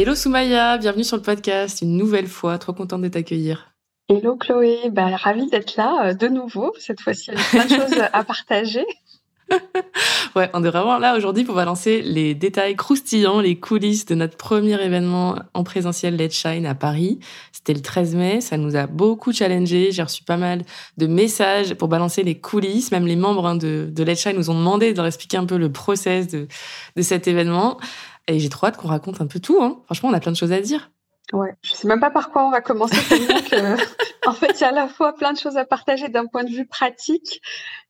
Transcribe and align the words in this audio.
Hello 0.00 0.14
Soumaya, 0.14 0.78
bienvenue 0.78 1.02
sur 1.02 1.16
le 1.16 1.24
podcast 1.24 1.82
une 1.82 1.96
nouvelle 1.96 2.28
fois, 2.28 2.56
trop 2.58 2.72
contente 2.72 3.02
de 3.02 3.08
t'accueillir. 3.08 3.72
Hello 4.08 4.36
Chloé, 4.36 4.90
bah, 4.92 5.08
ravie 5.16 5.50
d'être 5.50 5.74
là 5.76 6.10
euh, 6.10 6.14
de 6.14 6.28
nouveau, 6.28 6.72
cette 6.78 7.00
fois-ci 7.00 7.32
avec 7.32 7.44
plein 7.48 7.64
de 7.64 7.70
choses 7.70 8.00
à 8.12 8.22
partager. 8.22 8.86
ouais, 10.36 10.50
on 10.52 10.62
est 10.62 10.70
vraiment 10.70 10.98
là 10.98 11.16
aujourd'hui 11.16 11.42
pour 11.42 11.56
balancer 11.56 12.00
les 12.00 12.36
détails 12.36 12.76
croustillants, 12.76 13.40
les 13.40 13.58
coulisses 13.58 14.06
de 14.06 14.14
notre 14.14 14.36
premier 14.36 14.80
événement 14.80 15.34
en 15.52 15.64
présentiel 15.64 16.16
Let's 16.16 16.34
Shine 16.34 16.64
à 16.66 16.76
Paris. 16.76 17.18
C'était 17.50 17.74
le 17.74 17.82
13 17.82 18.14
mai, 18.14 18.40
ça 18.40 18.56
nous 18.56 18.76
a 18.76 18.86
beaucoup 18.86 19.32
challengé. 19.32 19.90
J'ai 19.90 20.02
reçu 20.04 20.22
pas 20.22 20.36
mal 20.36 20.62
de 20.96 21.08
messages 21.08 21.74
pour 21.74 21.88
balancer 21.88 22.22
les 22.22 22.38
coulisses. 22.38 22.92
Même 22.92 23.06
les 23.06 23.16
membres 23.16 23.46
hein, 23.46 23.56
de, 23.56 23.88
de 23.90 24.04
Let's 24.04 24.20
Shine 24.20 24.36
nous 24.36 24.48
ont 24.48 24.58
demandé 24.58 24.92
de 24.92 24.96
leur 24.96 25.06
expliquer 25.06 25.38
un 25.38 25.46
peu 25.46 25.56
le 25.56 25.72
process 25.72 26.28
de, 26.28 26.46
de 26.94 27.02
cet 27.02 27.26
événement. 27.26 27.78
Et 28.28 28.38
j'ai 28.38 28.48
trop 28.48 28.66
hâte 28.66 28.76
qu'on 28.76 28.88
raconte 28.88 29.20
un 29.20 29.26
peu 29.26 29.40
tout. 29.40 29.58
Hein. 29.60 29.80
Franchement, 29.86 30.10
on 30.10 30.12
a 30.12 30.20
plein 30.20 30.32
de 30.32 30.36
choses 30.36 30.52
à 30.52 30.60
dire. 30.60 30.90
Ouais, 31.32 31.54
je 31.62 31.72
sais 31.72 31.88
même 31.88 32.00
pas 32.00 32.10
par 32.10 32.30
quoi 32.30 32.46
on 32.46 32.50
va 32.50 32.60
commencer. 32.60 32.96
en 34.26 34.32
fait, 34.32 34.52
il 34.52 34.60
y 34.60 34.64
a 34.64 34.68
à 34.68 34.72
la 34.72 34.88
fois 34.88 35.14
plein 35.14 35.32
de 35.32 35.38
choses 35.38 35.56
à 35.58 35.64
partager 35.66 36.08
d'un 36.08 36.26
point 36.26 36.44
de 36.44 36.50
vue 36.50 36.66
pratique 36.66 37.42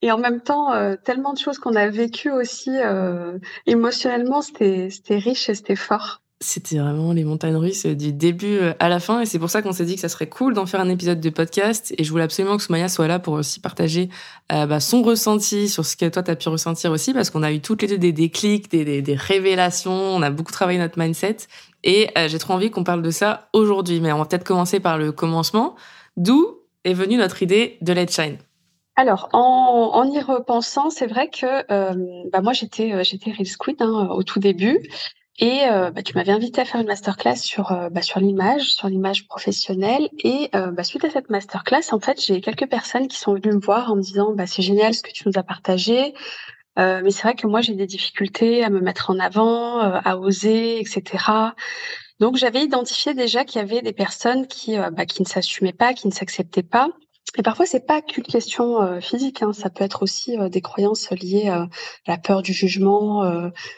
et 0.02 0.10
en 0.10 0.18
même 0.18 0.40
temps 0.40 0.72
euh, 0.72 0.96
tellement 0.96 1.34
de 1.34 1.38
choses 1.38 1.58
qu'on 1.58 1.76
a 1.76 1.88
vécues 1.88 2.32
aussi 2.32 2.70
euh, 2.76 3.38
émotionnellement. 3.66 4.42
C'était 4.42 4.90
riche 5.10 5.48
et 5.48 5.54
c'était 5.54 5.76
fort 5.76 6.22
c'était 6.40 6.78
vraiment 6.78 7.12
les 7.12 7.24
montagnes 7.24 7.56
russes 7.56 7.86
du 7.86 8.12
début 8.12 8.58
euh, 8.58 8.72
à 8.78 8.88
la 8.88 9.00
fin 9.00 9.20
et 9.20 9.26
c'est 9.26 9.40
pour 9.40 9.50
ça 9.50 9.60
qu'on 9.60 9.72
s'est 9.72 9.84
dit 9.84 9.96
que 9.96 10.00
ça 10.00 10.08
serait 10.08 10.28
cool 10.28 10.54
d'en 10.54 10.66
faire 10.66 10.80
un 10.80 10.88
épisode 10.88 11.20
de 11.20 11.30
podcast 11.30 11.92
et 11.98 12.04
je 12.04 12.10
voulais 12.10 12.22
absolument 12.22 12.56
que 12.56 12.62
Soumaya 12.62 12.88
soit 12.88 13.08
là 13.08 13.18
pour 13.18 13.34
aussi 13.34 13.58
partager 13.58 14.08
euh, 14.52 14.66
bah, 14.66 14.78
son 14.78 15.02
ressenti 15.02 15.68
sur 15.68 15.84
ce 15.84 15.96
que 15.96 16.08
toi 16.08 16.22
t'as 16.22 16.36
pu 16.36 16.48
ressentir 16.48 16.92
aussi 16.92 17.12
parce 17.12 17.30
qu'on 17.30 17.42
a 17.42 17.50
eu 17.50 17.60
toutes 17.60 17.82
les 17.82 17.88
deux 17.88 17.98
des 17.98 18.12
déclics, 18.12 18.70
des, 18.70 19.02
des, 19.02 19.14
révélations, 19.16 19.92
on 19.92 20.22
a 20.22 20.30
beaucoup 20.30 20.52
travaillé 20.52 20.78
notre 20.78 20.96
mindset 20.98 21.38
et 21.82 22.08
euh, 22.16 22.28
j'ai 22.28 22.38
trop 22.38 22.54
envie 22.54 22.70
qu'on 22.70 22.84
parle 22.84 23.02
de 23.02 23.10
ça 23.10 23.48
aujourd'hui. 23.52 24.00
Mais 24.00 24.12
on 24.12 24.18
va 24.18 24.24
peut-être 24.24 24.44
commencer 24.44 24.78
par 24.78 24.96
le 24.96 25.10
commencement. 25.10 25.74
D'où 26.16 26.58
est 26.84 26.94
venue 26.94 27.16
notre 27.16 27.42
idée 27.42 27.78
de 27.80 27.92
Let's 27.92 28.14
Shine? 28.14 28.38
Alors, 28.96 29.28
en, 29.32 30.04
y 30.12 30.20
repensant, 30.20 30.90
c'est 30.90 31.06
vrai 31.06 31.30
que 31.30 32.28
bah 32.30 32.40
moi 32.40 32.52
j'étais 32.52 33.04
j'étais 33.04 33.30
Real 33.30 33.46
Squid 33.46 33.80
hein, 33.80 34.08
au 34.10 34.24
tout 34.24 34.40
début 34.40 34.80
et 35.38 35.66
euh, 35.70 35.90
bah, 35.90 36.02
tu 36.02 36.14
m'avais 36.14 36.32
invité 36.32 36.60
à 36.60 36.64
faire 36.64 36.80
une 36.80 36.88
masterclass 36.88 37.36
sur 37.36 37.70
euh, 37.70 37.88
bah, 37.90 38.02
sur 38.02 38.18
l'image, 38.18 38.72
sur 38.72 38.88
l'image 38.88 39.28
professionnelle. 39.28 40.08
Et 40.24 40.50
euh, 40.56 40.72
bah, 40.72 40.82
suite 40.82 41.04
à 41.04 41.10
cette 41.10 41.30
masterclass, 41.30 41.92
en 41.92 42.00
fait, 42.00 42.20
j'ai 42.20 42.40
quelques 42.40 42.68
personnes 42.68 43.06
qui 43.06 43.18
sont 43.18 43.34
venues 43.34 43.54
me 43.54 43.60
voir 43.60 43.92
en 43.92 43.96
me 43.96 44.02
disant 44.02 44.32
bah, 44.32 44.46
c'est 44.46 44.62
génial 44.62 44.94
ce 44.94 45.02
que 45.02 45.12
tu 45.12 45.28
nous 45.28 45.38
as 45.38 45.44
partagé, 45.44 46.14
mais 46.76 47.10
c'est 47.10 47.22
vrai 47.22 47.34
que 47.34 47.48
moi 47.48 47.60
j'ai 47.60 47.74
des 47.74 47.86
difficultés 47.86 48.62
à 48.62 48.70
me 48.70 48.80
mettre 48.80 49.10
en 49.10 49.18
avant, 49.18 49.80
à 49.80 50.16
oser, 50.16 50.78
etc. 50.78 51.24
Donc 52.20 52.36
j'avais 52.36 52.62
identifié 52.62 53.14
déjà 53.14 53.44
qu'il 53.44 53.60
y 53.60 53.64
avait 53.64 53.82
des 53.82 53.92
personnes 53.92 54.46
qui 54.46 54.76
bah, 54.76 55.04
qui 55.04 55.22
ne 55.22 55.26
s'assumaient 55.26 55.72
pas, 55.72 55.92
qui 55.92 56.06
ne 56.06 56.12
s'acceptaient 56.12 56.62
pas. 56.62 56.88
Et 57.36 57.42
parfois, 57.42 57.66
c'est 57.66 57.86
pas 57.86 58.00
qu'une 58.00 58.24
question 58.24 58.80
euh, 58.80 59.00
physique, 59.00 59.42
hein, 59.42 59.52
ça 59.52 59.68
peut 59.68 59.84
être 59.84 60.02
aussi 60.02 60.38
euh, 60.38 60.48
des 60.48 60.62
croyances 60.62 61.10
liées 61.10 61.48
euh, 61.48 61.64
à 61.64 61.68
la 62.06 62.16
peur 62.16 62.42
du 62.42 62.52
jugement, 62.52 63.22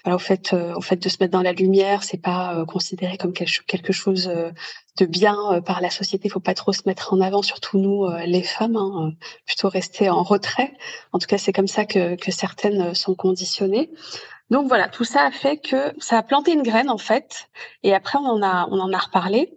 au 0.06 0.18
fait, 0.18 0.54
au 0.54 0.80
fait 0.80 0.96
de 0.96 1.08
se 1.08 1.16
mettre 1.20 1.32
dans 1.32 1.42
la 1.42 1.52
lumière. 1.52 2.04
C'est 2.04 2.20
pas 2.22 2.64
considéré 2.66 3.16
comme 3.16 3.32
quelque 3.32 3.92
chose 3.92 4.30
de 4.98 5.06
bien 5.06 5.60
par 5.64 5.80
la 5.80 5.90
société. 5.90 6.28
Il 6.28 6.30
faut 6.30 6.40
pas 6.40 6.54
trop 6.54 6.72
se 6.72 6.82
mettre 6.86 7.12
en 7.12 7.20
avant, 7.20 7.42
surtout 7.42 7.78
nous, 7.78 8.08
les 8.26 8.42
femmes, 8.42 8.76
hein, 8.76 9.12
plutôt 9.46 9.68
rester 9.68 10.08
en 10.10 10.22
retrait. 10.22 10.72
En 11.12 11.18
tout 11.18 11.26
cas, 11.26 11.38
c'est 11.38 11.52
comme 11.52 11.68
ça 11.68 11.84
que, 11.84 12.14
que 12.16 12.30
certaines 12.30 12.94
sont 12.94 13.14
conditionnées. 13.14 13.90
Donc 14.50 14.66
voilà, 14.66 14.88
tout 14.88 15.04
ça 15.04 15.22
a 15.22 15.30
fait 15.30 15.58
que 15.58 15.92
ça 15.98 16.18
a 16.18 16.22
planté 16.22 16.52
une 16.52 16.62
graine 16.62 16.90
en 16.90 16.98
fait. 16.98 17.48
Et 17.82 17.94
après, 17.94 18.18
on 18.18 18.26
en 18.26 18.42
a, 18.42 18.66
on 18.70 18.80
en 18.80 18.92
a 18.92 18.98
reparlé 18.98 19.56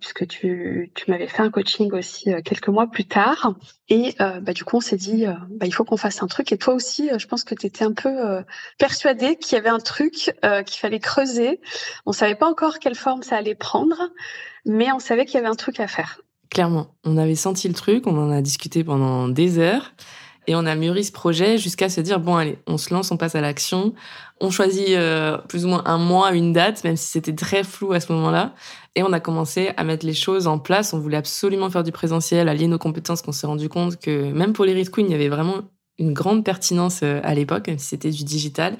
puisque 0.00 0.26
tu, 0.26 0.90
tu 0.94 1.10
m'avais 1.10 1.26
fait 1.26 1.42
un 1.42 1.50
coaching 1.50 1.92
aussi 1.92 2.32
euh, 2.32 2.40
quelques 2.42 2.68
mois 2.68 2.86
plus 2.86 3.04
tard. 3.04 3.54
Et 3.88 4.14
euh, 4.20 4.40
bah, 4.40 4.52
du 4.52 4.64
coup, 4.64 4.78
on 4.78 4.80
s'est 4.80 4.96
dit, 4.96 5.26
euh, 5.26 5.34
bah, 5.50 5.66
il 5.66 5.72
faut 5.72 5.84
qu'on 5.84 5.96
fasse 5.96 6.22
un 6.22 6.26
truc. 6.26 6.50
Et 6.52 6.58
toi 6.58 6.74
aussi, 6.74 7.10
je 7.16 7.26
pense 7.26 7.44
que 7.44 7.54
tu 7.54 7.66
étais 7.66 7.84
un 7.84 7.92
peu 7.92 8.42
persuadée 8.78 9.36
qu'il 9.36 9.56
y 9.56 9.58
avait 9.58 9.68
un 9.68 9.78
truc 9.78 10.34
qu'il 10.66 10.80
fallait 10.80 11.00
creuser. 11.00 11.60
On 12.06 12.12
savait 12.12 12.34
pas 12.34 12.48
encore 12.48 12.78
quelle 12.78 12.94
forme 12.94 13.22
ça 13.22 13.36
allait 13.36 13.54
prendre, 13.54 14.10
mais 14.64 14.90
on 14.92 14.98
savait 14.98 15.26
qu'il 15.26 15.34
y 15.34 15.38
avait 15.38 15.48
un 15.48 15.54
truc 15.54 15.80
à 15.80 15.86
faire. 15.86 16.20
Clairement, 16.50 16.94
on 17.04 17.16
avait 17.16 17.36
senti 17.36 17.68
le 17.68 17.74
truc, 17.74 18.06
on 18.06 18.18
en 18.18 18.30
a 18.30 18.40
discuté 18.40 18.82
pendant 18.82 19.28
des 19.28 19.58
heures. 19.58 19.92
Et 20.50 20.56
on 20.56 20.66
a 20.66 20.74
mûri 20.74 21.04
ce 21.04 21.12
projet 21.12 21.58
jusqu'à 21.58 21.88
se 21.88 22.00
dire, 22.00 22.18
bon, 22.18 22.34
allez, 22.34 22.58
on 22.66 22.76
se 22.76 22.92
lance, 22.92 23.12
on 23.12 23.16
passe 23.16 23.36
à 23.36 23.40
l'action. 23.40 23.94
On 24.40 24.50
choisit 24.50 24.88
euh, 24.88 25.38
plus 25.38 25.64
ou 25.64 25.68
moins 25.68 25.84
un 25.86 25.96
mois, 25.96 26.32
une 26.32 26.52
date, 26.52 26.82
même 26.82 26.96
si 26.96 27.06
c'était 27.06 27.36
très 27.36 27.62
flou 27.62 27.92
à 27.92 28.00
ce 28.00 28.10
moment-là. 28.12 28.52
Et 28.96 29.04
on 29.04 29.12
a 29.12 29.20
commencé 29.20 29.70
à 29.76 29.84
mettre 29.84 30.04
les 30.04 30.12
choses 30.12 30.48
en 30.48 30.58
place. 30.58 30.92
On 30.92 30.98
voulait 30.98 31.18
absolument 31.18 31.70
faire 31.70 31.84
du 31.84 31.92
présentiel, 31.92 32.48
allier 32.48 32.66
nos 32.66 32.78
compétences, 32.78 33.22
qu'on 33.22 33.30
s'est 33.30 33.46
rendu 33.46 33.68
compte 33.68 34.00
que 34.00 34.32
même 34.32 34.52
pour 34.52 34.64
les 34.64 34.74
Read 34.74 34.90
Queen, 34.90 35.06
il 35.06 35.12
y 35.12 35.14
avait 35.14 35.28
vraiment 35.28 35.58
une 36.00 36.12
grande 36.12 36.44
pertinence 36.44 37.02
euh, 37.04 37.20
à 37.22 37.32
l'époque, 37.32 37.68
même 37.68 37.78
si 37.78 37.86
c'était 37.86 38.10
du 38.10 38.24
digital. 38.24 38.76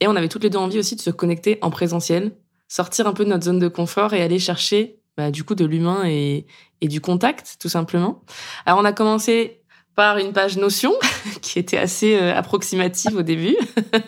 Et 0.00 0.08
on 0.08 0.16
avait 0.16 0.28
toutes 0.28 0.42
les 0.42 0.50
deux 0.50 0.58
envie 0.58 0.78
aussi 0.78 0.96
de 0.96 1.00
se 1.00 1.08
connecter 1.08 1.56
en 1.62 1.70
présentiel, 1.70 2.32
sortir 2.68 3.06
un 3.06 3.14
peu 3.14 3.24
de 3.24 3.30
notre 3.30 3.44
zone 3.44 3.58
de 3.58 3.68
confort 3.68 4.12
et 4.12 4.20
aller 4.20 4.38
chercher 4.38 4.98
bah, 5.16 5.30
du 5.30 5.44
coup 5.44 5.54
de 5.54 5.64
l'humain 5.64 6.02
et, 6.04 6.44
et 6.82 6.88
du 6.88 7.00
contact, 7.00 7.56
tout 7.58 7.70
simplement. 7.70 8.22
Alors 8.66 8.80
on 8.80 8.84
a 8.84 8.92
commencé 8.92 9.62
par 9.96 10.18
une 10.18 10.32
page 10.32 10.58
Notion 10.58 10.92
qui 11.42 11.58
était 11.58 11.78
assez 11.78 12.16
euh, 12.16 12.36
approximative 12.36 13.16
au 13.16 13.22
début, 13.22 13.56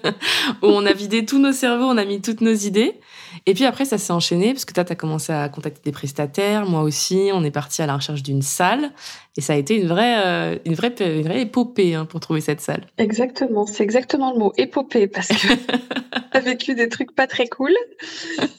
où 0.63 0.67
on 0.67 0.87
a 0.87 0.93
vidé 0.93 1.25
tous 1.25 1.39
nos 1.39 1.53
cerveaux, 1.53 1.87
on 1.87 1.97
a 1.97 2.05
mis 2.05 2.21
toutes 2.21 2.43
nos 2.43 2.53
idées. 2.53 3.01
Et 3.47 3.55
puis 3.55 3.65
après, 3.65 3.87
ça 3.87 3.99
s'est 3.99 4.13
enchaîné 4.13 4.53
parce 4.53 4.65
que 4.65 4.75
toi, 4.75 4.85
tu 4.85 4.93
as 4.93 4.97
commencé 4.97 5.33
à 5.33 5.49
contacter 5.49 5.81
des 5.83 5.93
prestataires, 5.93 6.67
moi 6.67 6.83
aussi. 6.83 7.31
On 7.33 7.43
est 7.45 7.51
parti 7.51 7.81
à 7.83 7.87
la 7.87 7.97
recherche 7.97 8.23
d'une 8.23 8.43
salle. 8.43 8.93
Et 9.39 9.41
ça 9.41 9.53
a 9.53 9.57
été 9.57 9.77
une 9.77 9.87
vraie, 9.87 10.17
euh, 10.27 10.59
une 10.65 10.75
vraie, 10.75 10.93
une 10.99 11.23
vraie 11.23 11.43
épopée 11.43 11.95
hein, 11.95 12.07
pour 12.07 12.19
trouver 12.19 12.41
cette 12.41 12.61
salle. 12.61 12.89
Exactement, 12.99 13.67
c'est 13.67 13.85
exactement 13.85 14.33
le 14.33 14.39
mot 14.41 14.53
épopée 14.57 15.07
parce 15.07 15.29
que 15.29 15.47
a 16.33 16.41
vécu 16.41 16.75
des 16.75 16.89
trucs 16.89 17.15
pas 17.15 17.29
très 17.29 17.47
cool, 17.47 17.73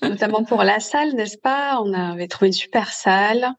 notamment 0.02 0.46
pour 0.46 0.64
la 0.64 0.80
salle, 0.80 1.16
n'est-ce 1.16 1.38
pas? 1.38 1.82
On 1.82 1.94
avait 1.94 2.30
trouvé 2.30 2.48
une 2.48 2.54
super 2.54 2.94
salle, 2.94 3.50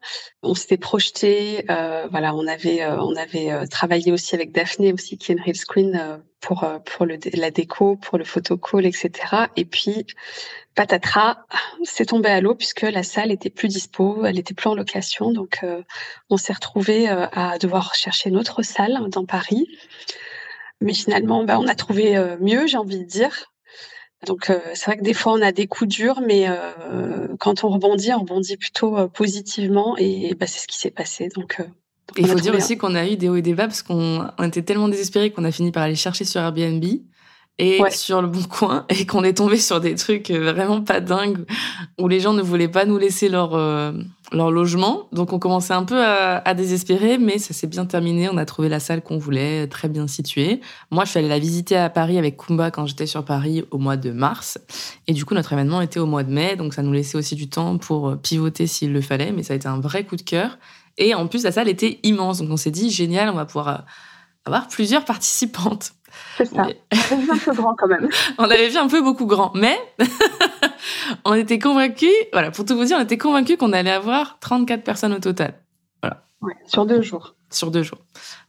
on 0.41 0.55
s'était 0.55 0.77
projeté, 0.77 1.65
euh, 1.69 2.07
voilà, 2.09 2.33
on 2.33 2.47
avait, 2.47 2.81
euh, 2.81 2.99
on 2.99 3.15
avait 3.15 3.67
travaillé 3.67 4.11
aussi 4.11 4.33
avec 4.33 4.51
Daphné 4.51 4.91
aussi 4.91 5.19
qui 5.19 5.31
est 5.31 5.35
une 5.35 5.41
real 5.41 5.55
screen 5.55 6.21
pour 6.39 6.65
pour 6.85 7.05
le 7.05 7.19
la 7.35 7.51
déco, 7.51 7.97
pour 7.97 8.17
le 8.17 8.23
photo 8.23 8.57
call, 8.57 8.87
etc. 8.87 9.11
Et 9.55 9.65
puis 9.65 10.07
patatras, 10.73 11.37
c'est 11.83 12.05
tombé 12.05 12.29
à 12.29 12.41
l'eau 12.41 12.55
puisque 12.55 12.81
la 12.81 13.03
salle 13.03 13.31
était 13.31 13.51
plus 13.51 13.67
dispo, 13.67 14.25
elle 14.25 14.39
était 14.39 14.55
plus 14.55 14.69
en 14.69 14.75
location, 14.75 15.31
donc 15.31 15.63
on 16.31 16.37
s'est 16.37 16.53
retrouvé 16.53 17.10
à 17.11 17.57
devoir 17.57 17.95
chercher 17.95 18.29
une 18.29 18.37
autre 18.37 18.61
salle 18.63 19.09
dans 19.09 19.25
Paris. 19.25 19.67
Mais 20.79 20.93
finalement, 20.93 21.43
bah, 21.43 21.59
on 21.59 21.67
a 21.67 21.75
trouvé 21.75 22.17
euh, 22.17 22.37
mieux, 22.39 22.67
j'ai 22.67 22.77
envie 22.77 22.99
de 22.99 23.05
dire. 23.05 23.45
Donc 24.27 24.51
c'est 24.75 24.85
vrai 24.85 24.97
que 24.97 25.03
des 25.03 25.15
fois 25.15 25.33
on 25.33 25.41
a 25.41 25.51
des 25.51 25.65
coups 25.65 25.89
durs, 25.89 26.21
mais 26.21 26.45
quand 27.39 27.63
on 27.63 27.69
rebondit, 27.69 28.13
on 28.13 28.19
rebondit 28.19 28.55
plutôt 28.55 29.07
positivement 29.07 29.97
et 29.97 30.35
bah, 30.35 30.45
c'est 30.45 30.59
ce 30.59 30.67
qui 30.67 30.77
s'est 30.77 30.91
passé. 30.91 31.29
Donc 31.35 31.59
il 32.17 32.27
faut 32.27 32.39
dire 32.39 32.53
aussi 32.53 32.77
qu'on 32.77 32.93
a 32.93 33.07
eu 33.07 33.15
des 33.15 33.29
hauts 33.29 33.37
et 33.37 33.41
des 33.41 33.55
bas 33.55 33.65
parce 33.65 33.81
qu'on 33.81 34.27
était 34.43 34.61
tellement 34.61 34.89
désespérés 34.89 35.31
qu'on 35.31 35.43
a 35.43 35.51
fini 35.51 35.71
par 35.71 35.81
aller 35.81 35.95
chercher 35.95 36.23
sur 36.23 36.39
Airbnb 36.39 36.85
et 37.59 37.79
sur 37.91 38.21
le 38.21 38.27
bon 38.27 38.43
coin 38.43 38.85
et 38.89 39.05
qu'on 39.05 39.23
est 39.23 39.37
tombé 39.37 39.57
sur 39.57 39.79
des 39.79 39.95
trucs 39.95 40.31
euh, 40.31 40.51
vraiment 40.53 40.81
pas 40.81 40.99
dingues 40.99 41.45
où 41.99 42.07
les 42.07 42.19
gens 42.19 42.33
ne 42.33 42.41
voulaient 42.41 42.67
pas 42.67 42.85
nous 42.85 42.97
laisser 42.97 43.29
leur 43.29 43.55
euh, 43.55 43.91
leur 44.31 44.51
logement. 44.51 45.07
Donc 45.11 45.33
on 45.33 45.39
commençait 45.39 45.73
un 45.73 45.83
peu 45.83 46.01
à, 46.01 46.37
à 46.37 46.53
désespérer, 46.53 47.17
mais 47.17 47.37
ça 47.37 47.53
s'est 47.53 47.67
bien 47.67 47.85
terminé. 47.85 48.29
On 48.29 48.37
a 48.37 48.45
trouvé 48.45 48.69
la 48.69 48.79
salle 48.79 49.01
qu'on 49.01 49.17
voulait, 49.17 49.67
très 49.67 49.89
bien 49.89 50.07
située. 50.07 50.61
Moi, 50.89 51.05
je 51.05 51.09
suis 51.09 51.19
allée 51.19 51.27
la 51.27 51.39
visiter 51.39 51.75
à 51.75 51.89
Paris 51.89 52.17
avec 52.17 52.37
Kumba 52.37 52.71
quand 52.71 52.85
j'étais 52.85 53.05
sur 53.05 53.25
Paris 53.25 53.65
au 53.71 53.77
mois 53.77 53.97
de 53.97 54.11
mars. 54.11 54.57
Et 55.07 55.13
du 55.13 55.25
coup, 55.25 55.33
notre 55.33 55.53
événement 55.53 55.81
était 55.81 55.99
au 55.99 56.05
mois 56.05 56.23
de 56.23 56.31
mai, 56.31 56.55
donc 56.55 56.73
ça 56.73 56.81
nous 56.81 56.93
laissait 56.93 57.17
aussi 57.17 57.35
du 57.35 57.49
temps 57.49 57.77
pour 57.77 58.09
euh, 58.09 58.15
pivoter 58.15 58.67
s'il 58.67 58.93
le 58.93 59.01
fallait. 59.01 59.31
Mais 59.31 59.43
ça 59.43 59.53
a 59.53 59.57
été 59.57 59.67
un 59.67 59.79
vrai 59.79 60.05
coup 60.05 60.15
de 60.15 60.21
cœur. 60.21 60.57
Et 60.97 61.13
en 61.13 61.27
plus, 61.27 61.43
la 61.43 61.51
salle 61.51 61.67
était 61.67 61.99
immense. 62.03 62.39
Donc 62.39 62.49
on 62.51 62.57
s'est 62.57 62.71
dit, 62.71 62.89
génial, 62.89 63.29
on 63.29 63.35
va 63.35 63.45
pouvoir 63.45 63.85
avoir 64.45 64.67
plusieurs 64.67 65.05
participantes. 65.05 65.93
C'est 66.37 66.45
ça. 66.45 66.67
On 67.11 67.15
avait 67.15 67.21
vu 67.21 67.31
un 67.31 67.37
peu 67.37 67.53
grand 67.53 67.75
quand 67.75 67.87
même. 67.87 68.09
on 68.37 68.43
avait 68.43 68.69
vu 68.69 68.77
un 68.77 68.87
peu 68.87 69.01
beaucoup 69.01 69.25
grand, 69.25 69.51
mais 69.55 69.77
on 71.25 71.33
était 71.33 71.59
convaincus, 71.59 72.11
voilà, 72.33 72.51
pour 72.51 72.65
tout 72.65 72.75
vous 72.75 72.85
dire, 72.85 72.97
on 72.99 73.03
était 73.03 73.17
convaincus 73.17 73.57
qu'on 73.57 73.73
allait 73.73 73.91
avoir 73.91 74.39
34 74.39 74.83
personnes 74.83 75.13
au 75.13 75.19
total. 75.19 75.55
Voilà. 76.01 76.23
Ouais, 76.41 76.53
sur 76.65 76.85
deux 76.85 77.01
jours. 77.01 77.35
Sur 77.49 77.69
deux 77.69 77.83
jours. 77.83 77.99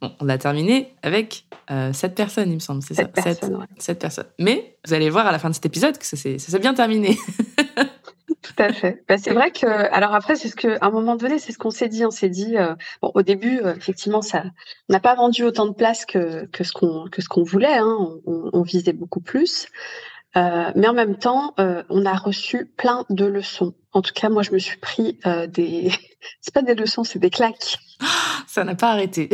Bon, 0.01 0.13
on 0.21 0.29
a 0.29 0.39
terminé 0.39 0.95
avec 1.03 1.47
euh, 1.71 1.93
7 1.93 2.15
personnes, 2.15 2.51
il 2.51 2.55
me 2.55 2.61
semble, 2.61 2.83
c'est 2.83 2.95
ça? 2.95 3.05
Personnes, 3.07 3.57
ouais. 3.57 3.67
7 3.79 3.99
personnes. 3.99 4.29
Mais 4.39 4.77
vous 4.87 4.95
allez 4.95 5.11
voir 5.11 5.27
à 5.27 5.33
la 5.33 5.39
fin 5.39 5.51
de 5.51 5.55
cet 5.55 5.67
épisode 5.67 5.99
que 5.99 6.07
ça 6.07 6.17
s'est 6.17 6.59
bien 6.59 6.75
terminé. 6.75 7.19
Tout 8.43 8.55
à 8.59 8.73
fait. 8.73 9.05
Bah, 9.09 9.19
c'est 9.19 9.33
vrai 9.33 9.53
que, 9.53 9.67
alors 9.67 10.15
après, 10.15 10.35
c'est 10.35 10.49
ce 10.49 10.57
que, 10.57 10.77
à 10.81 10.87
un 10.87 10.91
moment 10.91 11.15
donné, 11.15 11.39
c'est 11.39 11.53
ce 11.53 11.59
qu'on 11.59 11.71
s'est 11.71 11.89
dit. 11.89 12.05
On 12.05 12.11
s'est 12.11 12.29
dit, 12.29 12.57
euh, 12.57 12.75
bon, 13.01 13.13
au 13.15 13.23
début, 13.23 13.61
euh, 13.61 13.75
effectivement, 13.77 14.21
ça, 14.21 14.43
on 14.89 14.93
n'a 14.93 15.01
pas 15.01 15.15
vendu 15.15 15.45
autant 15.45 15.67
de 15.67 15.75
places 15.75 16.05
que, 16.05 16.47
que 16.47 16.65
ce 16.65 16.73
qu'on 16.73 17.07
que 17.11 17.23
ce 17.23 17.29
qu'on 17.29 17.45
voulait. 17.45 17.79
Hein. 17.79 17.97
On, 18.27 18.51
on, 18.53 18.63
visait 18.63 18.93
beaucoup 18.93 19.21
plus. 19.21 19.69
Euh, 20.37 20.73
mais 20.75 20.89
en 20.89 20.95
même 20.95 21.17
temps, 21.17 21.55
euh, 21.61 21.83
on 21.89 22.05
a 22.05 22.15
reçu 22.15 22.67
plein 22.67 23.05
de 23.11 23.27
leçons. 23.27 23.75
En 23.93 24.03
tout 24.03 24.13
cas, 24.13 24.29
moi, 24.29 24.43
je 24.43 24.51
me 24.53 24.59
suis 24.59 24.79
pris 24.79 25.19
euh, 25.27 25.47
des. 25.47 25.93
c'est 26.41 26.55
pas 26.55 26.63
des 26.63 26.75
leçons, 26.75 27.05
c'est 27.05 27.19
des 27.19 27.31
claques. 27.31 27.79
Ça 28.49 28.65
n'a 28.65 28.75
pas 28.75 28.91
arrêté. 28.91 29.29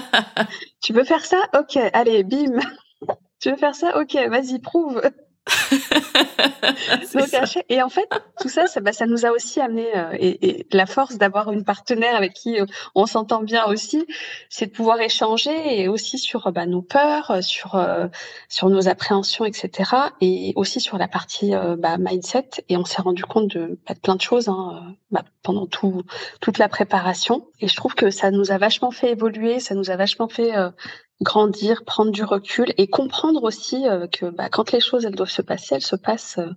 tu 0.82 0.92
veux 0.92 1.04
faire 1.04 1.24
ça? 1.24 1.40
Ok, 1.58 1.78
allez, 1.92 2.24
bim. 2.24 2.58
tu 3.40 3.50
veux 3.50 3.56
faire 3.56 3.74
ça? 3.74 3.98
Ok, 4.00 4.14
vas-y, 4.28 4.58
prouve. 4.58 5.00
Donc, 7.14 7.64
et 7.68 7.82
en 7.82 7.88
fait, 7.88 8.08
tout 8.40 8.48
ça, 8.48 8.66
ça, 8.66 8.80
bah, 8.80 8.92
ça 8.92 9.06
nous 9.06 9.24
a 9.26 9.30
aussi 9.30 9.60
amené, 9.60 9.86
euh, 9.96 10.16
et, 10.18 10.48
et, 10.48 10.66
la 10.72 10.86
force 10.86 11.16
d'avoir 11.16 11.52
une 11.52 11.64
partenaire 11.64 12.16
avec 12.16 12.32
qui 12.32 12.60
euh, 12.60 12.66
on 12.94 13.06
s'entend 13.06 13.42
bien 13.42 13.64
aussi, 13.66 14.06
c'est 14.48 14.66
de 14.66 14.70
pouvoir 14.72 15.00
échanger 15.00 15.80
et 15.80 15.88
aussi 15.88 16.18
sur 16.18 16.50
bah, 16.52 16.66
nos 16.66 16.82
peurs, 16.82 17.30
euh, 17.30 17.40
sur 17.40 17.76
euh, 17.76 18.06
sur 18.48 18.68
nos 18.68 18.88
appréhensions, 18.88 19.44
etc. 19.44 19.90
Et 20.20 20.52
aussi 20.56 20.80
sur 20.80 20.98
la 20.98 21.08
partie 21.08 21.52
bah, 21.78 21.96
mindset. 21.98 22.50
Et 22.68 22.76
on 22.76 22.84
s'est 22.84 23.02
rendu 23.02 23.24
compte 23.24 23.48
de, 23.48 23.78
bah, 23.86 23.94
de, 23.94 24.00
plein 24.00 24.16
de 24.16 24.20
choses 24.20 24.48
hein, 24.48 24.94
bah, 25.10 25.24
pendant 25.42 25.66
tout 25.66 26.02
toute 26.40 26.58
la 26.58 26.68
préparation. 26.68 27.46
Et 27.60 27.68
je 27.68 27.76
trouve 27.76 27.94
que 27.94 28.10
ça 28.10 28.30
nous 28.30 28.50
a 28.50 28.58
vachement 28.58 28.90
fait 28.90 29.12
évoluer, 29.12 29.60
ça 29.60 29.74
nous 29.74 29.90
a 29.90 29.96
vachement 29.96 30.28
fait 30.28 30.52
grandir, 31.20 31.84
prendre 31.84 32.10
du 32.10 32.24
recul 32.24 32.72
et 32.76 32.88
comprendre 32.88 33.42
aussi 33.44 33.88
euh, 33.88 34.06
que 34.06 34.26
bah, 34.26 34.48
quand 34.50 34.72
les 34.72 34.80
choses 34.80 35.04
elles 35.04 35.14
doivent 35.14 35.30
se 35.30 35.42
passer, 35.42 35.76
elles 35.76 35.82
se 35.82 35.96
passent 35.96 36.38
euh, 36.38 36.50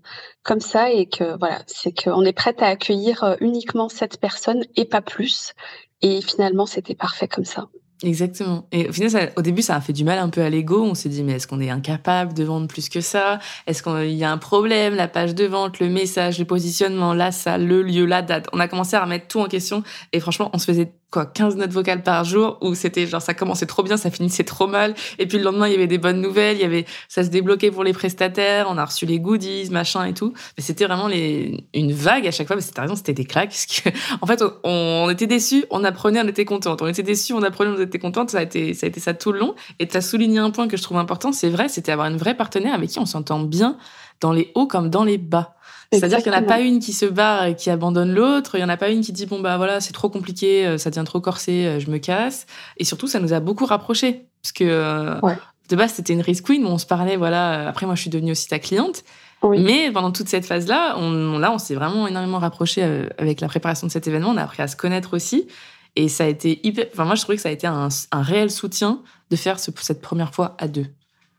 comme 0.43 0.59
ça 0.59 0.91
et 0.91 1.07
que 1.07 1.37
voilà, 1.37 1.61
c'est 1.67 1.93
qu'on 1.93 2.23
est 2.23 2.33
prête 2.33 2.61
à 2.61 2.67
accueillir 2.67 3.23
euh, 3.23 3.35
uniquement 3.39 3.89
cette 3.89 4.19
personne 4.19 4.63
et 4.75 4.85
pas 4.85 5.01
plus. 5.01 5.53
Et 6.01 6.21
finalement, 6.21 6.65
c'était 6.65 6.95
parfait 6.95 7.27
comme 7.27 7.45
ça. 7.45 7.67
Exactement. 8.03 8.67
Et 8.71 8.87
au 8.87 8.93
final, 8.93 9.09
ça, 9.09 9.19
au 9.37 9.41
début, 9.41 9.63
ça 9.63 9.75
a 9.75 9.81
fait 9.81 9.93
du 9.93 10.03
mal 10.03 10.19
un 10.19 10.29
peu 10.29 10.41
à 10.41 10.49
l'ego. 10.49 10.83
On 10.83 10.93
s'est 10.93 11.09
dit, 11.09 11.23
mais 11.23 11.33
est-ce 11.33 11.47
qu'on 11.47 11.59
est 11.59 11.71
incapable 11.71 12.33
de 12.35 12.43
vendre 12.43 12.67
plus 12.67 12.89
que 12.89 13.01
ça? 13.01 13.39
Est-ce 13.65 13.81
qu'il 13.81 14.15
y 14.15 14.23
a 14.23 14.31
un 14.31 14.37
problème 14.37 14.95
La 14.95 15.07
page 15.07 15.33
de 15.33 15.45
vente, 15.45 15.79
le 15.79 15.89
message, 15.89 16.37
le 16.37 16.45
positionnement, 16.45 17.13
la 17.15 17.31
salle, 17.31 17.65
le 17.65 17.81
lieu, 17.81 18.05
la 18.05 18.21
date? 18.21 18.47
On 18.53 18.59
a 18.59 18.67
commencé 18.67 18.95
à 18.95 19.03
remettre 19.03 19.27
tout 19.27 19.39
en 19.39 19.47
question. 19.47 19.81
Et 20.13 20.19
franchement, 20.19 20.51
on 20.53 20.59
se 20.59 20.65
faisait 20.65 20.93
quoi 21.11 21.25
15 21.25 21.55
notes 21.55 21.71
vocales 21.71 22.03
par 22.03 22.25
jour 22.25 22.57
où 22.61 22.75
c'était 22.75 23.07
genre 23.07 23.21
ça 23.21 23.33
commençait 23.33 23.65
trop 23.65 23.83
bien 23.83 23.95
ça 23.95 24.11
finissait 24.11 24.43
trop 24.43 24.67
mal. 24.67 24.93
Et 25.19 25.25
puis 25.25 25.37
le 25.37 25.45
lendemain 25.45 25.67
il 25.67 25.73
y 25.73 25.75
avait 25.75 25.87
des 25.87 25.97
bonnes 25.97 26.21
nouvelles 26.21 26.57
il 26.57 26.61
y 26.61 26.65
avait 26.65 26.85
ça 27.07 27.23
se 27.23 27.29
débloquait 27.29 27.71
pour 27.71 27.83
les 27.83 27.93
prestataires 27.93 28.67
on 28.69 28.77
a 28.77 28.85
reçu 28.85 29.05
les 29.05 29.19
goodies 29.19 29.69
machin 29.71 30.05
et 30.05 30.13
tout. 30.13 30.33
Mais 30.57 30.63
c'était 30.63 30.85
vraiment 30.85 31.07
les 31.07 31.65
une 31.73 31.93
vague 31.93 32.27
à 32.27 32.31
chaque 32.31 32.47
fois 32.47 32.55
mais 32.55 32.61
c'était 32.61 32.81
raison 32.81 32.95
c'était 32.95 33.13
des 33.13 33.25
claques 33.25 33.49
parce 33.49 33.65
que 33.65 33.89
en 34.21 34.27
fait 34.27 34.41
on, 34.41 34.49
on 34.63 35.09
était 35.09 35.27
déçus 35.27 35.65
on 35.69 35.83
apprenait 35.83 36.21
on 36.21 36.27
était 36.27 36.45
contente 36.45 36.81
on 36.81 36.87
était 36.87 37.03
déçus 37.03 37.33
on 37.33 37.43
apprenait 37.43 37.71
on 37.71 37.81
était 37.81 37.99
contente 37.99 38.31
ça 38.31 38.39
a 38.39 38.43
été 38.43 38.73
ça 38.73 38.85
a 38.85 38.89
été 38.89 38.99
ça 38.99 39.13
tout 39.13 39.31
le 39.31 39.39
long. 39.39 39.55
Et 39.79 39.87
tu 39.87 39.95
as 39.95 40.01
souligné 40.01 40.39
un 40.39 40.51
point 40.51 40.67
que 40.67 40.75
je 40.75 40.83
trouve 40.83 40.97
important 40.97 41.31
c'est 41.31 41.49
vrai 41.49 41.69
c'était 41.69 41.91
avoir 41.91 42.07
une 42.07 42.17
vraie 42.17 42.35
partenaire 42.35 42.73
avec 42.73 42.89
qui 42.89 42.99
on 42.99 43.05
s'entend 43.05 43.39
bien 43.39 43.77
dans 44.19 44.33
les 44.33 44.51
hauts 44.55 44.67
comme 44.67 44.89
dans 44.89 45.03
les 45.03 45.17
bas 45.17 45.56
c'est-à-dire 45.91 46.17
qu'il 46.19 46.31
n'y 46.31 46.37
en 46.37 46.41
a 46.41 46.43
pas 46.43 46.59
une 46.59 46.79
qui 46.79 46.93
se 46.93 47.05
barre 47.05 47.45
et 47.45 47.55
qui 47.55 47.69
abandonne 47.69 48.13
l'autre. 48.13 48.55
Il 48.55 48.59
n'y 48.59 48.65
en 48.65 48.69
a 48.69 48.77
pas 48.77 48.89
une 48.89 49.01
qui 49.01 49.13
dit 49.13 49.25
bon 49.25 49.39
bah 49.39 49.57
voilà 49.57 49.79
c'est 49.79 49.93
trop 49.93 50.09
compliqué, 50.09 50.67
euh, 50.67 50.77
ça 50.77 50.89
devient 50.89 51.05
trop 51.05 51.21
corsé, 51.21 51.65
euh, 51.65 51.79
je 51.79 51.89
me 51.89 51.97
casse. 51.97 52.45
Et 52.77 52.83
surtout 52.83 53.07
ça 53.07 53.19
nous 53.19 53.33
a 53.33 53.39
beaucoup 53.39 53.65
rapprochés 53.65 54.25
parce 54.41 54.51
que 54.51 54.63
euh, 54.65 55.19
ouais. 55.21 55.37
de 55.69 55.75
base 55.75 55.93
c'était 55.93 56.13
une 56.13 56.21
risk 56.21 56.45
queen 56.45 56.65
où 56.65 56.67
on 56.67 56.77
se 56.77 56.85
parlait 56.85 57.15
voilà. 57.15 57.67
Après 57.69 57.85
moi 57.85 57.95
je 57.95 58.01
suis 58.01 58.09
devenue 58.09 58.31
aussi 58.31 58.47
ta 58.47 58.59
cliente. 58.59 59.03
Oui. 59.43 59.59
Mais 59.59 59.91
pendant 59.91 60.11
toute 60.11 60.27
cette 60.27 60.45
phase-là, 60.45 60.95
on, 60.97 61.37
là 61.37 61.51
on 61.51 61.59
s'est 61.59 61.75
vraiment 61.75 62.07
énormément 62.07 62.39
rapprochés 62.39 62.83
avec 63.17 63.39
la 63.39 63.47
préparation 63.47 63.85
de 63.85 63.91
cet 63.91 64.07
événement. 64.07 64.31
On 64.31 64.37
a 64.37 64.43
appris 64.43 64.63
à 64.63 64.67
se 64.67 64.75
connaître 64.75 65.15
aussi. 65.15 65.47
Et 65.95 66.09
ça 66.09 66.25
a 66.25 66.27
été 66.27 66.59
hyper. 66.67 66.87
Enfin 66.91 67.05
moi 67.05 67.15
je 67.15 67.21
trouvais 67.21 67.37
que 67.37 67.41
ça 67.41 67.49
a 67.49 67.51
été 67.51 67.67
un, 67.67 67.89
un 68.11 68.21
réel 68.21 68.51
soutien 68.51 69.01
de 69.29 69.35
faire 69.35 69.59
ce, 69.59 69.71
cette 69.79 70.01
première 70.01 70.33
fois 70.33 70.55
à 70.57 70.67
deux. 70.67 70.87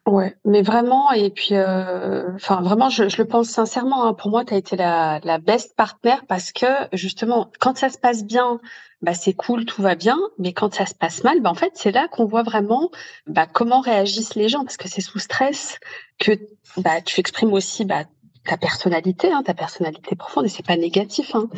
Ouais, 0.09 0.35
mais 0.47 0.63
vraiment, 0.63 1.13
et 1.13 1.29
puis, 1.29 1.55
euh, 1.55 2.33
enfin, 2.35 2.63
vraiment, 2.63 2.89
je, 2.89 3.03
le 3.05 3.25
pense 3.27 3.51
sincèrement. 3.51 4.07
Hein, 4.07 4.15
pour 4.15 4.31
moi, 4.31 4.43
tu 4.43 4.55
as 4.55 4.57
été 4.57 4.75
la, 4.75 5.21
la 5.23 5.37
best 5.37 5.77
partenaire 5.77 6.25
parce 6.27 6.51
que 6.51 6.67
justement, 6.95 7.51
quand 7.61 7.77
ça 7.77 7.91
se 7.91 7.99
passe 7.99 8.25
bien, 8.25 8.59
bah 9.03 9.13
c'est 9.13 9.35
cool, 9.35 9.67
tout 9.67 9.83
va 9.83 9.97
bien. 9.97 10.19
Mais 10.39 10.55
quand 10.55 10.73
ça 10.73 10.87
se 10.87 10.95
passe 10.95 11.25
mal, 11.25 11.41
bah 11.43 11.51
en 11.51 11.55
fait, 11.55 11.73
c'est 11.75 11.93
là 11.93 12.09
qu'on 12.09 12.25
voit 12.25 12.43
vraiment 12.43 12.91
bah, 13.27 13.47
comment 13.47 13.81
réagissent 13.81 14.35
les 14.35 14.49
gens 14.49 14.65
parce 14.65 14.79
que 14.79 14.89
c'est 14.89 15.03
sous 15.03 15.19
stress 15.19 15.79
que 16.19 16.33
bah 16.79 17.03
tu 17.03 17.21
exprimes 17.21 17.53
aussi 17.53 17.85
bah 17.85 18.05
ta 18.47 18.57
personnalité, 18.57 19.31
hein, 19.31 19.43
ta 19.45 19.53
personnalité 19.53 20.17
profonde 20.17 20.47
et 20.47 20.49
c'est 20.49 20.67
pas 20.67 20.77
négatif. 20.77 21.35
Hein. 21.35 21.51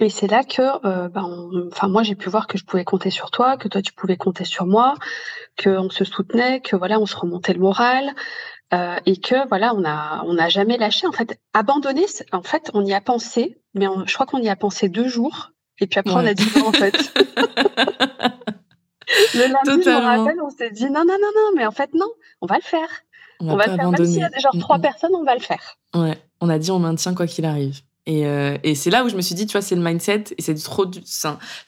Et 0.00 0.10
c'est 0.10 0.28
là 0.28 0.44
que, 0.44 0.62
euh, 0.86 1.08
ben, 1.08 1.50
enfin 1.72 1.88
moi 1.88 2.04
j'ai 2.04 2.14
pu 2.14 2.28
voir 2.28 2.46
que 2.46 2.56
je 2.56 2.64
pouvais 2.64 2.84
compter 2.84 3.10
sur 3.10 3.32
toi, 3.32 3.56
que 3.56 3.66
toi 3.66 3.82
tu 3.82 3.92
pouvais 3.92 4.16
compter 4.16 4.44
sur 4.44 4.64
moi, 4.64 4.94
qu'on 5.62 5.90
se 5.90 6.04
soutenait, 6.04 6.60
que 6.60 6.76
voilà 6.76 7.00
on 7.00 7.06
se 7.06 7.16
remontait 7.16 7.52
le 7.52 7.58
moral 7.58 8.14
euh, 8.72 8.96
et 9.06 9.16
que 9.16 9.48
voilà 9.48 9.74
on 9.74 9.84
a 9.84 10.22
on 10.24 10.34
n'a 10.34 10.48
jamais 10.48 10.78
lâché. 10.78 11.08
En 11.08 11.12
fait, 11.12 11.40
abandonner, 11.52 12.06
en 12.32 12.42
fait 12.42 12.70
on 12.74 12.84
y 12.84 12.94
a 12.94 13.00
pensé, 13.00 13.60
mais 13.74 13.88
on, 13.88 14.06
je 14.06 14.14
crois 14.14 14.26
qu'on 14.26 14.38
y 14.38 14.48
a 14.48 14.56
pensé 14.56 14.88
deux 14.88 15.08
jours 15.08 15.50
et 15.80 15.88
puis 15.88 15.98
après 15.98 16.14
ouais. 16.14 16.22
on 16.22 16.26
a 16.26 16.34
dit 16.34 16.46
non 16.56 16.68
en 16.68 16.72
fait. 16.72 16.96
le 19.34 19.52
lundi, 19.52 19.82
je 19.84 19.90
me 19.90 19.96
rappelle, 19.96 20.40
on 20.40 20.50
s'est 20.50 20.70
dit 20.70 20.86
non 20.86 21.04
non 21.04 21.16
non 21.20 21.32
non, 21.34 21.50
mais 21.56 21.66
en 21.66 21.72
fait 21.72 21.92
non, 21.94 22.06
on 22.40 22.46
va 22.46 22.56
le 22.56 22.62
faire. 22.62 22.88
On, 23.40 23.50
on 23.50 23.56
va 23.56 23.66
le 23.66 23.74
faire. 23.74 23.90
Même 23.90 24.06
s'il 24.06 24.20
y 24.20 24.22
a 24.22 24.30
genre 24.38 24.56
trois 24.60 24.78
personnes, 24.78 25.14
on 25.14 25.24
va 25.24 25.34
le 25.34 25.40
faire. 25.40 25.76
Ouais, 25.94 26.18
on 26.40 26.48
a 26.48 26.58
dit 26.58 26.70
on 26.70 26.78
maintient 26.78 27.14
quoi 27.16 27.26
qu'il 27.26 27.44
arrive. 27.44 27.80
Et, 28.08 28.26
euh, 28.26 28.56
et 28.64 28.74
c'est 28.74 28.90
là 28.90 29.04
où 29.04 29.08
je 29.10 29.16
me 29.16 29.20
suis 29.20 29.34
dit, 29.34 29.46
tu 29.46 29.52
vois, 29.52 29.60
c'est 29.60 29.76
le 29.76 29.82
mindset 29.82 30.24
et 30.38 30.42
c'est 30.42 30.54
trop 30.54 30.86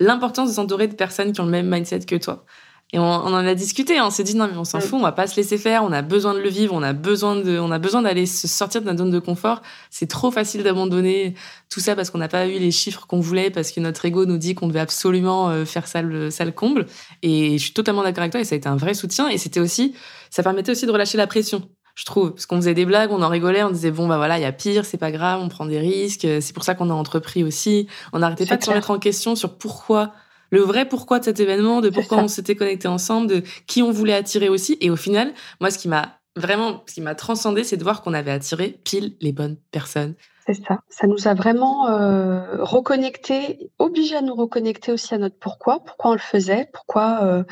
l'importance 0.00 0.48
de 0.48 0.54
s'entourer 0.54 0.88
de 0.88 0.94
personnes 0.94 1.32
qui 1.32 1.40
ont 1.40 1.44
le 1.44 1.50
même 1.50 1.68
mindset 1.68 2.00
que 2.00 2.16
toi. 2.16 2.46
Et 2.92 2.98
on, 2.98 3.04
on 3.04 3.34
en 3.34 3.46
a 3.46 3.54
discuté, 3.54 3.98
hein. 3.98 4.06
on 4.06 4.10
s'est 4.10 4.24
dit 4.24 4.34
non 4.34 4.48
mais 4.50 4.56
on 4.56 4.64
s'en 4.64 4.78
ouais. 4.78 4.84
fout, 4.84 4.98
on 4.98 5.02
va 5.02 5.12
pas 5.12 5.28
se 5.28 5.36
laisser 5.36 5.58
faire, 5.58 5.84
on 5.84 5.92
a 5.92 6.02
besoin 6.02 6.34
de 6.34 6.40
le 6.40 6.48
vivre, 6.48 6.74
on 6.74 6.82
a 6.82 6.92
besoin 6.92 7.36
de, 7.36 7.56
on 7.60 7.70
a 7.70 7.78
besoin 7.78 8.02
d'aller 8.02 8.26
se 8.26 8.48
sortir 8.48 8.80
de 8.80 8.86
notre 8.86 8.98
zone 8.98 9.12
de 9.12 9.20
confort. 9.20 9.62
C'est 9.90 10.08
trop 10.08 10.32
facile 10.32 10.64
d'abandonner 10.64 11.34
tout 11.68 11.78
ça 11.78 11.94
parce 11.94 12.10
qu'on 12.10 12.18
n'a 12.18 12.26
pas 12.26 12.48
eu 12.48 12.58
les 12.58 12.72
chiffres 12.72 13.06
qu'on 13.06 13.20
voulait, 13.20 13.50
parce 13.50 13.70
que 13.70 13.78
notre 13.78 14.04
ego 14.06 14.24
nous 14.24 14.38
dit 14.38 14.56
qu'on 14.56 14.66
devait 14.66 14.80
absolument 14.80 15.50
euh, 15.50 15.64
faire 15.64 15.86
ça 15.86 16.02
le, 16.02 16.30
ça 16.30 16.44
le 16.44 16.50
comble. 16.50 16.86
Et 17.22 17.58
je 17.58 17.62
suis 17.62 17.74
totalement 17.74 18.02
d'accord 18.02 18.22
avec 18.22 18.32
toi 18.32 18.40
et 18.40 18.44
ça 18.44 18.56
a 18.56 18.58
été 18.58 18.68
un 18.68 18.76
vrai 18.76 18.94
soutien 18.94 19.28
et 19.28 19.38
c'était 19.38 19.60
aussi, 19.60 19.94
ça 20.30 20.42
permettait 20.42 20.72
aussi 20.72 20.86
de 20.86 20.90
relâcher 20.90 21.18
la 21.18 21.28
pression 21.28 21.68
je 22.00 22.06
trouve. 22.06 22.30
Parce 22.30 22.46
qu'on 22.46 22.56
faisait 22.56 22.72
des 22.72 22.86
blagues, 22.86 23.12
on 23.12 23.20
en 23.20 23.28
rigolait, 23.28 23.62
on 23.62 23.70
disait 23.70 23.90
bon 23.90 24.08
bah 24.08 24.16
voilà, 24.16 24.38
il 24.38 24.42
y 24.42 24.46
a 24.46 24.52
pire, 24.52 24.86
c'est 24.86 24.96
pas 24.96 25.12
grave, 25.12 25.38
on 25.42 25.50
prend 25.50 25.66
des 25.66 25.78
risques. 25.78 26.26
C'est 26.40 26.54
pour 26.54 26.64
ça 26.64 26.74
qu'on 26.74 26.88
a 26.88 26.94
entrepris 26.94 27.44
aussi. 27.44 27.88
On 28.14 28.20
n'arrêtait 28.20 28.46
pas 28.46 28.56
de 28.56 28.64
se 28.64 28.70
remettre 28.70 28.90
en 28.90 28.98
question 28.98 29.36
sur 29.36 29.58
pourquoi, 29.58 30.14
le 30.48 30.60
vrai 30.60 30.88
pourquoi 30.88 31.18
de 31.18 31.24
cet 31.24 31.40
événement, 31.40 31.82
de 31.82 31.90
pourquoi 31.90 32.16
on 32.18 32.28
s'était 32.28 32.56
connectés 32.56 32.88
ensemble, 32.88 33.26
de 33.26 33.42
qui 33.66 33.82
on 33.82 33.90
voulait 33.90 34.14
attirer 34.14 34.48
aussi. 34.48 34.78
Et 34.80 34.88
au 34.88 34.96
final, 34.96 35.34
moi, 35.60 35.70
ce 35.70 35.76
qui 35.76 35.88
m'a 35.88 36.20
vraiment, 36.36 36.82
ce 36.86 36.94
qui 36.94 37.02
m'a 37.02 37.14
transcendé, 37.14 37.64
c'est 37.64 37.76
de 37.76 37.82
voir 37.82 38.00
qu'on 38.00 38.14
avait 38.14 38.30
attiré 38.30 38.80
pile 38.82 39.14
les 39.20 39.32
bonnes 39.32 39.58
personnes. 39.70 40.14
C'est 40.46 40.54
ça. 40.54 40.80
Ça 40.88 41.06
nous 41.06 41.28
a 41.28 41.34
vraiment 41.34 41.88
euh, 41.88 42.64
reconnecté, 42.64 43.70
obligé 43.78 44.16
à 44.16 44.22
nous 44.22 44.34
reconnecter 44.34 44.90
aussi 44.90 45.14
à 45.14 45.18
notre 45.18 45.38
pourquoi, 45.38 45.80
pourquoi 45.84 46.10
on 46.10 46.14
le 46.14 46.18
faisait, 46.18 46.68
pourquoi, 46.72 47.20
euh, 47.22 47.44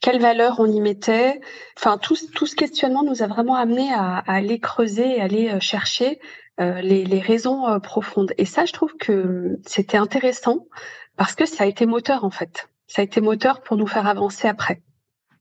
quelle 0.00 0.20
valeur 0.20 0.60
on 0.60 0.66
y 0.66 0.80
mettait. 0.80 1.40
Enfin, 1.78 1.98
tout, 1.98 2.16
tout 2.34 2.46
ce 2.46 2.54
questionnement 2.54 3.02
nous 3.02 3.22
a 3.22 3.26
vraiment 3.26 3.54
amené 3.54 3.92
à, 3.92 4.18
à 4.18 4.34
aller 4.34 4.60
creuser, 4.60 5.20
à 5.20 5.24
aller 5.24 5.58
chercher 5.60 6.20
euh, 6.58 6.80
les, 6.80 7.04
les, 7.04 7.20
raisons 7.20 7.68
euh, 7.68 7.78
profondes. 7.80 8.32
Et 8.38 8.46
ça, 8.46 8.64
je 8.64 8.72
trouve 8.72 8.96
que 8.96 9.58
c'était 9.66 9.98
intéressant 9.98 10.66
parce 11.18 11.34
que 11.34 11.44
ça 11.44 11.64
a 11.64 11.66
été 11.66 11.84
moteur 11.84 12.24
en 12.24 12.30
fait. 12.30 12.70
Ça 12.86 13.02
a 13.02 13.04
été 13.04 13.20
moteur 13.20 13.62
pour 13.62 13.76
nous 13.76 13.86
faire 13.86 14.06
avancer 14.06 14.48
après. 14.48 14.80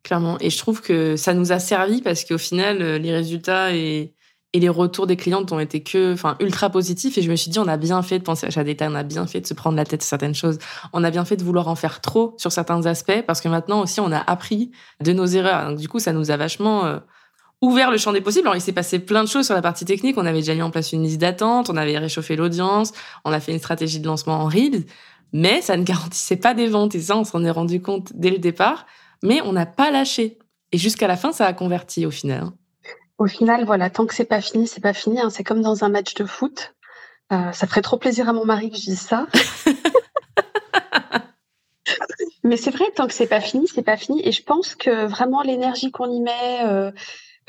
Clairement. 0.03 0.37
Et 0.41 0.49
je 0.49 0.57
trouve 0.57 0.81
que 0.81 1.15
ça 1.15 1.33
nous 1.33 1.53
a 1.53 1.59
servi 1.59 2.01
parce 2.01 2.25
qu'au 2.25 2.37
final, 2.37 2.97
les 2.97 3.13
résultats 3.13 3.73
et 3.73 4.13
et 4.55 4.59
les 4.61 4.69
retours 4.69 5.05
des 5.05 5.17
clientes 5.17 5.51
ont 5.51 5.59
été 5.59 5.83
que, 5.83 6.13
enfin, 6.13 6.37
ultra 6.39 6.69
positifs. 6.69 7.17
Et 7.17 7.21
je 7.21 7.29
me 7.29 7.35
suis 7.35 7.51
dit, 7.51 7.59
on 7.59 7.67
a 7.67 7.75
bien 7.75 8.01
fait 8.01 8.19
de 8.19 8.23
penser 8.23 8.47
à 8.55 8.63
détail, 8.63 8.87
on 8.89 8.95
a 8.95 9.03
bien 9.03 9.27
fait 9.27 9.41
de 9.41 9.47
se 9.47 9.53
prendre 9.53 9.75
la 9.75 9.83
tête 9.83 10.01
sur 10.01 10.07
certaines 10.07 10.33
choses. 10.33 10.59
On 10.93 11.03
a 11.03 11.11
bien 11.11 11.25
fait 11.25 11.35
de 11.35 11.43
vouloir 11.43 11.67
en 11.67 11.75
faire 11.75 11.99
trop 11.99 12.35
sur 12.37 12.53
certains 12.53 12.85
aspects 12.85 13.21
parce 13.27 13.41
que 13.41 13.49
maintenant 13.49 13.81
aussi, 13.81 13.99
on 13.99 14.13
a 14.13 14.19
appris 14.19 14.71
de 15.03 15.11
nos 15.11 15.25
erreurs. 15.25 15.67
Donc, 15.67 15.77
du 15.77 15.89
coup, 15.89 15.99
ça 15.99 16.13
nous 16.13 16.31
a 16.31 16.37
vachement 16.37 16.85
euh, 16.85 16.99
ouvert 17.61 17.91
le 17.91 17.97
champ 17.97 18.13
des 18.13 18.21
possibles. 18.21 18.47
Alors, 18.47 18.55
il 18.55 18.61
s'est 18.61 18.71
passé 18.71 18.99
plein 18.99 19.25
de 19.25 19.27
choses 19.27 19.45
sur 19.45 19.55
la 19.55 19.61
partie 19.61 19.83
technique. 19.83 20.17
On 20.17 20.25
avait 20.25 20.39
déjà 20.39 20.55
mis 20.55 20.61
en 20.61 20.71
place 20.71 20.93
une 20.93 21.03
liste 21.03 21.19
d'attente, 21.19 21.69
on 21.69 21.75
avait 21.75 21.97
réchauffé 21.97 22.37
l'audience, 22.37 22.93
on 23.25 23.33
a 23.33 23.41
fait 23.41 23.51
une 23.51 23.59
stratégie 23.59 23.99
de 23.99 24.07
lancement 24.07 24.35
en 24.35 24.45
Reels, 24.45 24.85
mais 25.33 25.61
ça 25.61 25.75
ne 25.75 25.83
garantissait 25.83 26.37
pas 26.37 26.53
des 26.53 26.67
ventes. 26.67 26.95
Et 26.95 27.01
ça, 27.01 27.17
on 27.17 27.25
s'en 27.25 27.43
est 27.43 27.51
rendu 27.51 27.81
compte 27.81 28.13
dès 28.15 28.29
le 28.29 28.37
départ. 28.37 28.85
Mais 29.21 29.41
on 29.41 29.51
n'a 29.51 29.65
pas 29.65 29.91
lâché. 29.91 30.39
Et 30.71 30.77
jusqu'à 30.77 31.09
la 31.09 31.17
fin, 31.17 31.33
ça 31.33 31.45
a 31.45 31.51
converti 31.51 32.05
au 32.05 32.11
final. 32.11 32.51
Au 33.17 33.27
final, 33.27 33.63
voilà, 33.65 33.89
tant 33.89 34.05
que 34.05 34.13
c'est 34.13 34.25
pas 34.25 34.41
fini, 34.41 34.67
c'est 34.67 34.81
pas 34.81 34.93
fini. 34.93 35.21
Hein. 35.21 35.29
C'est 35.29 35.43
comme 35.43 35.61
dans 35.61 35.83
un 35.83 35.89
match 35.89 36.13
de 36.15 36.25
foot. 36.25 36.75
Euh, 37.31 37.51
ça 37.53 37.65
ferait 37.65 37.81
trop 37.81 37.97
plaisir 37.97 38.29
à 38.29 38.33
mon 38.33 38.45
mari 38.45 38.69
que 38.69 38.77
je 38.77 38.83
dise 38.83 39.01
ça. 39.01 39.27
Mais 42.43 42.57
c'est 42.57 42.71
vrai, 42.71 42.85
tant 42.95 43.07
que 43.07 43.13
c'est 43.13 43.25
pas 43.27 43.41
fini, 43.41 43.67
c'est 43.67 43.81
pas 43.81 43.97
fini. 43.97 44.21
Et 44.27 44.31
je 44.31 44.43
pense 44.43 44.75
que 44.75 45.07
vraiment 45.07 45.41
l'énergie 45.41 45.89
qu'on 45.91 46.11
y 46.11 46.19
met 46.19 46.63
euh, 46.63 46.91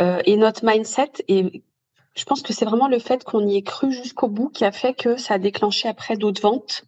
euh, 0.00 0.23
et 0.25 0.37
notre 0.37 0.64
mindset, 0.64 1.12
et 1.28 1.62
je 2.14 2.25
pense 2.25 2.40
que 2.40 2.54
c'est 2.54 2.64
vraiment 2.64 2.88
le 2.88 2.99
fait 2.99 3.23
qu'on 3.25 3.46
y 3.46 3.56
ait 3.56 3.62
cru 3.62 3.92
jusqu'au 3.92 4.28
bout 4.28 4.49
qui 4.49 4.64
a 4.64 4.73
fait 4.73 4.94
que 4.94 5.18
ça 5.18 5.35
a 5.35 5.38
déclenché 5.38 5.88
après 5.88 6.16
d'autres 6.16 6.40
ventes. 6.40 6.85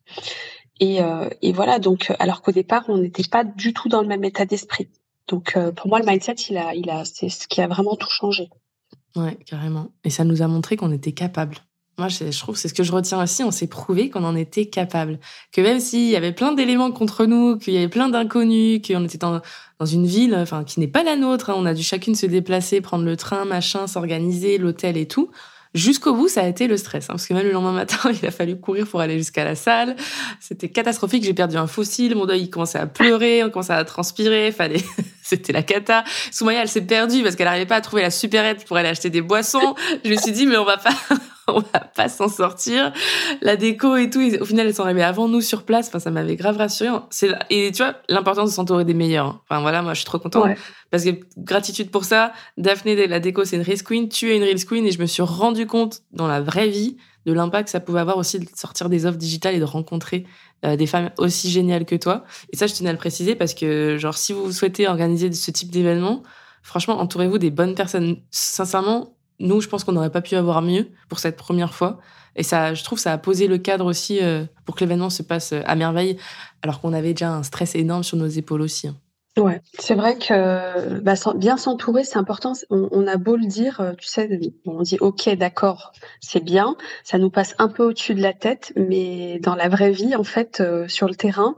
Et, 0.80 1.00
et 1.42 1.52
voilà, 1.52 1.80
donc 1.80 2.14
alors 2.20 2.40
qu'au 2.40 2.52
départ, 2.52 2.84
on 2.86 2.98
n'était 2.98 3.28
pas 3.28 3.42
du 3.42 3.74
tout 3.74 3.88
dans 3.88 4.00
le 4.00 4.06
même 4.06 4.22
état 4.22 4.44
d'esprit. 4.46 4.88
Donc 5.26 5.58
pour 5.74 5.88
moi, 5.88 5.98
le 5.98 6.06
mindset, 6.06 6.34
il 6.48 6.56
a, 6.56 6.72
il 6.72 6.88
a, 6.88 7.04
c'est 7.04 7.28
ce 7.28 7.48
qui 7.48 7.60
a 7.60 7.66
vraiment 7.66 7.96
tout 7.96 8.08
changé. 8.08 8.48
Ouais, 9.16 9.36
carrément. 9.46 9.90
Et 10.04 10.10
ça 10.10 10.24
nous 10.24 10.42
a 10.42 10.48
montré 10.48 10.76
qu'on 10.76 10.92
était 10.92 11.12
capable. 11.12 11.56
Moi, 11.98 12.06
je, 12.06 12.38
trouve, 12.38 12.56
c'est 12.56 12.68
ce 12.68 12.74
que 12.74 12.84
je 12.84 12.92
retiens 12.92 13.20
aussi, 13.20 13.42
on 13.42 13.50
s'est 13.50 13.66
prouvé 13.66 14.08
qu'on 14.08 14.22
en 14.22 14.36
était 14.36 14.66
capable. 14.66 15.18
Que 15.50 15.60
même 15.60 15.80
s'il 15.80 16.08
y 16.08 16.14
avait 16.14 16.32
plein 16.32 16.52
d'éléments 16.52 16.92
contre 16.92 17.26
nous, 17.26 17.58
qu'il 17.58 17.74
y 17.74 17.76
avait 17.76 17.88
plein 17.88 18.08
d'inconnus, 18.08 18.80
qu'on 18.86 19.04
était 19.04 19.18
dans, 19.18 19.40
dans 19.80 19.86
une 19.86 20.06
ville, 20.06 20.36
enfin, 20.36 20.62
qui 20.62 20.78
n'est 20.78 20.86
pas 20.86 21.02
la 21.02 21.16
nôtre, 21.16 21.50
hein, 21.50 21.54
on 21.56 21.66
a 21.66 21.74
dû 21.74 21.82
chacune 21.82 22.14
se 22.14 22.26
déplacer, 22.26 22.80
prendre 22.80 23.04
le 23.04 23.16
train, 23.16 23.44
machin, 23.44 23.88
s'organiser, 23.88 24.58
l'hôtel 24.58 24.96
et 24.96 25.08
tout. 25.08 25.30
Jusqu'au 25.74 26.14
bout, 26.14 26.28
ça 26.28 26.42
a 26.42 26.46
été 26.46 26.66
le 26.66 26.76
stress, 26.76 27.04
hein, 27.04 27.14
parce 27.14 27.26
que 27.26 27.34
même 27.34 27.46
le 27.46 27.52
lendemain 27.52 27.72
matin, 27.72 28.10
il 28.22 28.26
a 28.26 28.30
fallu 28.30 28.58
courir 28.58 28.86
pour 28.86 29.00
aller 29.00 29.18
jusqu'à 29.18 29.44
la 29.44 29.54
salle. 29.54 29.96
C'était 30.40 30.68
catastrophique. 30.68 31.24
J'ai 31.24 31.34
perdu 31.34 31.56
un 31.56 31.66
fossile, 31.66 32.14
mon 32.14 32.24
doigt 32.24 32.36
il 32.36 32.50
commençait 32.50 32.78
à 32.78 32.86
pleurer, 32.86 33.44
on 33.44 33.50
commençait 33.50 33.74
à 33.74 33.84
transpirer. 33.84 34.50
Fallait, 34.58 34.82
c'était 35.22 35.52
la 35.52 35.62
cata. 35.62 36.04
Soumaya, 36.30 36.62
elle 36.62 36.68
s'est 36.68 36.80
perdue 36.80 37.22
parce 37.22 37.36
qu'elle 37.36 37.46
n'arrivait 37.46 37.66
pas 37.66 37.76
à 37.76 37.80
trouver 37.80 38.02
la 38.02 38.10
supérette 38.10 38.64
pour 38.64 38.76
aller 38.76 38.88
acheter 38.88 39.10
des 39.10 39.22
boissons. 39.22 39.74
Je 40.04 40.10
me 40.10 40.16
suis 40.16 40.32
dit, 40.32 40.46
mais 40.46 40.56
on 40.56 40.64
va 40.64 40.78
pas, 40.78 40.94
on 41.54 41.60
va 41.60 41.80
pas 41.80 42.08
s'en 42.08 42.28
sortir. 42.28 42.92
La 43.40 43.56
déco 43.56 43.96
et 43.96 44.10
tout, 44.10 44.20
au 44.40 44.44
final, 44.44 44.66
elles 44.66 44.74
sont 44.74 44.84
arrivées 44.84 45.02
avant 45.02 45.28
nous 45.28 45.40
sur 45.40 45.64
place. 45.64 45.88
Enfin, 45.88 45.98
ça 45.98 46.10
m'avait 46.10 46.36
grave 46.36 46.56
rassuré. 46.56 46.90
C'est 47.10 47.30
et 47.50 47.70
tu 47.72 47.82
vois 47.82 47.94
l'importance 48.08 48.50
de 48.50 48.54
s'entourer 48.54 48.84
des 48.84 48.94
meilleurs. 48.94 49.42
Enfin 49.48 49.60
voilà, 49.60 49.82
moi 49.82 49.94
je 49.94 50.00
suis 50.00 50.06
trop 50.06 50.18
contente 50.18 50.48
parce 50.90 51.04
que 51.04 51.10
gratitude 51.36 51.90
pour 51.90 52.04
ça. 52.04 52.32
Daphné, 52.56 53.06
la 53.06 53.20
déco, 53.20 53.44
c'est 53.44 53.56
une 53.56 53.62
Reels 53.62 53.82
Queen. 53.82 54.08
Tu 54.08 54.30
es 54.30 54.36
une 54.36 54.42
Reels 54.42 54.64
Queen 54.64 54.86
et 54.86 54.92
je 54.92 55.00
me 55.00 55.06
suis 55.06 55.22
rendu 55.22 55.66
compte 55.66 56.02
dans 56.12 56.28
la 56.28 56.40
vraie 56.40 56.68
vie 56.68 56.96
de 57.26 57.32
l'impact 57.32 57.64
que 57.64 57.70
ça 57.70 57.80
pouvait 57.80 58.00
avoir 58.00 58.16
aussi 58.16 58.38
de 58.38 58.46
sortir 58.54 58.88
des 58.88 59.04
offres 59.04 59.18
digitales 59.18 59.54
et 59.54 59.58
de 59.58 59.64
rencontrer 59.64 60.24
euh, 60.64 60.76
des 60.76 60.86
femmes 60.86 61.10
aussi 61.18 61.50
géniales 61.50 61.84
que 61.84 61.94
toi. 61.94 62.24
Et 62.52 62.56
ça, 62.56 62.66
je 62.66 62.74
tenais 62.74 62.88
à 62.88 62.92
le 62.92 62.98
préciser 62.98 63.34
parce 63.34 63.54
que 63.54 63.96
genre 63.98 64.16
si 64.16 64.32
vous 64.32 64.50
souhaitez 64.50 64.88
organiser 64.88 65.30
ce 65.32 65.50
type 65.50 65.70
d'événement, 65.70 66.22
franchement, 66.62 66.98
entourez-vous 66.98 67.38
des 67.38 67.50
bonnes 67.50 67.74
personnes. 67.74 68.16
Sincèrement, 68.30 69.17
nous, 69.40 69.60
je 69.60 69.68
pense 69.68 69.84
qu'on 69.84 69.92
n'aurait 69.92 70.10
pas 70.10 70.20
pu 70.20 70.34
avoir 70.34 70.62
mieux 70.62 70.88
pour 71.08 71.18
cette 71.18 71.36
première 71.36 71.74
fois. 71.74 71.98
Et 72.36 72.42
ça, 72.42 72.74
je 72.74 72.84
trouve, 72.84 72.98
ça 72.98 73.12
a 73.12 73.18
posé 73.18 73.48
le 73.48 73.58
cadre 73.58 73.84
aussi 73.84 74.20
euh, 74.22 74.44
pour 74.64 74.74
que 74.74 74.80
l'événement 74.80 75.10
se 75.10 75.22
passe 75.22 75.52
euh, 75.52 75.60
à 75.66 75.74
merveille, 75.74 76.16
alors 76.62 76.80
qu'on 76.80 76.92
avait 76.92 77.12
déjà 77.12 77.32
un 77.32 77.42
stress 77.42 77.74
énorme 77.74 78.04
sur 78.04 78.16
nos 78.16 78.26
épaules 78.26 78.62
aussi. 78.62 78.88
Hein. 78.88 78.96
Ouais, 79.36 79.60
c'est 79.78 79.94
vrai 79.94 80.18
que 80.18 80.98
bah, 81.00 81.14
bien 81.36 81.56
s'entourer, 81.56 82.02
c'est 82.02 82.18
important. 82.18 82.54
On, 82.70 83.06
a 83.06 83.16
beau 83.16 83.36
le 83.36 83.46
dire, 83.46 83.80
euh, 83.80 83.92
tu 83.96 84.08
sais, 84.08 84.28
on 84.66 84.82
dit 84.82 84.98
ok, 85.00 85.28
d'accord, 85.36 85.92
c'est 86.20 86.42
bien, 86.42 86.76
ça 87.04 87.18
nous 87.18 87.30
passe 87.30 87.54
un 87.58 87.68
peu 87.68 87.84
au-dessus 87.84 88.16
de 88.16 88.22
la 88.22 88.32
tête, 88.32 88.72
mais 88.74 89.38
dans 89.40 89.54
la 89.54 89.68
vraie 89.68 89.92
vie, 89.92 90.16
en 90.16 90.24
fait, 90.24 90.60
sur 90.88 91.06
le 91.06 91.14
terrain, 91.14 91.54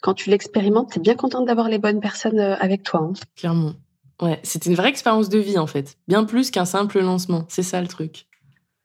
quand 0.00 0.14
tu 0.14 0.30
l'expérimentes, 0.30 0.90
tu 0.90 0.98
es 0.98 1.02
bien 1.02 1.14
contente 1.14 1.46
d'avoir 1.46 1.68
les 1.68 1.78
bonnes 1.78 2.00
personnes 2.00 2.40
avec 2.40 2.82
toi. 2.82 3.00
Hein. 3.00 3.12
Clairement. 3.36 3.74
Ouais, 4.20 4.38
c'était 4.42 4.68
une 4.68 4.76
vraie 4.76 4.90
expérience 4.90 5.28
de 5.28 5.38
vie 5.38 5.58
en 5.58 5.66
fait, 5.66 5.96
bien 6.08 6.24
plus 6.24 6.50
qu'un 6.50 6.66
simple 6.66 7.00
lancement. 7.00 7.46
C'est 7.48 7.62
ça 7.62 7.80
le 7.80 7.88
truc. 7.88 8.26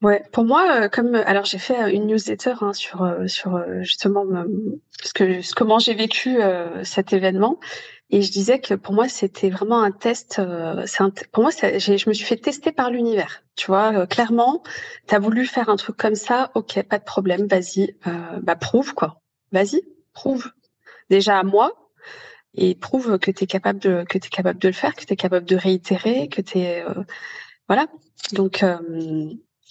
Ouais, 0.01 0.23
pour 0.31 0.45
moi, 0.45 0.83
euh, 0.83 0.89
comme 0.89 1.15
alors 1.15 1.45
j'ai 1.45 1.57
fait 1.57 1.81
euh, 1.81 1.87
une 1.91 2.05
newsletter 2.05 2.53
hein, 2.61 2.73
sur 2.73 3.03
euh, 3.03 3.27
sur 3.27 3.59
justement 3.81 4.23
ce 5.01 5.13
que 5.13 5.55
comment 5.55 5.79
j'ai 5.79 5.93
vécu 5.93 6.37
cet 6.83 7.13
événement 7.13 7.59
et 8.11 8.21
je 8.21 8.31
disais 8.31 8.59
que 8.59 8.75
pour 8.75 8.93
moi 8.93 9.07
c'était 9.07 9.49
vraiment 9.49 9.81
un 9.81 9.91
test. 9.91 10.41
c'est 10.85 11.27
pour 11.31 11.43
moi, 11.43 11.51
je 11.51 12.09
me 12.09 12.13
suis 12.13 12.25
fait 12.25 12.37
tester 12.37 12.71
par 12.71 12.91
l'univers. 12.91 13.43
Tu 13.55 13.67
vois, 13.67 14.05
clairement, 14.05 14.61
tu 15.07 15.15
as 15.15 15.19
voulu 15.19 15.45
faire 15.45 15.69
un 15.69 15.75
truc 15.75 15.97
comme 15.97 16.15
ça, 16.15 16.51
ok, 16.53 16.83
pas 16.83 16.99
de 16.99 17.03
problème, 17.03 17.47
vas-y, 17.47 17.95
bah 18.43 18.55
prouve 18.55 18.93
quoi, 18.93 19.21
vas-y, 19.51 19.81
prouve. 20.13 20.51
Déjà 21.09 21.39
à 21.39 21.43
moi, 21.43 21.84
et 22.55 22.75
prouve 22.75 23.17
que 23.19 23.31
tu 23.31 23.43
es 23.43 23.47
capable 23.47 23.79
de 23.79 24.05
que 24.07 24.17
capable 24.17 24.59
de 24.59 24.67
le 24.67 24.73
faire, 24.73 24.93
que 24.95 25.05
tu 25.05 25.13
es 25.13 25.15
capable 25.15 25.45
de 25.45 25.55
réitérer, 25.55 26.27
que 26.27 26.41
tu 26.41 26.59
es 26.59 26.83
euh, 26.83 27.03
voilà. 27.67 27.87
Donc 28.33 28.63
euh, 28.63 28.77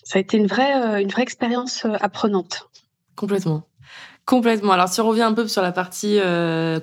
ça 0.05 0.19
a 0.19 0.21
été 0.21 0.37
une 0.37 0.47
vraie 0.47 0.75
euh, 0.75 1.01
une 1.01 1.09
vraie 1.09 1.23
expérience 1.23 1.87
apprenante. 2.01 2.69
Complètement. 3.17 3.67
Complètement. 4.27 4.73
Alors, 4.73 4.89
si 4.89 5.03
on 5.03 5.07
revient 5.07 5.23
un 5.23 5.35
peu 5.35 5.47
sur 5.49 5.61
la 5.61 5.71
partie 5.71 6.19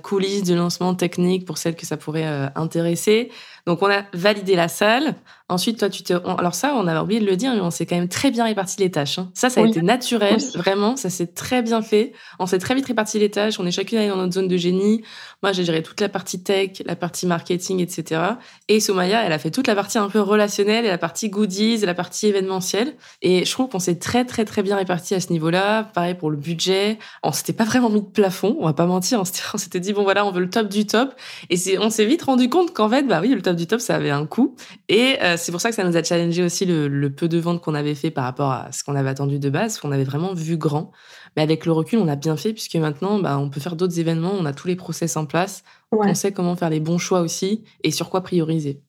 coulisses 0.04 0.44
du 0.44 0.56
lancement 0.56 0.94
technique 0.94 1.44
pour 1.44 1.58
celles 1.58 1.76
que 1.76 1.88
ça 1.88 1.98
pourrait 1.98 2.52
intéresser. 2.54 3.32
Donc, 3.66 3.82
on 3.82 3.90
a 3.90 4.04
validé 4.14 4.56
la 4.56 4.68
salle. 4.68 5.16
Ensuite, 5.52 5.80
toi, 5.80 5.90
tu 5.90 6.02
te. 6.02 6.14
Alors, 6.14 6.56
ça, 6.56 6.74
on 6.78 6.88
avait 6.88 7.02
oublié 7.02 7.20
de 7.20 7.26
le 7.26 7.36
dire, 7.36 7.54
mais 7.54 7.60
on 7.60 7.72
s'est 7.72 7.86
quand 7.86 7.98
même 7.98 8.08
très 8.08 8.32
bien 8.32 8.46
réparti 8.46 8.80
les 8.80 8.90
tâches. 8.90 9.20
Hein. 9.20 9.30
Ça, 9.34 9.50
ça 9.50 9.62
a 9.62 9.68
été 9.68 9.82
naturel. 9.82 10.38
Vraiment, 10.56 10.96
ça 10.96 11.10
s'est 11.10 11.28
très 11.28 11.62
bien 11.62 11.82
fait. 11.82 12.14
On 12.40 12.46
s'est 12.46 12.58
très 12.58 12.74
vite 12.74 12.86
réparti 12.86 13.20
les 13.20 13.30
tâches. 13.30 13.60
On 13.60 13.66
est 13.66 13.72
chacune 13.72 13.98
allée 13.98 14.08
dans 14.08 14.16
notre 14.16 14.34
zone 14.34 14.48
de 14.48 14.56
génie. 14.56 15.04
Moi, 15.44 15.52
j'ai 15.52 15.66
géré 15.66 15.84
toute 15.84 16.00
la 16.00 16.08
partie 16.08 16.42
tech, 16.42 16.82
la 16.86 16.96
partie 16.96 17.28
marketing, 17.28 17.82
etc. 17.82 18.22
Et 18.70 18.80
Soumaya, 18.80 19.26
elle 19.26 19.34
a 19.34 19.40
fait 19.40 19.52
toute 19.52 19.68
la 19.68 19.76
partie 19.76 19.98
un 19.98 20.08
peu 20.08 20.22
relationnelle 20.22 20.86
et 20.86 20.88
la 20.88 20.98
partie 20.98 21.30
goodies 21.30 21.84
et 21.84 21.86
la 21.86 21.96
partie 21.96 22.28
événementielle. 22.28 22.96
Et 23.22 23.44
je 23.44 23.52
trouve 23.52 23.68
qu'on 23.68 23.80
s'est 23.80 24.00
très, 24.00 24.24
très, 24.24 24.46
très 24.46 24.64
bien 24.64 24.78
réparti 24.78 25.16
à 25.16 25.20
ce 25.20 25.34
niveau-là. 25.34 25.84
Pareil 25.84 26.14
pour 26.14 26.32
le 26.32 26.38
budget. 26.38 26.98
On 27.24 27.34
s'était 27.34 27.52
pas 27.52 27.66
vraiment 27.66 27.90
mis 27.90 28.02
de 28.02 28.08
plafond. 28.08 28.56
On 28.62 28.68
va 28.68 28.74
pas 28.74 28.86
mentir. 28.86 29.20
On 29.20 29.58
s'était 29.58 29.80
dit, 29.82 29.92
bon, 29.92 30.04
voilà, 30.04 30.26
on 30.26 30.32
veut 30.32 30.42
le 30.42 30.50
top 30.50 30.70
du 30.70 30.86
top. 30.86 31.14
Et 31.50 31.58
on 31.78 31.90
s'est 31.90 32.06
vite 32.06 32.22
rendu 32.22 32.48
compte 32.48 32.74
qu'en 32.74 32.88
fait, 32.88 33.04
bah 33.04 33.20
oui, 33.22 33.28
le 33.28 33.42
top 33.42 33.58
du 33.58 33.68
top, 33.68 33.82
ça 33.82 33.96
avait 33.96 34.12
un 34.12 34.26
coût. 34.26 34.56
Et 34.88 35.18
euh, 35.22 35.36
c'est 35.42 35.52
pour 35.52 35.62
ça 35.62 35.70
que 35.70 35.76
ça 35.76 35.84
nous 35.84 35.98
a 35.98 36.04
challengé 36.04 36.44
aussi 36.44 36.66
le, 36.66 37.10
peu 37.10 37.28
de 37.28 37.38
ventes 37.38 37.62
qu'on 37.62 37.74
avait 37.74 37.96
fait 37.96 38.12
par 38.12 38.24
rapport 38.24 38.52
à 38.52 38.72
ce 38.72 38.84
qu'on 38.84 38.96
avait 38.96 39.10
attendu 39.10 39.40
de 39.40 39.50
base, 39.50 39.80
qu'on 39.80 39.92
avait 39.92 40.04
vraiment 40.04 40.34
vu 40.34 40.58
grand. 40.58 40.92
Mais 41.36 41.42
avec 41.42 41.66
le 41.66 41.72
recul, 41.72 42.00
on 42.00 42.08
a 42.08 42.16
bien 42.16 42.38
fait 42.38 42.54
puisque 42.54 42.76
maintenant, 42.76 43.20
bah, 43.20 43.38
on 43.38 43.50
peut 43.50 43.60
faire 43.60 43.76
d'autres 43.76 44.00
événements, 44.00 44.34
on 44.38 44.46
a 44.46 44.54
tous 44.54 44.68
les 44.68 44.76
process 44.76 45.18
en 45.18 45.26
place, 45.26 45.64
on 45.92 46.14
sait 46.14 46.32
comment 46.32 46.56
faire 46.56 46.70
les 46.70 46.80
bons 46.80 46.98
choix 46.98 47.22
aussi 47.22 47.64
et 47.84 47.92
sur 47.92 48.10
quoi 48.10 48.22
prioriser. 48.22 48.82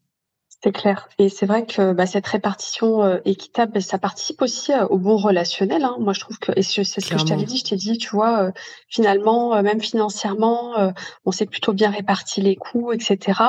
C'est 0.62 0.70
clair. 0.70 1.08
Et 1.18 1.28
c'est 1.28 1.46
vrai 1.46 1.66
que 1.66 1.92
bah, 1.92 2.06
cette 2.06 2.26
répartition 2.26 3.02
euh, 3.02 3.18
équitable, 3.24 3.82
ça 3.82 3.98
participe 3.98 4.42
aussi 4.42 4.72
euh, 4.72 4.86
au 4.86 4.98
bon 4.98 5.16
relationnel. 5.16 5.82
Hein. 5.82 5.96
Moi, 5.98 6.12
je 6.12 6.20
trouve 6.20 6.38
que, 6.38 6.52
et 6.54 6.62
c'est 6.62 6.84
ce 6.84 7.10
que 7.10 7.18
je 7.18 7.24
t'avais 7.24 7.44
dit, 7.44 7.58
je 7.58 7.64
t'ai 7.64 7.74
dit, 7.74 7.98
tu 7.98 8.10
vois, 8.10 8.44
euh, 8.44 8.52
finalement, 8.88 9.60
même 9.60 9.80
financièrement, 9.80 10.92
on 11.24 11.32
s'est 11.32 11.46
plutôt 11.46 11.72
bien 11.72 11.90
réparti 11.90 12.40
les 12.40 12.54
coûts, 12.54 12.92
etc. 12.92 13.40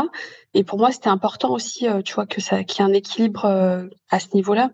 Et 0.55 0.63
pour 0.63 0.79
moi, 0.79 0.91
c'était 0.91 1.09
important 1.09 1.51
aussi, 1.53 1.85
tu 2.03 2.13
vois, 2.15 2.25
que 2.25 2.41
ça, 2.41 2.63
qu'il 2.63 2.83
y 2.83 2.87
ait 2.87 2.89
un 2.89 2.93
équilibre 2.93 3.45
à 4.09 4.19
ce 4.19 4.27
niveau-là. 4.33 4.71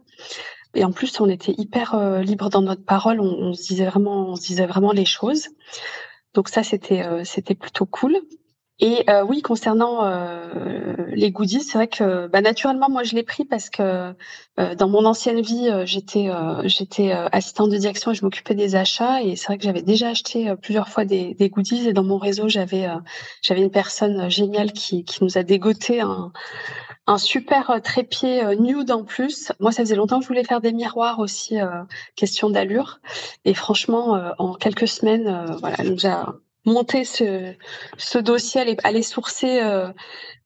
Et 0.76 0.86
en 0.86 0.92
plus, 0.92 1.20
on 1.20 1.28
était 1.28 1.54
hyper 1.58 2.22
libre 2.22 2.50
dans 2.50 2.62
notre 2.62 2.86
parole. 2.86 3.20
On, 3.20 3.50
on, 3.50 3.54
se 3.54 3.64
disait 3.64 3.86
vraiment, 3.86 4.30
on 4.30 4.36
se 4.36 4.46
disait 4.46 4.68
vraiment 4.68 4.92
les 4.92 5.06
choses. 5.06 5.48
Donc 6.34 6.50
ça, 6.50 6.64
c'était, 6.64 7.04
c'était 7.26 7.56
plutôt 7.56 7.86
cool. 7.86 8.18
Et 8.82 9.04
euh, 9.10 9.24
oui, 9.24 9.42
concernant 9.42 10.06
euh, 10.06 10.94
les 11.10 11.32
goodies, 11.32 11.62
c'est 11.62 11.78
vrai 11.78 11.88
que 11.88 12.28
bah, 12.28 12.40
naturellement, 12.40 12.90
moi, 12.90 13.04
je 13.04 13.14
l'ai 13.14 13.24
pris 13.24 13.44
parce 13.44 13.70
que 13.70 14.14
euh, 14.60 14.76
dans 14.76 14.88
mon 14.88 15.04
ancienne 15.06 15.42
vie, 15.42 15.70
j'étais 15.84 16.30
j'étais 16.64 17.12
assistante 17.12 17.72
de 17.72 17.78
direction 17.78 18.12
et 18.12 18.16
je 18.16 18.24
m'occupais 18.24 18.56
des 18.56 18.76
achats. 18.76 19.22
Et 19.22 19.36
c'est 19.36 19.48
vrai 19.48 19.58
que 19.58 19.66
j'avais 19.66 19.82
déjà 19.82 20.10
acheté 20.10 20.54
plusieurs 20.62 20.88
fois 20.88 21.04
des, 21.04 21.34
des, 21.34 21.50
goodies. 21.50 21.90
Et 21.90 21.94
dans 21.94 22.04
mon 22.04 22.18
réseau, 22.18 22.48
j'avais 22.48 22.88
j'avais 23.42 23.62
une 23.62 23.72
personne 23.72 24.30
géniale 24.30 24.72
qui, 24.72 25.04
qui 25.04 25.24
nous 25.24 25.38
a 25.38 25.44
dégoté 25.44 26.00
un, 26.00 26.32
un 27.08 27.18
super 27.18 27.82
trépied 27.84 28.56
nude 28.58 28.92
en 28.92 29.04
plus. 29.04 29.52
Moi, 29.60 29.74
ça 29.74 29.84
faisait 29.84 29.96
longtemps 29.96 30.20
que 30.20 30.24
je 30.24 30.30
voulais 30.30 30.46
faire 30.46 30.62
des 30.62 30.72
miroirs 30.72 31.20
aussi, 31.20 31.58
question 32.16 32.50
d'allure. 32.50 33.00
Et 33.44 33.54
franchement, 33.54 34.34
en 34.38 34.54
quelques 34.54 34.88
semaines, 34.88 35.58
voilà, 35.60 35.84
nous 35.84 36.06
a 36.06 36.36
monter 36.66 37.06
ce, 37.06 37.54
ce 37.98 38.18
dossier, 38.18 38.62
aller, 38.62 38.76
aller 38.84 39.04
sourcer 39.04 39.62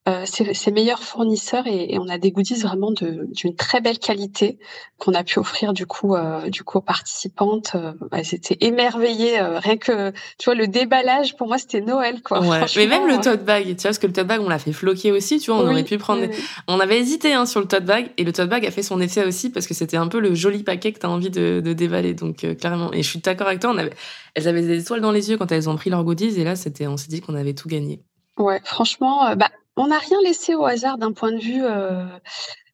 euh, 0.09 0.25
euh, 0.41 0.53
ses, 0.53 0.71
meilleurs 0.71 1.01
fournisseurs 1.01 1.65
et, 1.65 1.97
on 1.97 2.09
a 2.09 2.17
des 2.17 2.31
goodies 2.31 2.59
vraiment 2.59 2.91
d'une 2.91 3.55
très 3.55 3.79
belle 3.79 3.99
qualité 3.99 4.59
qu'on 4.97 5.13
a 5.13 5.23
pu 5.23 5.39
offrir 5.39 5.71
du 5.71 5.85
coup 5.85 6.15
euh, 6.15 6.49
du 6.49 6.63
coup 6.63 6.79
aux 6.79 6.81
participantes. 6.81 7.75
Euh, 7.75 7.93
elles 8.11 8.35
étaient 8.35 8.57
émerveillées 8.59 9.39
rien 9.39 9.77
que 9.77 10.11
tu 10.11 10.45
vois 10.45 10.55
le 10.55 10.67
déballage 10.67 11.37
pour 11.37 11.47
moi 11.47 11.57
c'était 11.57 11.79
Noël 11.79 12.21
quoi. 12.21 12.41
Mais 12.75 12.87
même 12.87 13.07
le 13.07 13.21
tote 13.21 13.45
bag, 13.45 13.63
tu 13.63 13.73
vois 13.73 13.83
parce 13.83 13.97
que 13.97 14.07
le 14.07 14.13
tote 14.13 14.27
bag 14.27 14.41
on 14.41 14.49
l'a 14.49 14.59
fait 14.59 14.73
floquer 14.73 15.13
aussi, 15.13 15.39
tu 15.39 15.51
vois 15.51 15.61
on 15.61 15.71
aurait 15.71 15.85
pu 15.85 15.97
prendre. 15.97 16.27
On 16.67 16.81
avait 16.81 16.99
hésité 16.99 17.33
hein, 17.33 17.45
sur 17.45 17.61
le 17.61 17.67
tote 17.67 17.85
bag 17.85 18.11
et 18.17 18.25
le 18.25 18.33
tote 18.33 18.49
bag 18.49 18.65
a 18.65 18.71
fait 18.71 18.83
son 18.83 18.99
effet 18.99 19.25
aussi 19.25 19.51
parce 19.51 19.67
que 19.67 19.73
c'était 19.73 19.97
un 19.97 20.09
peu 20.09 20.19
le 20.19 20.35
joli 20.35 20.63
paquet 20.63 20.91
que 20.91 20.99
tu 20.99 21.05
as 21.05 21.09
envie 21.09 21.29
de, 21.29 21.61
de 21.63 21.71
déballer 21.71 22.13
donc 22.13 22.45
clairement 22.59 22.91
et 22.91 23.03
je 23.03 23.09
suis 23.09 23.19
d'accord 23.19 23.47
avec 23.47 23.61
toi 23.61 23.71
on 23.73 23.77
avait 23.77 23.93
elles 24.35 24.49
avaient 24.49 24.63
des 24.63 24.81
étoiles 24.81 25.01
dans 25.01 25.11
les 25.11 25.29
yeux 25.29 25.37
quand 25.37 25.51
elles 25.53 25.69
ont 25.69 25.77
pris 25.77 25.89
leurs 25.89 26.03
goodies 26.03 26.41
et 26.41 26.43
là 26.43 26.57
c'était 26.57 26.87
on 26.87 26.97
s'est 26.97 27.07
dit 27.07 27.21
qu'on 27.21 27.35
avait 27.35 27.53
tout 27.53 27.69
gagné. 27.69 28.01
Ouais, 28.35 28.59
franchement, 28.65 29.35
bah, 29.35 29.49
on 29.75 29.87
n'a 29.87 29.99
rien 29.99 30.21
laissé 30.21 30.55
au 30.55 30.65
hasard 30.65 30.97
d'un 30.97 31.13
point 31.13 31.31
de 31.31 31.39
vue 31.39 31.63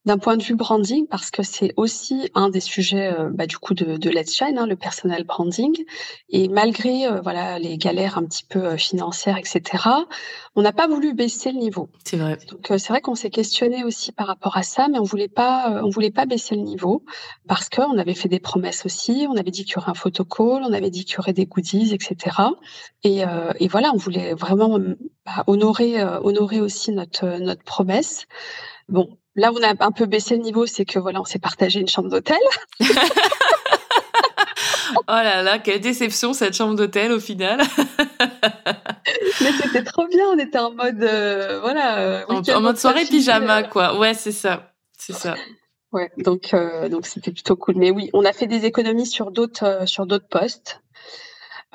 d'un 0.06 0.18
point 0.18 0.38
de 0.38 0.44
vue 0.44 0.56
branding, 0.56 1.08
parce 1.08 1.30
que 1.30 1.44
c'est 1.44 1.74
aussi 1.76 2.30
un 2.34 2.50
des 2.50 2.62
sujets 2.62 3.14
euh, 3.14 3.30
bah, 3.32 3.48
du 3.48 3.58
coup 3.58 3.74
de, 3.74 3.98
de 3.98 4.10
Let's 4.10 4.34
Shine, 4.34 4.58
hein, 4.58 4.66
le 4.66 4.78
personal 4.78 5.26
branding. 5.26 5.76
Et 6.30 6.48
malgré 6.48 7.06
euh, 7.06 7.20
voilà 7.22 7.60
les 7.60 7.78
galères 7.78 8.18
un 8.18 8.24
petit 8.24 8.46
peu 8.46 8.64
euh, 8.66 8.78
financières, 8.78 9.38
etc., 9.38 9.84
on 10.56 10.62
n'a 10.62 10.72
pas 10.72 10.88
voulu 10.88 11.14
baisser 11.14 11.52
le 11.52 11.60
niveau. 11.60 11.90
C'est 12.06 12.16
vrai. 12.16 12.38
Donc 12.50 12.66
c'est 12.70 12.88
vrai 12.90 13.02
qu'on 13.02 13.16
s'est 13.16 13.30
questionné 13.30 13.84
aussi 13.84 14.14
par 14.14 14.28
rapport 14.28 14.56
à 14.56 14.64
ça, 14.64 14.88
mais 14.88 15.00
on 15.00 15.04
voulait 15.04 15.28
pas 15.28 15.82
on 15.84 15.90
voulait 15.90 16.12
pas 16.12 16.26
baisser 16.26 16.56
le 16.56 16.62
niveau 16.62 17.04
parce 17.48 17.70
qu'on 17.70 17.98
avait 17.98 18.16
fait 18.16 18.30
des 18.30 18.40
promesses 18.40 18.86
aussi. 18.86 19.28
On 19.30 19.36
avait 19.36 19.52
dit 19.52 19.66
qu'il 19.66 19.76
y 19.76 19.78
aurait 19.78 19.92
un 19.92 19.96
photocall, 19.96 20.64
on 20.64 20.74
avait 20.74 20.90
dit 20.90 21.04
qu'il 21.04 21.16
y 21.16 21.20
aurait 21.20 21.34
des 21.34 21.46
goodies, 21.46 21.94
etc. 21.94 22.38
Et, 23.04 23.24
et 23.60 23.68
voilà, 23.68 23.92
on 23.94 23.98
voulait 23.98 24.34
vraiment 24.34 24.80
bah, 25.26 25.44
honorer 25.48 26.02
honorer 26.24 26.62
aussi 26.62 26.92
notre 26.92 27.40
notre 27.40 27.64
promesse. 27.64 28.26
Bon, 28.90 29.18
Là, 29.40 29.54
on 29.54 29.64
a 29.64 29.74
un 29.80 29.92
peu 29.92 30.06
baissé 30.06 30.36
le 30.36 30.44
niveau, 30.44 30.66
c'est 30.66 30.84
que 30.84 31.00
voilà, 31.00 31.22
on 31.22 31.24
s'est 31.24 31.40
partagé 31.40 31.80
une 31.80 31.88
chambre 31.88 32.10
d'hôtel. 32.10 32.38
oh 34.96 35.02
là 35.08 35.42
là, 35.42 35.60
quelle 35.60 35.80
déception 35.80 36.34
cette 36.34 36.54
chambre 36.54 36.76
d'hôtel 36.76 37.14
au 37.14 37.22
final. 37.22 37.60
Mais 39.42 39.54
c'était 39.54 39.86
trop 39.86 40.08
bien, 40.08 40.26
on 40.28 40.38
était 40.38 40.60
en 40.60 40.74
mode 40.74 41.02
euh, 41.04 41.62
voilà. 41.62 42.00
Euh, 42.00 42.26
en, 42.28 42.60
mode 42.60 42.78
soirée 42.78 43.06
pyjama 43.06 43.64
quoi. 43.64 43.98
Ouais, 43.98 44.14
c'est 44.14 44.34
ça, 44.34 44.74
c'est 44.98 45.14
ça. 45.14 45.36
Ouais, 45.94 46.12
donc 46.18 46.54
euh, 46.54 46.90
donc 46.90 47.06
c'était 47.06 47.32
plutôt 47.32 47.56
cool. 47.56 47.76
Mais 47.78 47.92
oui, 47.92 48.10
on 48.12 48.26
a 48.26 48.34
fait 48.34 48.48
des 48.48 48.66
économies 48.66 49.08
sur 49.08 49.32
d'autres 49.32 49.88
sur 49.88 50.06
d'autres 50.06 50.28
postes. 50.28 50.82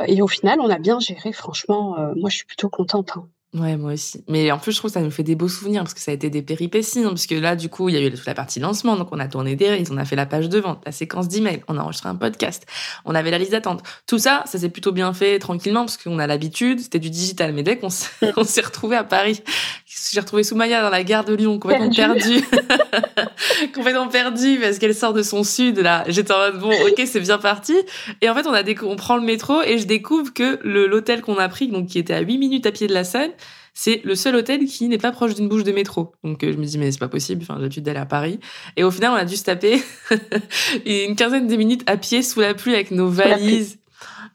Et 0.07 0.21
au 0.21 0.29
final, 0.29 0.61
on 0.61 0.69
a 0.69 0.79
bien 0.79 1.01
géré. 1.01 1.33
Franchement, 1.33 1.97
moi, 2.15 2.29
je 2.29 2.37
suis 2.37 2.47
plutôt 2.47 2.69
contente. 2.69 3.13
Hein. 3.17 3.27
Ouais, 3.55 3.77
moi 3.77 3.93
aussi. 3.93 4.25
Mais 4.27 4.51
en 4.51 4.59
plus, 4.59 4.73
je 4.73 4.79
trouve 4.79 4.91
que 4.91 4.95
ça 4.95 5.01
nous 5.01 5.13
fait 5.13 5.23
des 5.23 5.37
beaux 5.37 5.49
souvenirs 5.49 5.83
parce 5.83 5.95
que 5.95 6.01
ça 6.01 6.11
a 6.11 6.15
été 6.15 6.29
des 6.29 6.43
péripéties. 6.43 7.05
Hein, 7.05 7.11
parce 7.11 7.27
que 7.27 7.37
là, 7.37 7.55
du 7.55 7.69
coup, 7.69 7.89
il 7.89 7.95
y 7.95 7.99
a 7.99 8.05
eu 8.05 8.11
toute 8.11 8.27
la 8.27 8.35
partie 8.35 8.59
lancement. 8.59 8.97
Donc, 8.97 9.09
on 9.13 9.21
a 9.21 9.29
tourné 9.29 9.55
des 9.55 9.71
reels, 9.71 9.87
on 9.93 9.97
a 9.97 10.05
fait 10.05 10.17
la 10.17 10.27
page 10.27 10.49
de 10.49 10.59
vente, 10.59 10.83
la 10.85 10.91
séquence 10.91 11.29
d'emails, 11.29 11.63
on 11.69 11.79
a 11.79 11.83
enregistré 11.83 12.09
un 12.09 12.17
podcast, 12.17 12.67
on 13.05 13.15
avait 13.15 13.31
la 13.31 13.39
liste 13.39 13.53
d'attente. 13.53 13.83
Tout 14.09 14.19
ça, 14.19 14.43
ça 14.47 14.59
s'est 14.59 14.71
plutôt 14.71 14.91
bien 14.91 15.13
fait 15.13 15.39
tranquillement 15.39 15.83
parce 15.83 15.97
qu'on 15.97 16.19
a 16.19 16.27
l'habitude. 16.27 16.81
C'était 16.81 16.99
du 16.99 17.11
digital. 17.11 17.53
Mais 17.53 17.63
dès 17.63 17.79
qu'on 17.79 17.91
s'est 17.91 18.61
retrouvé 18.61 18.97
à 18.97 19.05
Paris, 19.05 19.41
j'ai 20.13 20.19
retrouvé 20.19 20.43
Soumaya 20.43 20.83
dans 20.83 20.91
la 20.91 21.05
gare 21.05 21.25
de 21.25 21.35
Lyon, 21.35 21.61
complètement 21.61 21.91
perdue. 21.91 22.43
complètement 23.75 24.09
perdue 24.09 24.59
parce 24.61 24.79
qu'elle 24.79 24.95
sort 24.97 25.13
de 25.13 25.23
son 25.23 25.45
sud, 25.45 25.79
là. 25.79 26.03
J'étais 26.09 26.33
en 26.33 26.39
mode, 26.39 26.59
bon, 26.59 26.73
ok, 26.73 27.03
c'est 27.07 27.21
bien 27.21 27.39
parti. 27.39 27.77
Et 28.21 28.29
en 28.29 28.35
fait, 28.35 28.49
on 28.49 28.53
a 28.53 28.65
on 28.83 28.97
prend 28.97 29.17
le 29.17 29.23
métro 29.23 29.63
et 29.63 29.79
je 29.79 29.87
découvre 29.87 30.33
que 30.33 30.59
l'hôtel 30.65 31.21
qu'on 31.21 31.39
a 31.39 31.49
pris, 31.49 31.69
donc 31.69 31.87
qui 31.87 32.01
était 32.01 32.15
à 32.15 32.21
8 32.21 32.39
minutes 32.39 32.67
à 32.67 32.73
pied 32.73 32.89
de 32.89 32.95
la 32.95 33.05
Seine, 33.05 33.31
c'est 33.75 34.01
le 34.05 34.15
seul 34.15 34.37
hôtel 34.37 34.65
qui 34.67 34.89
n'est 34.89 34.99
pas 34.99 35.13
proche 35.13 35.35
d'une 35.35 35.49
bouche 35.49 35.65
de 35.65 35.73
métro. 35.73 36.13
Donc 36.23 36.43
euh, 36.45 36.53
je 36.53 36.57
me 36.57 36.65
dis 36.65 36.79
mais 36.79 36.91
c'est 36.93 36.99
pas 36.99 37.09
possible. 37.09 37.43
Enfin 37.43 37.55
j'ai 37.57 37.63
l'habitude 37.63 37.85
d'aller 37.85 37.99
à 37.99 38.07
Paris. 38.07 38.39
Et 38.77 38.85
au 38.85 38.91
final 38.91 39.11
on 39.13 39.17
a 39.17 39.25
dû 39.25 39.37
se 39.37 39.45
taper 39.45 39.83
une 40.87 41.17
quinzaine 41.17 41.49
de 41.49 41.57
minutes 41.57 41.83
à 41.87 41.97
pied 41.97 42.23
sous 42.23 42.41
la 42.41 42.55
pluie 42.55 42.75
avec 42.75 42.93
nos 42.93 43.09
valises. 43.09 43.79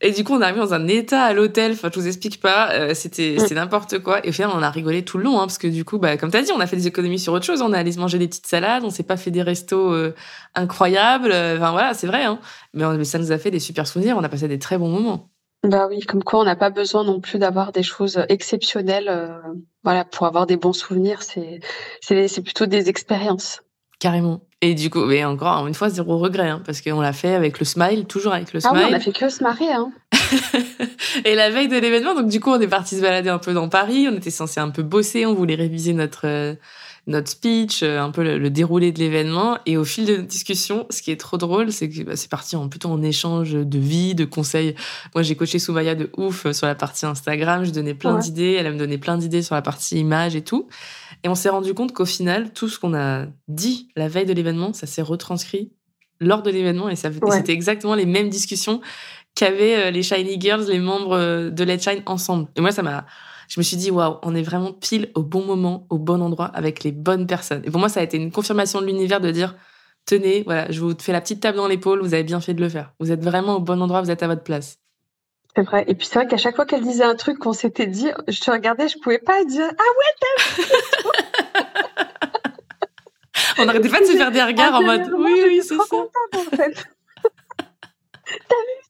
Et 0.02 0.12
du 0.12 0.24
coup, 0.24 0.34
on 0.34 0.42
est 0.42 0.46
arrivé 0.46 0.60
dans 0.60 0.74
un 0.74 0.88
état 0.88 1.24
à 1.24 1.34
l'hôtel. 1.34 1.74
Enfin, 1.74 1.90
je 1.94 2.00
vous 2.00 2.08
explique 2.08 2.40
pas. 2.40 2.72
Euh, 2.72 2.94
c'était, 2.94 3.36
mm. 3.38 3.48
c'est 3.48 3.56
n'importe 3.56 4.00
quoi. 4.00 4.26
Et 4.26 4.30
au 4.30 4.32
final, 4.32 4.52
on 4.54 4.62
a 4.62 4.70
rigolé 4.70 5.04
tout 5.04 5.18
le 5.18 5.26
long, 5.26 5.40
hein, 5.40 5.46
parce 5.46 5.58
que 5.58 5.68
du 5.68 5.84
coup, 5.84 6.00
bah, 6.00 6.16
comme 6.16 6.32
t'as 6.32 6.42
dit, 6.42 6.52
on 6.56 6.60
a 6.62 6.68
fait 6.68 6.78
des 6.78 6.88
économies 6.88 7.20
sur 7.20 7.34
autre 7.34 7.46
chose. 7.46 7.62
On 7.62 7.74
est 7.74 7.78
allé 7.78 7.92
se 7.92 8.00
manger 8.00 8.18
des 8.18 8.28
petites 8.28 8.48
salades. 8.48 8.86
On 8.86 8.92
s'est 8.92 9.04
pas 9.04 9.18
fait 9.18 9.32
des 9.32 9.42
restos 9.42 9.92
euh, 9.92 10.16
incroyables. 10.56 11.34
Enfin 11.34 11.72
voilà, 11.72 11.94
c'est 11.94 12.08
vrai. 12.08 12.24
Hein. 12.24 12.40
Mais 12.74 13.04
ça 13.04 13.20
nous 13.20 13.34
a 13.34 13.38
fait 13.38 13.52
des 13.52 13.60
super 13.60 13.88
souvenirs. 13.88 14.16
On 14.18 14.24
a 14.24 14.30
passé 14.30 14.48
des 14.48 14.60
très 14.60 14.78
bons 14.78 14.90
moments. 14.90 15.30
Bah 15.64 15.88
oui, 15.90 16.00
comme 16.02 16.24
quoi 16.24 16.40
on 16.40 16.46
n'a 16.46 16.56
pas 16.56 16.70
besoin 16.70 17.04
non 17.04 17.20
plus 17.20 17.38
d'avoir 17.38 17.72
des 17.72 17.84
choses 17.84 18.24
exceptionnelles, 18.30 19.10
euh, 19.10 19.38
voilà, 19.84 20.06
pour 20.06 20.26
avoir 20.26 20.46
des 20.46 20.56
bons 20.56 20.74
souvenirs. 20.74 21.22
C'est 21.22 21.60
c'est 22.02 22.42
plutôt 22.42 22.66
des 22.66 22.90
expériences. 22.90 23.62
Carrément. 24.00 24.42
Et 24.62 24.74
du 24.74 24.90
coup, 24.90 25.06
mais 25.06 25.24
encore 25.26 25.68
une 25.68 25.74
fois, 25.74 25.90
zéro 25.90 26.18
regret, 26.18 26.50
hein, 26.50 26.62
parce 26.66 26.82
qu'on 26.82 27.02
l'a 27.02 27.14
fait 27.14 27.34
avec 27.36 27.60
le 27.60 27.66
smile, 27.66 28.06
toujours 28.06 28.34
avec 28.34 28.54
le 28.54 28.60
smile. 28.62 28.74
Ah 28.76 28.86
oui, 28.86 28.92
on 28.92 28.96
a 28.96 29.00
fait 29.00 29.12
que 29.12 29.30
se 29.30 29.44
marrer. 29.44 29.72
Hein. 29.72 29.92
et 31.26 31.36
la 31.36 31.50
veille 31.50 31.68
de 31.68 31.78
l'événement, 31.78 32.16
donc 32.16 32.30
du 32.30 32.40
coup, 32.40 32.50
on 32.50 32.60
est 32.60 32.68
parti 32.68 32.96
se 32.96 33.02
balader 33.02 33.30
un 33.30 33.40
peu 33.40 33.54
dans 33.54 33.70
Paris. 33.70 34.08
On 34.12 34.16
était 34.16 34.32
censé 34.32 34.60
un 34.60 34.70
peu 34.70 34.84
bosser, 34.84 35.26
on 35.26 35.34
voulait 35.34 35.56
réviser 35.56 35.94
notre 35.94 36.28
euh, 36.28 36.56
notre 37.10 37.30
speech, 37.30 37.82
euh, 37.84 38.00
un 38.00 38.12
peu 38.12 38.24
le, 38.24 38.50
déroulé 38.50 38.92
de 38.92 39.00
l'événement. 39.00 39.58
Et 39.66 39.78
au 39.78 39.84
fil 39.84 40.06
de 40.06 40.18
notre 40.18 40.28
discussion, 40.28 40.86
ce 40.90 41.02
qui 41.02 41.12
est 41.12 41.20
trop 41.20 41.38
drôle, 41.38 41.72
c'est 41.72 41.90
que 41.90 42.04
bah, 42.04 42.16
c'est 42.16 42.30
parti 42.30 42.56
en 42.56 42.70
plutôt 42.70 42.90
en 42.90 43.02
échange 43.02 43.54
de 43.54 43.80
vie, 43.80 44.16
de 44.16 44.26
conseils. 44.26 44.76
Moi, 45.16 45.24
j'ai 45.24 45.36
coaché 45.36 45.60
Soumaya 45.60 45.96
de 45.96 46.10
ouf 46.18 46.46
euh, 46.46 46.54
sur 46.54 46.68
la 46.68 46.76
partie 46.76 47.06
Instagram. 47.06 47.66
Je 47.66 47.72
donnais 47.72 47.96
plein 47.96 48.18
d'idées. 48.18 48.56
Elle 48.60 48.72
me 48.74 48.80
donnait 48.80 48.98
plein 48.98 49.18
d'idées 49.18 49.42
sur 49.42 49.56
la 49.56 49.62
partie 49.62 50.00
image 50.00 50.36
et 50.36 50.44
tout. 50.44 50.68
Et 51.24 51.30
on 51.30 51.36
s'est 51.36 51.50
rendu 51.50 51.74
compte 51.74 51.94
qu'au 51.94 52.06
final, 52.06 52.54
tout 52.54 52.70
ce 52.70 52.80
qu'on 52.80 52.94
a 52.94 53.26
dit 53.48 53.90
la 53.96 54.08
veille 54.08 54.26
de 54.26 54.34
l'événement, 54.34 54.72
ça 54.74 54.88
s'est 54.88 55.02
retranscrit 55.02 55.72
lors 56.22 56.44
de 56.44 56.52
l'événement 56.52 56.90
et 56.90 56.98
ça 56.98 57.10
c'était 57.32 57.54
exactement 57.54 57.96
les 57.96 58.06
mêmes 58.06 58.30
discussions 58.30 58.82
qu'avaient 59.36 59.88
euh, 59.88 59.92
les 59.92 60.04
Shiny 60.04 60.40
Girls, 60.40 60.66
les 60.68 60.80
membres 60.80 61.50
de 61.50 61.64
Let's 61.64 61.84
Shine 61.84 62.04
ensemble. 62.06 62.48
Et 62.56 62.62
moi, 62.62 62.72
ça 62.72 62.84
m'a 62.84 63.06
je 63.50 63.60
me 63.60 63.64
suis 63.64 63.78
dit, 63.78 63.90
waouh, 63.90 64.20
on 64.22 64.36
est 64.36 64.44
vraiment 64.44 64.72
pile 64.72 65.10
au 65.16 65.24
bon 65.24 65.44
moment, 65.44 65.88
au 65.90 65.98
bon 65.98 66.22
endroit, 66.22 66.46
avec 66.46 66.84
les 66.84 66.92
bonnes 66.92 67.26
personnes. 67.26 67.64
Et 67.66 67.72
pour 67.72 67.80
moi, 67.80 67.90
ça 67.90 68.00
a 68.00 68.04
été 68.04 68.16
une 68.16 68.32
confirmation 68.32 68.80
de 68.80 68.86
l'univers 68.86 69.20
de 69.20 69.32
dire, 69.32 69.56
tenez, 70.06 70.44
voilà, 70.44 70.72
je 70.72 70.80
vous 70.80 70.94
fais 71.00 71.12
la 71.12 71.20
petite 71.20 71.42
table 71.42 71.58
dans 71.58 71.68
l'épaule, 71.68 72.00
vous 72.00 72.14
avez 72.14 72.24
bien 72.24 72.40
fait 72.42 72.54
de 72.54 72.62
le 72.62 72.70
faire. 72.70 72.94
Vous 73.00 73.12
êtes 73.12 73.24
vraiment 73.24 73.56
au 73.56 73.60
bon 73.60 73.82
endroit, 73.82 74.02
vous 74.02 74.12
êtes 74.12 74.22
à 74.22 74.28
votre 74.28 74.44
place. 74.44 74.78
C'est 75.56 75.64
vrai. 75.64 75.84
Et 75.88 75.96
puis 75.96 76.06
c'est 76.06 76.20
vrai 76.20 76.28
qu'à 76.28 76.38
chaque 76.38 76.56
fois 76.56 76.68
qu'elle 76.68 76.84
disait 76.84 77.04
un 77.04 77.16
truc 77.16 77.40
qu'on 77.40 77.54
s'était 77.54 77.88
dit, 77.88 78.12
je 78.28 78.40
te 78.40 78.52
regardais, 78.52 78.88
je 78.88 79.00
pouvais 79.00 79.18
pas 79.18 79.44
dire, 79.46 79.66
ah 79.68 79.84
ouais, 79.98 80.14
t'as 80.22 81.64
On 83.64 83.66
n'arrêtait 83.66 83.90
pas 83.90 84.00
de 84.00 84.06
se 84.06 84.16
faire 84.16 84.32
des 84.32 84.44
regards 84.44 84.76
en 84.76 84.84
mode, 84.84 85.12
oui, 85.18 85.42
oui, 85.48 85.62
c'est 85.64 85.76
ça. 85.76 85.96
en 85.96 86.56
fait. 86.56 86.86
t'as 88.48 88.56
vu 88.56 88.89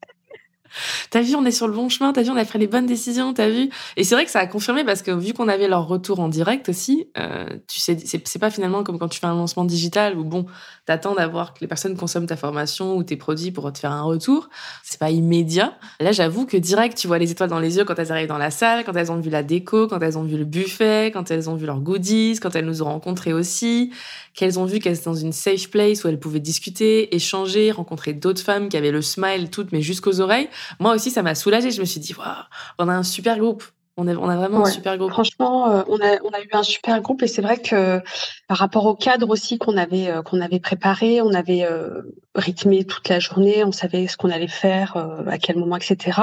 T'as 1.09 1.21
vu, 1.21 1.35
on 1.35 1.45
est 1.45 1.51
sur 1.51 1.67
le 1.67 1.73
bon 1.73 1.89
chemin, 1.89 2.13
t'as 2.13 2.21
vu, 2.21 2.29
on 2.29 2.37
a 2.37 2.45
pris 2.45 2.59
les 2.59 2.67
bonnes 2.67 2.85
décisions, 2.85 3.33
t'as 3.33 3.49
vu. 3.49 3.69
Et 3.97 4.03
c'est 4.03 4.15
vrai 4.15 4.25
que 4.25 4.31
ça 4.31 4.39
a 4.39 4.47
confirmé 4.47 4.83
parce 4.83 5.01
que 5.01 5.11
vu 5.11 5.33
qu'on 5.33 5.47
avait 5.47 5.67
leur 5.67 5.87
retour 5.87 6.19
en 6.19 6.27
direct 6.27 6.69
aussi, 6.69 7.07
euh, 7.17 7.45
tu 7.67 7.79
sais, 7.79 7.97
c'est 8.05 8.39
pas 8.39 8.49
finalement 8.49 8.83
comme 8.83 8.99
quand 8.99 9.07
tu 9.07 9.19
fais 9.19 9.27
un 9.27 9.35
lancement 9.35 9.65
digital 9.65 10.17
où 10.17 10.23
bon, 10.23 10.45
t'attends 10.85 11.15
d'avoir 11.15 11.53
que 11.53 11.59
les 11.61 11.67
personnes 11.67 11.95
consomment 11.95 12.27
ta 12.27 12.35
formation 12.35 12.95
ou 12.95 13.03
tes 13.03 13.17
produits 13.17 13.51
pour 13.51 13.71
te 13.71 13.79
faire 13.79 13.91
un 13.91 14.01
retour. 14.01 14.49
C'est 14.83 14.99
pas 14.99 15.11
immédiat. 15.11 15.77
Là, 15.99 16.11
j'avoue 16.11 16.45
que 16.45 16.57
direct, 16.57 16.97
tu 16.97 17.07
vois 17.07 17.17
les 17.17 17.31
étoiles 17.31 17.49
dans 17.49 17.59
les 17.59 17.77
yeux 17.77 17.85
quand 17.85 17.97
elles 17.99 18.11
arrivent 18.11 18.27
dans 18.27 18.37
la 18.37 18.51
salle, 18.51 18.83
quand 18.83 18.95
elles 18.95 19.11
ont 19.11 19.19
vu 19.19 19.29
la 19.29 19.43
déco, 19.43 19.87
quand 19.87 19.99
elles 20.01 20.17
ont 20.17 20.23
vu 20.23 20.37
le 20.37 20.45
buffet, 20.45 21.11
quand 21.13 21.31
elles 21.31 21.49
ont 21.49 21.55
vu 21.55 21.65
leurs 21.65 21.79
goodies, 21.79 22.39
quand 22.41 22.55
elles 22.55 22.65
nous 22.65 22.81
ont 22.81 22.85
rencontrés 22.85 23.33
aussi, 23.33 23.91
qu'elles 24.39 24.57
ont 24.57 24.63
vu 24.63 24.79
qu'elles 24.79 24.95
étaient 24.95 25.09
dans 25.09 25.15
une 25.15 25.33
safe 25.33 25.69
place 25.69 26.05
où 26.05 26.07
elles 26.07 26.17
pouvaient 26.17 26.39
discuter, 26.39 27.13
échanger, 27.13 27.71
rencontrer 27.71 28.13
d'autres 28.13 28.41
femmes 28.41 28.69
qui 28.69 28.77
avaient 28.77 28.89
le 28.89 29.01
smile 29.01 29.49
toutes 29.49 29.73
mais 29.73 29.81
jusqu'aux 29.81 30.21
oreilles. 30.21 30.47
Moi 30.79 30.95
aussi, 30.95 31.11
ça 31.11 31.23
m'a 31.23 31.35
soulagée. 31.35 31.71
Je 31.71 31.81
me 31.81 31.85
suis 31.85 31.99
dit, 31.99 32.15
waouh, 32.17 32.29
on 32.77 32.87
a 32.87 32.93
un 32.93 33.03
super 33.03 33.37
groupe. 33.37 33.65
On 33.97 34.07
a, 34.07 34.15
on 34.15 34.29
a 34.29 34.37
vraiment 34.37 34.65
un 34.65 34.69
super 34.69 34.97
groupe. 34.97 35.11
Franchement, 35.11 35.69
euh, 35.69 35.83
on, 35.89 35.97
a, 35.97 36.21
on 36.23 36.29
a 36.29 36.39
eu 36.39 36.47
un 36.53 36.63
super 36.63 37.01
groupe 37.01 37.21
et 37.21 37.27
c'est 37.27 37.41
vrai 37.41 37.57
que 37.57 38.01
par 38.47 38.57
rapport 38.57 38.85
au 38.85 38.95
cadre 38.95 39.29
aussi 39.29 39.57
qu'on 39.57 39.75
avait, 39.75 40.07
euh, 40.07 40.21
qu'on 40.21 40.39
avait 40.39 40.61
préparé, 40.61 41.21
on 41.21 41.33
avait 41.33 41.65
euh, 41.65 42.03
rythmé 42.33 42.85
toute 42.85 43.09
la 43.09 43.19
journée, 43.19 43.65
on 43.65 43.73
savait 43.73 44.07
ce 44.07 44.15
qu'on 44.15 44.29
allait 44.29 44.47
faire, 44.47 44.95
à 45.27 45.37
quel 45.37 45.57
moment, 45.57 45.75
etc. 45.75 46.17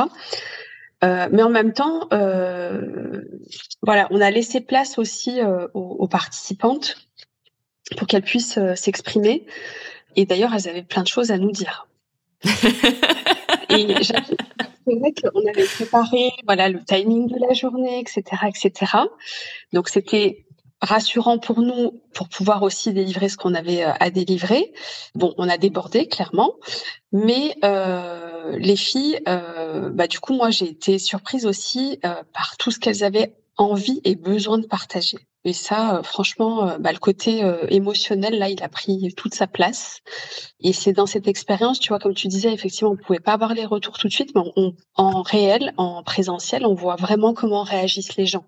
mais 1.02 1.42
en 1.42 1.50
même 1.50 1.74
temps, 1.74 2.08
voilà, 3.82 4.08
on 4.10 4.22
a 4.22 4.30
laissé 4.30 4.62
place 4.62 4.98
aussi 4.98 5.40
aux, 5.74 5.80
aux, 5.80 6.08
participantes 6.08 7.05
pour 7.96 8.06
qu'elles 8.06 8.22
puissent 8.22 8.58
s'exprimer. 8.74 9.46
Et 10.16 10.24
d'ailleurs, 10.24 10.54
elles 10.54 10.68
avaient 10.68 10.82
plein 10.82 11.02
de 11.02 11.08
choses 11.08 11.30
à 11.30 11.38
nous 11.38 11.52
dire. 11.52 11.86
Et 13.68 13.86
c'est 14.02 14.94
vrai 14.94 15.12
qu'on 15.12 15.46
avait 15.48 15.64
préparé 15.64 16.30
voilà 16.46 16.68
le 16.68 16.82
timing 16.84 17.28
de 17.28 17.38
la 17.46 17.54
journée, 17.54 17.98
etc., 17.98 18.22
etc. 18.46 18.92
Donc 19.72 19.88
c'était 19.88 20.46
rassurant 20.80 21.38
pour 21.38 21.60
nous 21.60 22.02
pour 22.14 22.28
pouvoir 22.28 22.62
aussi 22.62 22.92
délivrer 22.92 23.28
ce 23.28 23.36
qu'on 23.36 23.54
avait 23.54 23.84
euh, 23.84 23.92
à 23.98 24.10
délivrer. 24.10 24.72
Bon, 25.14 25.34
on 25.38 25.48
a 25.48 25.58
débordé 25.58 26.06
clairement, 26.06 26.54
mais 27.12 27.56
euh, 27.64 28.56
les 28.58 28.76
filles, 28.76 29.18
euh, 29.26 29.90
bah 29.90 30.06
du 30.06 30.20
coup 30.20 30.34
moi 30.34 30.50
j'ai 30.50 30.68
été 30.68 30.98
surprise 30.98 31.46
aussi 31.46 31.98
euh, 32.04 32.22
par 32.32 32.56
tout 32.58 32.70
ce 32.70 32.78
qu'elles 32.78 33.02
avaient 33.04 33.34
envie 33.56 34.00
et 34.04 34.14
besoin 34.14 34.58
de 34.58 34.66
partager. 34.66 35.18
Et 35.46 35.52
ça, 35.52 35.98
euh, 35.98 36.02
franchement, 36.02 36.68
euh, 36.68 36.78
bah, 36.78 36.92
le 36.92 36.98
côté 36.98 37.44
euh, 37.44 37.66
émotionnel, 37.68 38.36
là, 38.36 38.50
il 38.50 38.64
a 38.64 38.68
pris 38.68 39.14
toute 39.16 39.32
sa 39.32 39.46
place. 39.46 40.00
Et 40.60 40.72
c'est 40.72 40.92
dans 40.92 41.06
cette 41.06 41.28
expérience, 41.28 41.78
tu 41.78 41.90
vois, 41.90 42.00
comme 42.00 42.14
tu 42.14 42.26
disais, 42.26 42.52
effectivement, 42.52 42.90
on 42.90 42.96
pouvait 42.96 43.20
pas 43.20 43.34
avoir 43.34 43.54
les 43.54 43.64
retours 43.64 43.96
tout 43.96 44.08
de 44.08 44.12
suite, 44.12 44.34
mais 44.34 44.42
en 44.96 45.22
réel, 45.22 45.72
en 45.76 46.02
présentiel, 46.02 46.66
on 46.66 46.74
voit 46.74 46.96
vraiment 46.96 47.32
comment 47.32 47.62
réagissent 47.62 48.16
les 48.16 48.26
gens. 48.26 48.44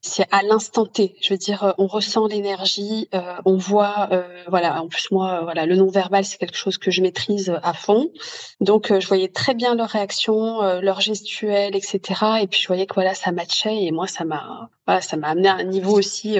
C'est 0.00 0.26
à 0.30 0.42
l'instant 0.42 0.86
T. 0.86 1.16
Je 1.20 1.34
veux 1.34 1.38
dire, 1.38 1.74
on 1.78 1.86
ressent 1.86 2.26
l'énergie, 2.26 3.08
euh, 3.14 3.34
on 3.44 3.56
voit, 3.56 4.08
euh, 4.12 4.44
voilà. 4.48 4.80
En 4.82 4.88
plus, 4.88 5.10
moi, 5.10 5.40
voilà, 5.42 5.66
le 5.66 5.76
non 5.76 5.88
verbal, 5.88 6.24
c'est 6.24 6.38
quelque 6.38 6.56
chose 6.56 6.78
que 6.78 6.90
je 6.90 7.02
maîtrise 7.02 7.52
à 7.62 7.72
fond. 7.72 8.10
Donc, 8.60 8.96
je 8.98 9.06
voyais 9.08 9.28
très 9.28 9.54
bien 9.54 9.74
leurs 9.74 9.88
réactions, 9.88 10.62
leurs 10.80 11.00
gestuels, 11.00 11.74
etc. 11.74 12.40
Et 12.42 12.46
puis, 12.46 12.60
je 12.60 12.68
voyais 12.68 12.86
que 12.86 12.94
voilà, 12.94 13.14
ça 13.14 13.32
matchait. 13.32 13.82
Et 13.84 13.90
moi, 13.90 14.06
ça 14.06 14.24
m'a, 14.24 14.70
voilà, 14.86 15.00
ça 15.00 15.16
m'a 15.16 15.28
amené 15.28 15.48
à 15.48 15.54
un 15.54 15.64
niveau 15.64 15.98
aussi. 15.98 16.38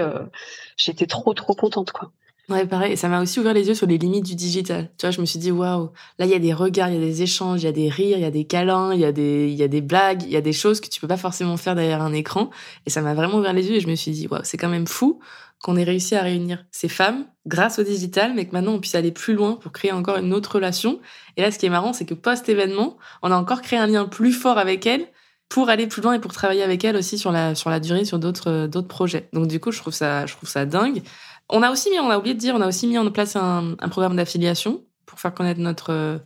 J'étais 0.76 1.06
trop, 1.06 1.34
trop 1.34 1.54
contente, 1.54 1.92
quoi. 1.92 2.12
Ouais, 2.48 2.66
pareil. 2.66 2.96
Ça 2.96 3.08
m'a 3.08 3.20
aussi 3.20 3.38
ouvert 3.40 3.52
les 3.52 3.68
yeux 3.68 3.74
sur 3.74 3.86
les 3.86 3.98
limites 3.98 4.24
du 4.24 4.34
digital. 4.34 4.90
Tu 4.96 5.04
vois, 5.04 5.10
je 5.10 5.20
me 5.20 5.26
suis 5.26 5.38
dit, 5.38 5.50
waouh, 5.50 5.90
là, 6.18 6.24
il 6.24 6.30
y 6.30 6.34
a 6.34 6.38
des 6.38 6.54
regards, 6.54 6.88
il 6.88 6.94
y 6.94 6.96
a 6.96 7.00
des 7.00 7.20
échanges, 7.20 7.62
il 7.62 7.66
y 7.66 7.68
a 7.68 7.72
des 7.72 7.90
rires, 7.90 8.16
il 8.16 8.22
y 8.22 8.24
a 8.24 8.30
des 8.30 8.44
câlins, 8.46 8.94
il 8.94 9.00
y 9.00 9.04
a 9.04 9.12
des, 9.12 9.50
y 9.50 9.62
a 9.62 9.68
des 9.68 9.82
blagues, 9.82 10.22
il 10.22 10.30
y 10.30 10.36
a 10.36 10.40
des 10.40 10.54
choses 10.54 10.80
que 10.80 10.88
tu 10.88 10.98
peux 10.98 11.06
pas 11.06 11.18
forcément 11.18 11.58
faire 11.58 11.74
derrière 11.74 12.00
un 12.00 12.14
écran. 12.14 12.48
Et 12.86 12.90
ça 12.90 13.02
m'a 13.02 13.12
vraiment 13.12 13.36
ouvert 13.38 13.52
les 13.52 13.68
yeux 13.68 13.76
et 13.76 13.80
je 13.80 13.88
me 13.88 13.94
suis 13.94 14.12
dit, 14.12 14.28
waouh, 14.28 14.40
c'est 14.44 14.56
quand 14.56 14.70
même 14.70 14.86
fou 14.86 15.20
qu'on 15.62 15.76
ait 15.76 15.84
réussi 15.84 16.14
à 16.14 16.22
réunir 16.22 16.64
ces 16.70 16.88
femmes 16.88 17.26
grâce 17.46 17.78
au 17.78 17.82
digital, 17.82 18.32
mais 18.34 18.46
que 18.46 18.52
maintenant 18.52 18.72
on 18.74 18.80
puisse 18.80 18.94
aller 18.94 19.12
plus 19.12 19.34
loin 19.34 19.56
pour 19.56 19.72
créer 19.72 19.92
encore 19.92 20.16
une 20.16 20.32
autre 20.32 20.54
relation. 20.54 21.00
Et 21.36 21.42
là, 21.42 21.50
ce 21.50 21.58
qui 21.58 21.66
est 21.66 21.70
marrant, 21.70 21.92
c'est 21.92 22.06
que 22.06 22.14
post-événement, 22.14 22.96
on 23.22 23.30
a 23.30 23.36
encore 23.36 23.60
créé 23.60 23.78
un 23.78 23.86
lien 23.88 24.06
plus 24.06 24.32
fort 24.32 24.56
avec 24.56 24.86
elles 24.86 25.06
pour 25.48 25.70
aller 25.70 25.86
plus 25.86 26.02
loin 26.02 26.14
et 26.14 26.18
pour 26.18 26.32
travailler 26.32 26.62
avec 26.62 26.84
elles 26.84 26.96
aussi 26.96 27.18
sur 27.18 27.32
la, 27.32 27.54
sur 27.54 27.70
la 27.70 27.80
durée, 27.80 28.04
sur 28.04 28.18
d'autres, 28.18 28.66
d'autres 28.66 28.88
projets. 28.88 29.28
Donc, 29.32 29.48
du 29.48 29.60
coup, 29.60 29.72
je 29.72 29.78
trouve 29.78 29.94
ça, 29.94 30.26
je 30.26 30.34
trouve 30.34 30.48
ça 30.48 30.66
dingue. 30.66 31.02
On 31.50 31.62
a 31.62 31.70
aussi 31.70 31.90
mis, 31.90 31.98
on 31.98 32.10
a 32.10 32.18
oublié 32.18 32.34
de 32.34 32.40
dire, 32.40 32.54
on 32.54 32.60
a 32.60 32.68
aussi 32.68 32.86
mis 32.86 32.98
en 32.98 33.10
place 33.10 33.36
un, 33.36 33.76
programme 33.90 34.16
d'affiliation 34.16 34.84
pour 35.06 35.20
faire 35.20 35.34
connaître 35.34 35.60
notre 35.60 36.20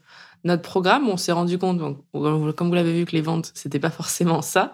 notre 0.44 0.62
programme. 0.62 1.08
On 1.08 1.16
s'est 1.16 1.30
rendu 1.30 1.56
compte, 1.56 1.80
comme 2.12 2.68
vous 2.68 2.74
l'avez 2.74 2.92
vu, 2.92 3.04
que 3.04 3.12
les 3.12 3.20
ventes 3.20 3.52
c'était 3.54 3.78
pas 3.78 3.90
forcément 4.02 4.42
ça, 4.42 4.72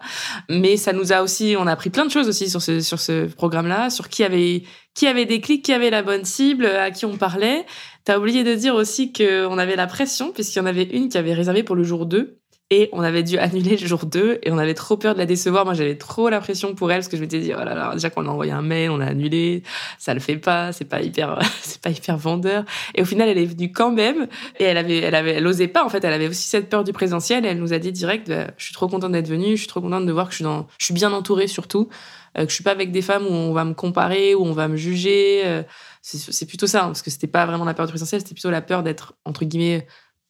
mais 0.49 0.77
ça 0.77 0.93
nous 0.93 1.13
a 1.13 1.21
aussi, 1.21 1.55
on 1.57 1.67
a 1.67 1.71
appris 1.71 1.91
plein 1.91 2.05
de 2.05 2.11
choses 2.11 2.27
aussi 2.27 2.49
sur 2.49 2.61
ce 2.61 2.79
sur 2.79 2.99
ce 2.99 3.27
programme-là, 3.27 3.89
sur 3.89 4.09
qui 4.09 4.23
avait 4.23 4.63
qui 4.95 5.07
avait 5.07 5.25
des 5.25 5.41
clics, 5.41 5.63
qui 5.63 5.73
avait 5.73 5.91
la 5.91 6.01
bonne 6.01 6.25
cible, 6.25 6.65
à 6.65 6.91
qui 6.91 7.05
on 7.05 7.17
parlait. 7.17 7.65
T'as 8.05 8.17
oublié 8.17 8.43
de 8.43 8.55
dire 8.55 8.73
aussi 8.75 9.13
qu'on 9.13 9.57
avait 9.57 9.75
la 9.75 9.87
pression 9.87 10.31
puisqu'il 10.31 10.59
y 10.59 10.61
en 10.61 10.65
avait 10.65 10.83
une 10.83 11.09
qui 11.09 11.17
avait 11.17 11.33
réservé 11.33 11.63
pour 11.63 11.75
le 11.75 11.83
jour 11.83 12.07
2 12.07 12.38
et 12.71 12.89
on 12.91 13.01
avait 13.01 13.23
dû 13.23 13.37
annuler 13.39 13.77
le 13.77 13.87
jour 13.87 14.05
2 14.05 14.39
et 14.43 14.51
on 14.51 14.57
avait 14.59 14.75
trop 14.75 14.95
peur 14.95 15.15
de 15.15 15.19
la 15.19 15.25
décevoir. 15.25 15.65
Moi, 15.65 15.73
j'avais 15.73 15.97
trop 15.97 16.29
la 16.29 16.39
pression 16.39 16.75
pour 16.75 16.91
elle 16.91 16.99
parce 16.99 17.07
que 17.07 17.17
je 17.17 17.21
m'étais 17.21 17.39
dit, 17.39 17.51
oh 17.55 17.63
là 17.63 17.73
là, 17.73 17.93
déjà 17.93 18.11
qu'on 18.11 18.27
a 18.27 18.29
envoyé 18.29 18.51
un 18.51 18.61
mail, 18.61 18.91
on 18.91 18.99
a 18.99 19.07
annulé, 19.07 19.63
ça 19.97 20.13
le 20.13 20.19
fait 20.19 20.37
pas, 20.37 20.71
c'est 20.71 20.85
pas 20.85 21.01
hyper, 21.01 21.39
c'est 21.61 21.81
pas 21.81 21.89
hyper 21.89 22.17
vendeur. 22.17 22.65
Et 22.93 23.01
au 23.01 23.05
final, 23.05 23.27
elle 23.27 23.39
est 23.39 23.45
venue 23.45 23.71
quand 23.71 23.91
même 23.91 24.27
et 24.59 24.65
elle 24.65 24.77
avait, 24.77 24.99
elle 24.99 25.15
avait, 25.15 25.33
elle 25.33 25.47
osait 25.47 25.67
pas, 25.67 25.83
en 25.83 25.89
fait, 25.89 26.03
elle 26.03 26.13
avait 26.13 26.27
aussi 26.27 26.47
cette 26.47 26.69
peur 26.69 26.83
du 26.83 26.93
présentiel 26.93 27.43
et 27.43 27.49
elle 27.49 27.59
nous 27.59 27.73
a 27.73 27.79
dit 27.79 27.91
direct, 27.91 28.29
bah, 28.29 28.51
je 28.57 28.65
suis 28.65 28.73
trop 28.73 28.87
contente 28.87 29.13
d'être 29.13 29.29
venue, 29.29 29.51
je 29.57 29.61
suis 29.61 29.67
trop 29.67 29.81
contente 29.81 30.05
de 30.05 30.11
voir 30.11 30.27
que 30.27 30.31
je 30.31 30.37
suis 30.37 30.45
dans, 30.45 30.67
je 30.77 30.85
suis 30.85 30.93
bien 30.93 31.11
entourée 31.11 31.47
surtout, 31.47 31.89
euh, 32.37 32.43
que 32.43 32.49
je 32.49 32.53
suis 32.53 32.63
pas 32.63 32.71
avec 32.71 32.91
des 32.91 33.01
femmes 33.01 33.25
où 33.25 33.33
on 33.33 33.51
va 33.51 33.65
me 33.65 33.73
comparer, 33.73 34.35
où 34.35 34.45
on 34.45 34.53
va 34.53 34.67
me 34.67 34.75
juger. 34.75 35.41
Euh, 35.45 35.63
c'est 36.01 36.45
plutôt 36.45 36.67
ça, 36.67 36.83
hein, 36.83 36.87
parce 36.87 37.01
que 37.01 37.09
c'était 37.09 37.27
pas 37.27 37.45
vraiment 37.45 37.65
la 37.65 37.73
peur 37.73 37.85
du 37.85 37.91
présentiel, 37.91 38.21
c'était 38.21 38.33
plutôt 38.33 38.51
la 38.51 38.61
peur 38.61 38.83
d'être, 38.83 39.15
entre 39.25 39.43
guillemets, 39.43 39.85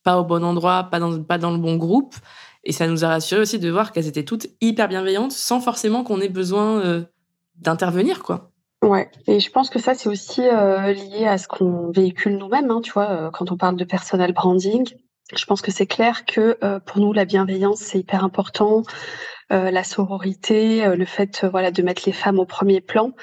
pas 0.09 0.17
au 0.17 0.23
bon 0.23 0.43
endroit, 0.43 0.87
pas 0.89 0.99
dans, 0.99 1.21
pas 1.21 1.37
dans 1.37 1.51
le 1.51 1.59
bon 1.59 1.75
groupe. 1.75 2.15
Et 2.63 2.71
ça 2.71 2.87
nous 2.87 3.05
a 3.05 3.09
rassuré 3.09 3.41
aussi 3.41 3.59
de 3.59 3.69
voir 3.69 3.91
qu'elles 3.91 4.07
étaient 4.07 4.23
toutes 4.23 4.47
hyper 4.59 4.87
bienveillantes 4.87 5.31
sans 5.31 5.59
forcément 5.59 6.03
qu'on 6.03 6.19
ait 6.19 6.29
besoin 6.29 6.79
euh, 6.79 7.03
d'intervenir, 7.57 8.23
quoi. 8.23 8.49
Ouais, 8.81 9.11
et 9.27 9.39
je 9.39 9.51
pense 9.51 9.69
que 9.69 9.77
ça, 9.77 9.93
c'est 9.93 10.09
aussi 10.09 10.41
euh, 10.41 10.93
lié 10.93 11.27
à 11.27 11.37
ce 11.37 11.47
qu'on 11.47 11.91
véhicule 11.91 12.37
nous-mêmes, 12.37 12.71
hein, 12.71 12.81
tu 12.83 12.91
vois, 12.91 13.09
euh, 13.11 13.29
quand 13.29 13.51
on 13.51 13.57
parle 13.57 13.75
de 13.75 13.83
personal 13.83 14.33
branding. 14.33 14.89
Je 15.35 15.45
pense 15.45 15.61
que 15.61 15.69
c'est 15.69 15.85
clair 15.85 16.25
que 16.25 16.57
pour 16.87 16.99
nous, 16.99 17.13
la 17.13 17.25
bienveillance, 17.25 17.81
c'est 17.81 17.99
hyper 17.99 18.23
important. 18.23 18.81
Euh, 19.51 19.71
la 19.71 19.83
sororité, 19.83 20.85
euh, 20.85 20.95
le 20.95 21.05
fait 21.05 21.43
euh, 21.43 21.49
voilà 21.49 21.71
de 21.71 21.81
mettre 21.81 22.03
les 22.05 22.11
femmes 22.11 22.37
au 22.37 22.45
premier 22.45 22.81
plan, 22.81 23.13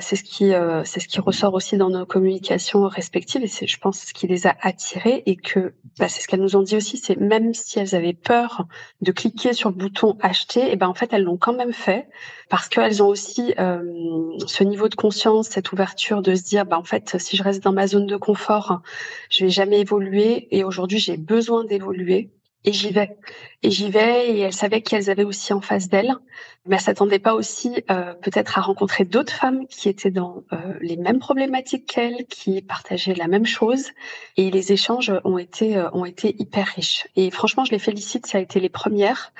c'est 0.00 0.14
ce 0.16 0.22
qui 0.22 0.52
c'est 0.84 1.00
ce 1.00 1.08
qui 1.08 1.20
ressort 1.20 1.54
aussi 1.54 1.76
dans 1.76 1.90
nos 1.90 2.06
communications 2.06 2.86
respectives 2.88 3.42
et 3.42 3.46
c'est 3.48 3.66
je 3.66 3.78
pense 3.78 3.98
ce 3.98 4.14
qui 4.14 4.26
les 4.26 4.46
a 4.46 4.56
attirées 4.60 5.22
et 5.26 5.36
que 5.36 5.74
bah, 5.98 6.08
c'est 6.08 6.22
ce 6.22 6.28
qu'elles 6.28 6.40
nous 6.40 6.56
ont 6.56 6.62
dit 6.62 6.76
aussi, 6.76 6.96
c'est 6.96 7.16
même 7.16 7.52
si 7.52 7.78
elles 7.78 7.94
avaient 7.94 8.14
peur 8.14 8.66
de 9.00 9.12
cliquer 9.12 9.52
sur 9.52 9.70
le 9.70 9.74
bouton 9.74 10.16
acheter, 10.20 10.72
et 10.72 10.76
ben 10.76 10.88
en 10.88 10.94
fait 10.94 11.12
elles 11.12 11.24
l'ont 11.24 11.36
quand 11.36 11.52
même 11.52 11.72
fait 11.72 12.08
parce 12.48 12.68
qu'elles 12.68 13.02
ont 13.02 13.08
aussi 13.08 13.54
ce 13.58 14.64
niveau 14.64 14.88
de 14.88 14.94
conscience, 14.94 15.48
cette 15.48 15.72
ouverture 15.72 16.22
de 16.22 16.34
se 16.34 16.42
dire 16.42 16.64
bah 16.64 16.78
en 16.78 16.84
fait 16.84 17.18
si 17.18 17.36
je 17.36 17.42
reste 17.42 17.62
dans 17.62 17.72
ma 17.72 17.86
zone 17.86 18.06
de 18.06 18.16
confort, 18.16 18.80
je 19.30 19.44
vais 19.44 19.50
jamais 19.50 19.80
évoluer 19.80 20.48
et 20.56 20.64
aujourd'hui 20.64 20.98
j'ai 20.98 21.16
besoin 21.16 21.64
d'évoluer 21.64 22.30
et 22.64 22.72
j'y 22.72 22.90
vais. 22.90 23.16
Et 23.62 23.70
j'y 23.70 23.90
vais, 23.90 24.30
et 24.30 24.40
elles 24.40 24.52
savaient 24.52 24.82
qu'elles 24.82 25.10
avaient 25.10 25.24
aussi 25.24 25.52
en 25.52 25.60
face 25.60 25.88
d'elles, 25.88 26.14
mais 26.66 26.76
elles 26.76 26.82
s'attendaient 26.82 27.18
pas 27.18 27.34
aussi 27.34 27.82
euh, 27.90 28.14
peut-être 28.14 28.58
à 28.58 28.60
rencontrer 28.60 29.04
d'autres 29.04 29.32
femmes 29.32 29.66
qui 29.66 29.88
étaient 29.88 30.10
dans 30.10 30.42
euh, 30.52 30.56
les 30.80 30.96
mêmes 30.96 31.18
problématiques 31.18 31.86
qu'elles, 31.86 32.24
qui 32.26 32.62
partageaient 32.62 33.14
la 33.14 33.28
même 33.28 33.46
chose, 33.46 33.90
et 34.36 34.50
les 34.50 34.72
échanges 34.72 35.12
ont 35.24 35.38
été 35.38 35.76
euh, 35.76 35.90
ont 35.92 36.04
été 36.04 36.36
hyper 36.38 36.66
riches. 36.66 37.06
Et 37.16 37.30
franchement, 37.30 37.64
je 37.64 37.72
les 37.72 37.78
félicite, 37.78 38.26
ça 38.26 38.38
a 38.38 38.40
été 38.40 38.60
les 38.60 38.68
premières. 38.68 39.32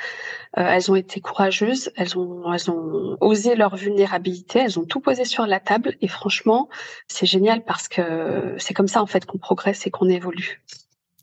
elles 0.55 0.91
ont 0.91 0.97
été 0.97 1.21
courageuses, 1.21 1.91
elles 1.97 2.19
ont 2.19 2.53
elles 2.53 2.71
ont 2.71 3.17
osé 3.21 3.55
leur 3.57 3.77
vulnérabilité, 3.77 4.61
elles 4.61 4.79
ont 4.79 4.85
tout 4.85 5.01
posé 5.01 5.25
sur 5.25 5.47
la 5.47 5.61
table, 5.61 5.97
et 6.01 6.09
franchement, 6.09 6.69
c'est 7.09 7.27
génial 7.27 7.65
parce 7.65 7.89
que 7.89 8.55
c'est 8.59 8.75
comme 8.75 8.89
ça 8.89 9.03
en 9.03 9.07
fait 9.07 9.27
qu'on 9.27 9.39
progresse 9.39 9.87
et 9.87 9.91
qu'on 9.91 10.09
évolue. 10.09 10.63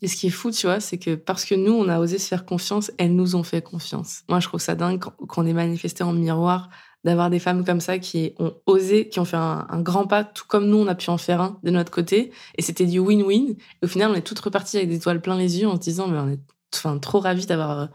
Et 0.02 0.08
ce 0.08 0.16
qui 0.16 0.28
est 0.28 0.30
fou, 0.30 0.50
tu 0.50 0.66
vois, 0.66 0.80
c'est 0.80 0.98
que 0.98 1.14
parce 1.14 1.44
que 1.44 1.54
nous, 1.54 1.72
on 1.72 1.88
a 1.88 1.98
osé 2.00 2.18
se 2.18 2.26
faire 2.26 2.46
confiance, 2.46 2.90
elles 2.98 3.14
nous 3.14 3.36
ont 3.36 3.42
fait 3.42 3.62
confiance. 3.62 4.22
Moi, 4.28 4.40
je 4.40 4.48
trouve 4.48 4.60
ça 4.60 4.74
dingue 4.74 4.98
qu'on 5.00 5.46
ait 5.46 5.52
manifesté 5.52 6.02
en 6.02 6.12
miroir 6.12 6.70
d'avoir 7.04 7.30
des 7.30 7.38
femmes 7.38 7.64
comme 7.64 7.80
ça 7.80 7.98
qui 7.98 8.34
ont 8.38 8.54
osé, 8.66 9.08
qui 9.08 9.20
ont 9.20 9.24
fait 9.24 9.36
un, 9.36 9.80
grand 9.80 10.06
pas, 10.06 10.24
tout 10.24 10.44
comme 10.46 10.66
nous, 10.68 10.78
on 10.78 10.86
a 10.86 10.94
pu 10.94 11.10
en 11.10 11.18
faire 11.18 11.40
un 11.40 11.58
de 11.62 11.70
notre 11.70 11.90
côté. 11.90 12.32
Et 12.56 12.62
c'était 12.62 12.86
du 12.86 12.98
win-win. 12.98 13.56
Au 13.82 13.86
final, 13.86 14.10
on 14.10 14.14
est 14.14 14.22
toutes 14.22 14.40
reparties 14.40 14.78
avec 14.78 14.88
des 14.90 15.00
toiles 15.00 15.20
plein 15.20 15.36
les 15.36 15.60
yeux 15.60 15.68
en 15.68 15.76
se 15.76 15.80
disant, 15.80 16.08
mais 16.08 16.18
on 16.18 16.28
est 16.28 16.40
enfin, 16.74 16.98
trop 16.98 17.20
ravis 17.20 17.46
d'avoir, 17.46 17.88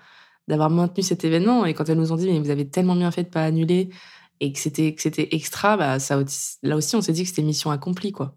d'avoir 0.48 0.70
maintenu 0.70 1.04
cet 1.04 1.24
événement. 1.24 1.66
Et 1.66 1.74
quand 1.74 1.90
elles 1.90 1.98
nous 1.98 2.12
ont 2.12 2.18
dit, 2.18 2.32
mais 2.32 2.40
vous 2.40 2.50
avez 2.50 2.68
tellement 2.68 2.96
bien 2.96 3.12
fait 3.12 3.24
de 3.24 3.30
pas 3.30 3.44
annuler 3.44 3.90
et 4.40 4.52
que 4.52 4.60
c'était, 4.60 4.94
que 4.94 5.02
c'était 5.02 5.30
extra, 5.32 5.78
bah, 5.78 6.00
ça, 6.00 6.20
là 6.64 6.76
aussi, 6.76 6.96
on 6.96 7.02
s'est 7.02 7.14
dit 7.14 7.24
que 7.24 7.30
c'était 7.30 7.42
mission 7.44 7.72
accomplie, 7.72 8.12
quoi. 8.12 8.36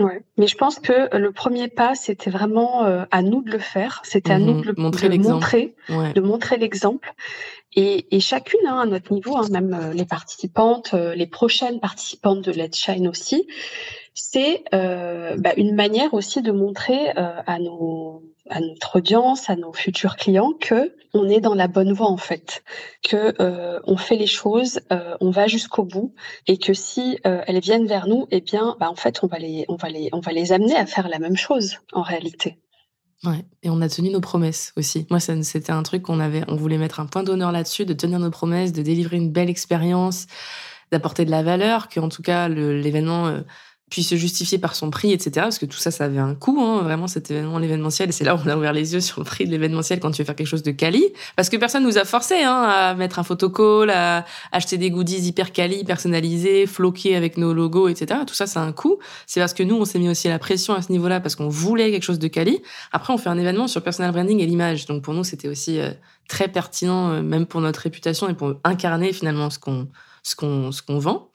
Ouais, 0.00 0.24
mais 0.36 0.48
je 0.48 0.56
pense 0.56 0.80
que 0.80 1.16
le 1.16 1.30
premier 1.30 1.68
pas, 1.68 1.94
c'était 1.94 2.30
vraiment 2.30 2.84
euh, 2.84 3.04
à 3.12 3.22
nous 3.22 3.42
de 3.42 3.50
le 3.52 3.60
faire. 3.60 4.02
C'était 4.04 4.32
à 4.32 4.40
nous 4.40 4.54
mmh 4.54 4.62
de 4.62 4.66
le 4.66 4.74
montrer, 4.76 5.08
de 5.08 5.18
montrer, 5.18 5.74
de 5.88 6.20
montrer 6.20 6.56
l'exemple. 6.56 7.14
Et, 7.76 8.06
et, 8.14 8.18
chacune, 8.18 8.66
hein, 8.66 8.80
à 8.80 8.86
notre 8.86 9.12
niveau, 9.12 9.36
hein, 9.36 9.46
même 9.50 9.72
euh, 9.72 9.92
les 9.92 10.04
participantes, 10.04 10.94
euh, 10.94 11.14
les 11.14 11.28
prochaines 11.28 11.78
participantes 11.78 12.40
de 12.40 12.50
Let's 12.50 12.76
Shine 12.76 13.06
aussi, 13.06 13.46
c'est 14.14 14.64
bah, 14.72 15.52
une 15.56 15.74
manière 15.74 16.12
aussi 16.14 16.42
de 16.42 16.52
montrer 16.52 17.10
à 17.16 17.58
nos 17.58 18.22
à 18.50 18.60
notre 18.60 18.96
audience, 18.96 19.48
à 19.48 19.56
nos 19.56 19.72
futurs 19.72 20.16
clients 20.16 20.52
que 20.58 20.94
on 21.14 21.28
est 21.28 21.40
dans 21.40 21.54
la 21.54 21.68
bonne 21.68 21.92
voie 21.92 22.08
en 22.08 22.16
fait, 22.16 22.62
que 23.02 23.34
euh, 23.40 23.80
on 23.84 23.96
fait 23.96 24.16
les 24.16 24.26
choses, 24.26 24.80
euh, 24.92 25.16
on 25.20 25.30
va 25.30 25.46
jusqu'au 25.46 25.84
bout 25.84 26.14
et 26.46 26.58
que 26.58 26.74
si 26.74 27.18
euh, 27.26 27.42
elles 27.46 27.60
viennent 27.60 27.86
vers 27.86 28.06
nous, 28.06 28.26
eh 28.30 28.40
bien, 28.40 28.76
bah, 28.80 28.90
en 28.90 28.96
fait, 28.96 29.22
on 29.22 29.28
va 29.28 29.38
les, 29.38 29.64
on 29.68 29.76
va 29.76 29.88
les, 29.88 30.10
on 30.12 30.20
va 30.20 30.32
les 30.32 30.52
amener 30.52 30.76
à 30.76 30.86
faire 30.86 31.08
la 31.08 31.18
même 31.18 31.36
chose 31.36 31.76
en 31.92 32.02
réalité. 32.02 32.58
Ouais, 33.22 33.46
et 33.62 33.70
on 33.70 33.80
a 33.80 33.88
tenu 33.88 34.10
nos 34.10 34.20
promesses 34.20 34.72
aussi. 34.76 35.06
Moi, 35.08 35.20
c'était 35.20 35.72
un 35.72 35.82
truc 35.82 36.02
qu'on 36.02 36.20
avait, 36.20 36.42
on 36.48 36.56
voulait 36.56 36.76
mettre 36.76 37.00
un 37.00 37.06
point 37.06 37.22
d'honneur 37.22 37.52
là-dessus, 37.52 37.86
de 37.86 37.94
tenir 37.94 38.18
nos 38.18 38.30
promesses, 38.30 38.72
de 38.72 38.82
délivrer 38.82 39.16
une 39.16 39.30
belle 39.30 39.48
expérience, 39.48 40.26
d'apporter 40.92 41.24
de 41.24 41.30
la 41.30 41.42
valeur, 41.42 41.88
que 41.88 42.00
en 42.00 42.10
tout 42.10 42.20
cas 42.20 42.48
l'événement 42.48 43.40
puisse 43.90 44.08
se 44.08 44.16
justifier 44.16 44.58
par 44.58 44.74
son 44.74 44.90
prix, 44.90 45.12
etc. 45.12 45.32
Parce 45.34 45.58
que 45.58 45.66
tout 45.66 45.76
ça, 45.76 45.90
ça 45.90 46.04
avait 46.04 46.18
un 46.18 46.34
coût, 46.34 46.58
hein, 46.60 46.82
vraiment, 46.82 47.06
cet 47.06 47.30
événement, 47.30 47.58
l'événementiel. 47.58 48.08
Et 48.08 48.12
c'est 48.12 48.24
là 48.24 48.34
où 48.34 48.38
on 48.44 48.48
a 48.48 48.56
ouvert 48.56 48.72
les 48.72 48.94
yeux 48.94 49.00
sur 49.00 49.20
le 49.20 49.24
prix 49.24 49.46
de 49.46 49.50
l'événementiel 49.50 50.00
quand 50.00 50.10
tu 50.10 50.22
veux 50.22 50.26
faire 50.26 50.34
quelque 50.34 50.48
chose 50.48 50.62
de 50.62 50.70
quali. 50.70 51.04
Parce 51.36 51.48
que 51.48 51.56
personne 51.56 51.84
nous 51.84 51.98
a 51.98 52.04
forcé 52.04 52.42
hein, 52.42 52.62
à 52.62 52.94
mettre 52.94 53.18
un 53.18 53.22
photocall, 53.22 53.90
à 53.90 54.24
acheter 54.52 54.78
des 54.78 54.90
goodies 54.90 55.28
hyper 55.28 55.52
quali, 55.52 55.84
personnalisés, 55.84 56.66
floqués 56.66 57.14
avec 57.14 57.36
nos 57.36 57.52
logos, 57.52 57.88
etc. 57.88 58.20
Tout 58.26 58.34
ça, 58.34 58.46
c'est 58.46 58.58
un 58.58 58.72
coût. 58.72 58.98
C'est 59.26 59.40
parce 59.40 59.54
que 59.54 59.62
nous, 59.62 59.76
on 59.76 59.84
s'est 59.84 59.98
mis 59.98 60.08
aussi 60.08 60.28
la 60.28 60.38
pression 60.38 60.74
à 60.74 60.82
ce 60.82 60.90
niveau-là 60.90 61.20
parce 61.20 61.36
qu'on 61.36 61.48
voulait 61.48 61.90
quelque 61.90 62.04
chose 62.04 62.18
de 62.18 62.28
quali. 62.28 62.62
Après, 62.90 63.12
on 63.12 63.18
fait 63.18 63.28
un 63.28 63.38
événement 63.38 63.68
sur 63.68 63.82
personal 63.82 64.12
branding 64.12 64.40
et 64.40 64.46
l'image. 64.46 64.86
Donc 64.86 65.02
pour 65.02 65.14
nous, 65.14 65.24
c'était 65.24 65.48
aussi 65.48 65.78
euh, 65.78 65.90
très 66.28 66.48
pertinent, 66.48 67.10
euh, 67.10 67.22
même 67.22 67.46
pour 67.46 67.60
notre 67.60 67.80
réputation 67.80 68.28
et 68.28 68.34
pour 68.34 68.54
incarner 68.64 69.12
finalement 69.12 69.50
ce 69.50 69.58
qu'on 69.58 69.88
ce 70.24 70.34
qu'on 70.34 70.72
ce 70.72 70.82
qu'on 70.82 70.98
vend. 70.98 71.30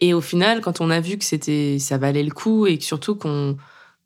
Et 0.00 0.12
au 0.12 0.20
final, 0.20 0.60
quand 0.60 0.80
on 0.80 0.90
a 0.90 1.00
vu 1.00 1.16
que 1.16 1.24
c'était 1.24 1.78
ça 1.78 1.96
valait 1.96 2.24
le 2.24 2.32
coup 2.32 2.66
et 2.66 2.76
que 2.76 2.84
surtout 2.84 3.14
qu'on 3.14 3.56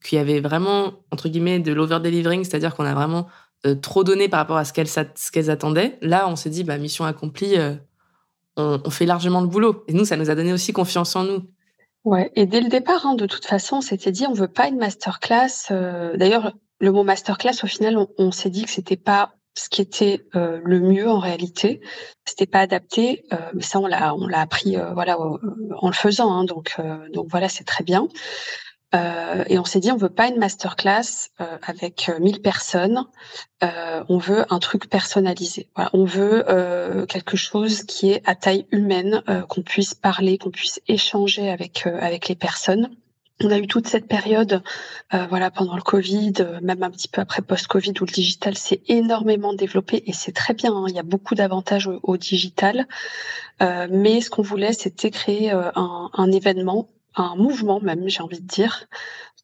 qu'il 0.05 0.19
y 0.19 0.21
avait 0.21 0.41
vraiment 0.41 0.93
entre 1.11 1.29
guillemets 1.29 1.59
de 1.59 1.73
l'over 1.73 1.99
delivering, 2.01 2.45
c'est-à-dire 2.45 2.77
qu'on 2.77 2.85
a 2.85 2.95
vraiment 2.95 3.27
euh, 3.67 3.75
trop 3.75 4.05
donné 4.05 4.29
par 4.29 4.39
rapport 4.39 4.59
à 4.59 4.65
ce 4.65 4.73
qu'elles 4.73 4.91
qu'elles 5.33 5.51
attendaient. 5.51 5.99
Là, 6.03 6.29
on 6.29 6.37
s'est 6.37 6.51
dit 6.51 6.63
bah 6.63 6.79
mission 6.79 7.05
accomplie, 7.07 7.57
euh, 7.57 7.75
on, 8.57 8.79
on, 8.85 8.91
fait 8.91 9.07
largement 9.07 9.41
le 9.41 9.49
boulot. 9.49 9.85
Et 9.89 9.95
nous, 9.95 10.05
ça 10.05 10.17
nous 10.17 10.31
a 10.31 10.35
donné 10.35 10.53
aussi 10.53 10.73
confiance 10.73 11.17
en 11.17 11.25
nous. 11.25 11.51
Ouais, 12.05 12.31
et 12.37 12.47
dès 12.47 12.61
le 12.61 12.69
départ, 12.69 13.05
hein, 13.07 13.15
de 13.15 13.27
toute 13.27 13.47
façon, 13.47 13.79
on 13.79 13.81
s'était 13.81 14.13
dit 14.13 14.27
on 14.29 14.35
veut 14.35 14.49
pas 14.49 14.69
une 14.69 14.77
masterclass. 14.77 15.71
Euh, 15.71 16.17
d'ailleurs, 16.17 16.53
le 16.79 16.93
mot 16.93 17.03
masterclass, 17.03 17.65
au 17.65 17.67
final, 17.67 17.97
on, 17.97 18.09
on 18.19 18.31
s'est 18.31 18.51
dit 18.51 18.65
que 18.65 18.71
c'était 18.71 18.97
pas 18.97 19.36
ce 19.57 19.69
qui 19.69 19.81
était 19.81 20.25
euh, 20.37 20.61
le 20.65 20.81
mieux 20.81 21.09
en 21.09 21.19
réalité. 21.19 21.81
C'était 22.25 22.47
pas 22.47 22.61
adapté, 22.61 23.25
euh, 23.33 23.37
mais 23.55 23.63
ça 23.63 23.81
on 23.81 23.87
l'a 23.87 24.15
on 24.15 24.27
l'a 24.27 24.41
appris 24.41 24.77
euh, 24.77 24.93
voilà 24.93 25.19
en 25.19 25.89
le 25.89 25.95
faisant. 25.95 26.33
Hein, 26.33 26.45
donc 26.45 26.77
donc 27.13 27.27
voilà 27.31 27.49
c'est 27.49 27.65
très 27.65 27.85
bien. 27.85 28.09
et 28.93 29.59
on 29.59 29.65
s'est 29.65 29.81
dit 29.81 29.91
on 29.91 29.97
veut 29.97 30.09
pas 30.09 30.29
une 30.29 30.39
masterclass 30.39 31.31
avec 31.63 32.11
1000 32.21 32.41
personnes. 32.41 33.05
on 33.63 34.19
veut 34.19 34.45
un 34.53 34.59
truc 34.59 34.89
personnalisé. 34.89 35.69
On 35.93 36.05
veut 36.05 36.45
quelque 37.09 37.37
chose 37.37 37.83
qui 37.83 38.13
est 38.13 38.23
à 38.27 38.35
taille 38.35 38.67
humaine, 38.71 39.23
qu'on 39.49 39.63
puisse 39.63 39.95
parler, 39.95 40.39
qu'on 40.39 40.51
puisse 40.51 40.81
échanger 40.89 41.51
avec 41.51 41.87
avec 41.87 42.29
les 42.29 42.37
personnes 42.37 42.91
on 43.43 43.51
a 43.51 43.59
eu 43.59 43.67
toute 43.67 43.87
cette 43.87 44.09
période, 44.09 44.63
euh, 45.13 45.27
voilà, 45.27 45.51
pendant 45.51 45.77
le 45.77 45.83
Covid, 45.83 46.33
euh, 46.41 46.59
même 46.63 46.83
un 46.83 46.91
petit 46.91 47.09
peu 47.09 47.21
après 47.21 47.43
post-Covid, 47.43 47.93
où 48.01 48.05
le 48.05 48.13
digital 48.13 48.57
s'est 48.57 48.81
énormément 48.89 49.53
développé 49.53 50.03
et 50.07 50.13
c'est 50.13 50.33
très 50.33 50.55
bien. 50.55 50.75
Hein, 50.75 50.87
il 50.89 50.95
y 50.95 50.99
a 50.99 51.03
beaucoup 51.03 51.35
d'avantages 51.35 51.89
au, 52.03 52.17
digital, 52.17 52.87
euh, 53.63 53.89
mais 53.91 54.21
ce 54.21 54.31
qu'on 54.31 54.43
voulait, 54.43 54.73
c'était 54.73 55.11
créer 55.11 55.51
un, 55.51 56.11
un, 56.13 56.33
événement, 56.33 56.89
un 57.15 57.37
mouvement 57.37 57.81
même, 57.81 58.09
j'ai 58.09 58.23
envie 58.23 58.41
de 58.41 58.47
dire, 58.47 58.87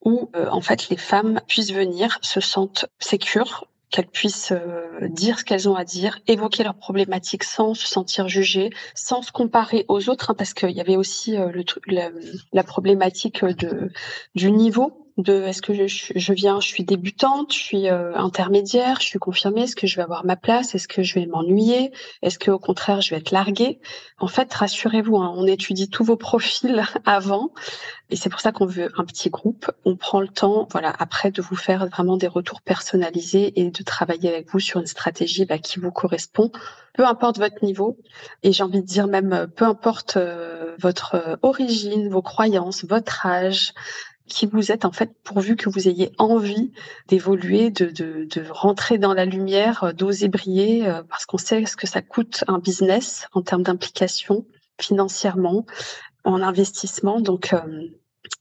où 0.04 0.30
en 0.34 0.60
fait 0.60 0.88
les 0.88 0.96
femmes 0.96 1.40
puissent 1.46 1.72
venir, 1.72 2.18
se 2.22 2.40
sentent 2.40 2.86
sécures, 2.98 3.66
qu'elles 3.92 4.08
puissent 4.08 4.52
euh, 4.52 5.08
dire 5.08 5.38
ce 5.38 5.44
qu'elles 5.44 5.68
ont 5.68 5.76
à 5.76 5.84
dire, 5.84 6.18
évoquer 6.26 6.64
leurs 6.64 6.74
problématiques 6.74 7.44
sans 7.44 7.74
se 7.74 7.86
sentir 7.86 8.26
jugées, 8.26 8.70
sans 8.94 9.22
se 9.22 9.30
comparer 9.30 9.84
aux 9.88 10.08
autres, 10.08 10.30
hein, 10.30 10.34
parce 10.36 10.54
qu'il 10.54 10.70
y 10.70 10.80
avait 10.80 10.96
aussi 10.96 11.36
euh, 11.36 11.52
le, 11.52 11.62
la, 11.86 12.10
la, 12.52 12.64
problématique 12.64 13.44
de, 13.44 13.92
du 14.34 14.50
niveau 14.50 15.01
de 15.18 15.42
est-ce 15.42 15.60
que 15.60 15.74
je, 15.74 16.12
je, 16.14 16.32
viens, 16.32 16.60
je 16.60 16.68
suis 16.68 16.84
débutante, 16.84 17.52
je 17.52 17.58
suis 17.58 17.88
euh, 17.88 18.14
intermédiaire, 18.14 18.98
je 19.00 19.06
suis 19.06 19.18
confirmée, 19.18 19.62
est-ce 19.62 19.76
que 19.76 19.86
je 19.86 19.96
vais 19.96 20.02
avoir 20.02 20.24
ma 20.24 20.36
place, 20.36 20.74
est-ce 20.74 20.88
que 20.88 21.02
je 21.02 21.14
vais 21.14 21.26
m'ennuyer, 21.26 21.92
est-ce 22.22 22.38
que 22.38 22.50
au 22.50 22.58
contraire 22.58 23.00
je 23.00 23.10
vais 23.10 23.16
être 23.20 23.30
larguée? 23.30 23.80
En 24.18 24.28
fait, 24.28 24.52
rassurez-vous, 24.52 25.16
hein, 25.18 25.32
on 25.36 25.46
étudie 25.46 25.90
tous 25.90 26.04
vos 26.04 26.16
profils 26.16 26.82
avant, 27.04 27.52
et 28.10 28.16
c'est 28.16 28.28
pour 28.28 28.40
ça 28.40 28.52
qu'on 28.52 28.66
veut 28.66 28.90
un 28.96 29.04
petit 29.04 29.30
groupe. 29.30 29.70
On 29.84 29.96
prend 29.96 30.20
le 30.20 30.28
temps, 30.28 30.68
voilà, 30.70 30.94
après 30.98 31.30
de 31.30 31.42
vous 31.42 31.56
faire 31.56 31.86
vraiment 31.86 32.16
des 32.16 32.28
retours 32.28 32.60
personnalisés 32.60 33.58
et 33.60 33.70
de 33.70 33.82
travailler 33.82 34.28
avec 34.28 34.50
vous 34.50 34.60
sur 34.60 34.80
une 34.80 34.86
stratégie 34.86 35.46
bah, 35.46 35.58
qui 35.58 35.78
vous 35.78 35.90
correspond, 35.90 36.50
peu 36.94 37.06
importe 37.06 37.38
votre 37.38 37.64
niveau, 37.64 37.98
et 38.42 38.52
j'ai 38.52 38.62
envie 38.62 38.82
de 38.82 38.86
dire 38.86 39.06
même 39.06 39.46
peu 39.56 39.64
importe 39.64 40.16
euh, 40.16 40.74
votre 40.78 41.14
euh, 41.14 41.36
origine, 41.42 42.08
vos 42.08 42.22
croyances, 42.22 42.84
votre 42.84 43.26
âge 43.26 43.72
qui 44.32 44.46
vous 44.46 44.72
êtes 44.72 44.84
en 44.84 44.92
fait 44.92 45.10
pourvu 45.22 45.56
que 45.56 45.68
vous 45.68 45.88
ayez 45.88 46.10
envie 46.18 46.72
d'évoluer, 47.08 47.70
de, 47.70 47.86
de, 47.86 48.24
de, 48.24 48.44
rentrer 48.48 48.96
dans 48.96 49.12
la 49.12 49.26
lumière, 49.26 49.84
euh, 49.84 49.92
d'oser 49.92 50.28
briller, 50.28 50.88
euh, 50.88 51.02
parce 51.08 51.26
qu'on 51.26 51.38
sait 51.38 51.64
ce 51.66 51.76
que 51.76 51.86
ça 51.86 52.00
coûte 52.00 52.42
un 52.48 52.58
business 52.58 53.28
en 53.32 53.42
termes 53.42 53.62
d'implication 53.62 54.46
financièrement, 54.80 55.66
en 56.24 56.40
investissement. 56.40 57.20
Donc, 57.20 57.52
euh, 57.52 57.60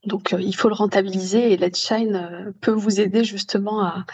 donc 0.06 0.34
il 0.36 0.56
faut 0.56 0.68
le 0.68 0.74
rentabiliser 0.74 1.52
et 1.52 1.56
Let's 1.56 1.86
Shine 1.86 2.54
peut 2.60 2.72
vous 2.72 3.00
aider 3.00 3.22
justement 3.22 3.84
à, 3.84 4.04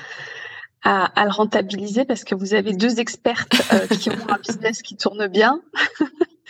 à, 0.83 1.05
à, 1.05 1.25
le 1.25 1.31
rentabiliser 1.31 2.05
parce 2.05 2.25
que 2.25 2.35
vous 2.35 2.55
avez 2.55 2.73
deux 2.73 2.99
expertes 2.99 3.57
qui 4.01 4.11
ont 4.11 4.29
un 4.29 4.39
business 4.39 4.83
qui 4.83 4.97
tourne 4.97 5.29
bien 5.29 5.63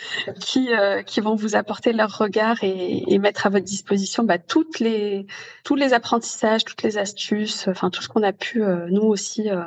qui, 0.39 0.73
euh, 0.73 1.01
qui 1.01 1.21
vont 1.21 1.35
vous 1.35 1.55
apporter 1.55 1.93
leur 1.93 2.17
regard 2.17 2.63
et, 2.63 3.03
et 3.07 3.19
mettre 3.19 3.47
à 3.47 3.49
votre 3.49 3.65
disposition 3.65 4.23
bah, 4.23 4.37
toutes 4.37 4.79
les, 4.79 5.25
tous 5.63 5.75
les 5.75 5.93
apprentissages, 5.93 6.65
toutes 6.65 6.83
les 6.83 6.97
astuces, 6.97 7.67
enfin 7.67 7.89
tout 7.89 8.01
ce 8.01 8.09
qu'on 8.09 8.23
a 8.23 8.33
pu 8.33 8.63
euh, 8.63 8.87
nous 8.89 9.03
aussi 9.03 9.49
euh, 9.49 9.63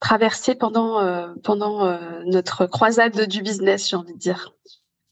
traverser 0.00 0.54
pendant, 0.54 0.98
pendant 1.44 1.98
notre 2.24 2.64
croisade 2.64 3.28
du 3.28 3.42
business, 3.42 3.90
j'ai 3.90 3.96
envie 3.96 4.14
de 4.14 4.18
dire. 4.18 4.54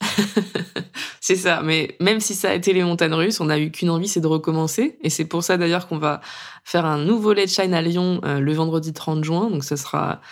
c'est 1.21 1.37
ça, 1.37 1.61
mais 1.63 1.95
même 2.01 2.21
si 2.21 2.35
ça 2.35 2.49
a 2.49 2.55
été 2.55 2.73
les 2.73 2.83
montagnes 2.83 3.13
russes, 3.13 3.39
on 3.41 3.45
n'a 3.45 3.59
eu 3.59 3.71
qu'une 3.71 3.91
envie, 3.91 4.09
c'est 4.09 4.23
de 4.23 4.27
recommencer. 4.27 4.99
Et 5.03 5.11
c'est 5.11 5.27
pour 5.27 5.45
ça 5.45 5.59
d'ailleurs 5.59 5.89
qu'on 5.89 5.99
va 5.99 6.23
faire 6.65 6.87
un 6.87 6.97
nouveau 6.97 7.35
Let's 7.35 7.55
Shine 7.55 7.75
à 7.75 7.83
Lyon 7.83 8.23
le 8.25 8.53
vendredi 8.55 8.95
30 8.95 9.23
juin. 9.25 9.51
Donc 9.51 9.63
ce 9.63 9.77
sera 9.77 10.23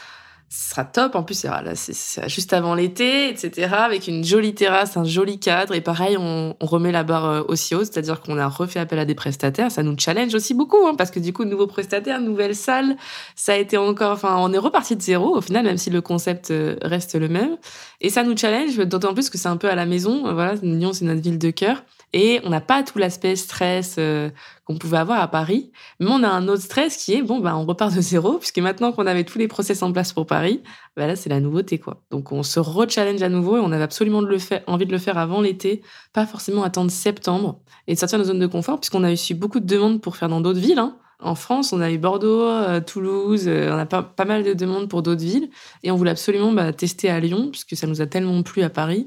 ce 0.48 0.70
sera 0.70 0.84
top. 0.84 1.14
En 1.14 1.22
plus, 1.22 1.46
c'est 1.74 2.28
juste 2.28 2.52
avant 2.52 2.74
l'été, 2.74 3.28
etc. 3.28 3.68
Avec 3.78 4.06
une 4.06 4.24
jolie 4.24 4.54
terrasse, 4.54 4.96
un 4.96 5.04
joli 5.04 5.38
cadre. 5.38 5.74
Et 5.74 5.80
pareil, 5.80 6.16
on, 6.18 6.54
remet 6.60 6.92
la 6.92 7.04
barre 7.04 7.26
euh, 7.26 7.42
aussi 7.48 7.74
haute, 7.74 7.86
c'est-à-dire 7.86 8.20
qu'on 8.20 8.38
a 8.38 8.48
refait 8.48 8.80
appel 8.80 8.98
à 8.98 9.04
des 9.04 9.14
prestataires. 9.14 9.70
Ça 9.70 9.82
nous 9.82 9.96
challenge 9.98 10.34
aussi 10.34 10.54
beaucoup, 10.54 10.86
hein, 10.86 10.94
parce 10.96 11.10
que 11.10 11.20
du 11.20 11.32
coup, 11.32 11.44
nouveau 11.44 11.66
prestataire, 11.66 12.20
nouvelle 12.20 12.54
salle, 12.54 12.96
ça 13.34 13.52
a 13.52 13.56
été 13.56 13.76
encore, 13.76 14.12
enfin, 14.12 14.36
on 14.38 14.52
est 14.52 14.58
reparti 14.58 14.96
de 14.96 15.02
zéro 15.02 15.36
au 15.36 15.40
final, 15.40 15.64
même 15.64 15.78
si 15.78 15.90
le 15.90 16.00
concept 16.00 16.50
euh, 16.50 16.76
reste 16.82 17.14
le 17.14 17.28
même. 17.28 17.56
Et 18.00 18.10
ça 18.10 18.22
nous 18.22 18.36
challenge, 18.36 18.76
d'autant 18.78 19.14
plus 19.14 19.30
que 19.30 19.38
c'est 19.38 19.48
un 19.48 19.56
peu 19.56 19.68
à 19.68 19.74
la 19.74 19.86
maison. 19.86 20.32
Voilà, 20.32 20.54
Lyon, 20.62 20.92
c'est 20.92 21.04
notre 21.04 21.22
ville 21.22 21.38
de 21.38 21.50
cœur. 21.50 21.82
Et 22.16 22.40
on 22.44 22.48
n'a 22.48 22.62
pas 22.62 22.82
tout 22.82 22.96
l'aspect 22.96 23.36
stress 23.36 23.96
euh, 23.98 24.30
qu'on 24.64 24.78
pouvait 24.78 24.96
avoir 24.96 25.20
à 25.20 25.28
Paris, 25.28 25.70
mais 26.00 26.06
on 26.08 26.22
a 26.22 26.28
un 26.28 26.48
autre 26.48 26.62
stress 26.62 26.96
qui 26.96 27.12
est 27.12 27.20
bon, 27.20 27.40
bah, 27.40 27.54
on 27.58 27.66
repart 27.66 27.94
de 27.94 28.00
zéro, 28.00 28.38
puisque 28.38 28.58
maintenant 28.58 28.90
qu'on 28.92 29.06
avait 29.06 29.24
tous 29.24 29.36
les 29.36 29.48
process 29.48 29.82
en 29.82 29.92
place 29.92 30.14
pour 30.14 30.24
Paris, 30.24 30.62
bah 30.96 31.06
là 31.06 31.14
c'est 31.14 31.28
la 31.28 31.40
nouveauté 31.40 31.78
quoi. 31.78 32.02
Donc 32.10 32.32
on 32.32 32.42
se 32.42 32.58
re-challenge 32.58 33.20
à 33.20 33.28
nouveau 33.28 33.58
et 33.58 33.60
on 33.60 33.70
avait 33.70 33.84
absolument 33.84 34.22
envie 34.66 34.86
de 34.86 34.92
le 34.92 34.98
faire 34.98 35.18
avant 35.18 35.42
l'été, 35.42 35.82
pas 36.14 36.24
forcément 36.24 36.62
attendre 36.64 36.90
septembre 36.90 37.60
et 37.86 37.92
de 37.92 37.98
sortir 37.98 38.18
de 38.18 38.24
nos 38.24 38.28
zones 38.28 38.38
de 38.38 38.46
confort, 38.46 38.80
puisqu'on 38.80 39.04
a 39.04 39.10
reçu 39.10 39.34
beaucoup 39.34 39.60
de 39.60 39.66
demandes 39.66 40.00
pour 40.00 40.16
faire 40.16 40.30
dans 40.30 40.40
d'autres 40.40 40.58
villes. 40.58 40.78
Hein. 40.78 40.96
En 41.20 41.34
France, 41.34 41.74
on 41.74 41.82
a 41.82 41.90
eu 41.90 41.98
Bordeaux, 41.98 42.44
euh, 42.44 42.80
Toulouse, 42.80 43.44
euh, 43.46 43.74
on 43.74 43.78
a 43.78 43.84
pas, 43.84 44.02
pas, 44.02 44.24
mal 44.24 44.42
de 44.42 44.54
demandes 44.54 44.88
pour 44.88 45.02
d'autres 45.02 45.22
villes 45.22 45.50
et 45.82 45.90
on 45.90 45.96
voulait 45.96 46.12
absolument 46.12 46.52
bah, 46.52 46.72
tester 46.72 47.10
à 47.10 47.20
Lyon, 47.20 47.50
puisque 47.50 47.76
ça 47.76 47.86
nous 47.86 48.00
a 48.00 48.06
tellement 48.06 48.42
plu 48.42 48.62
à 48.62 48.70
Paris. 48.70 49.06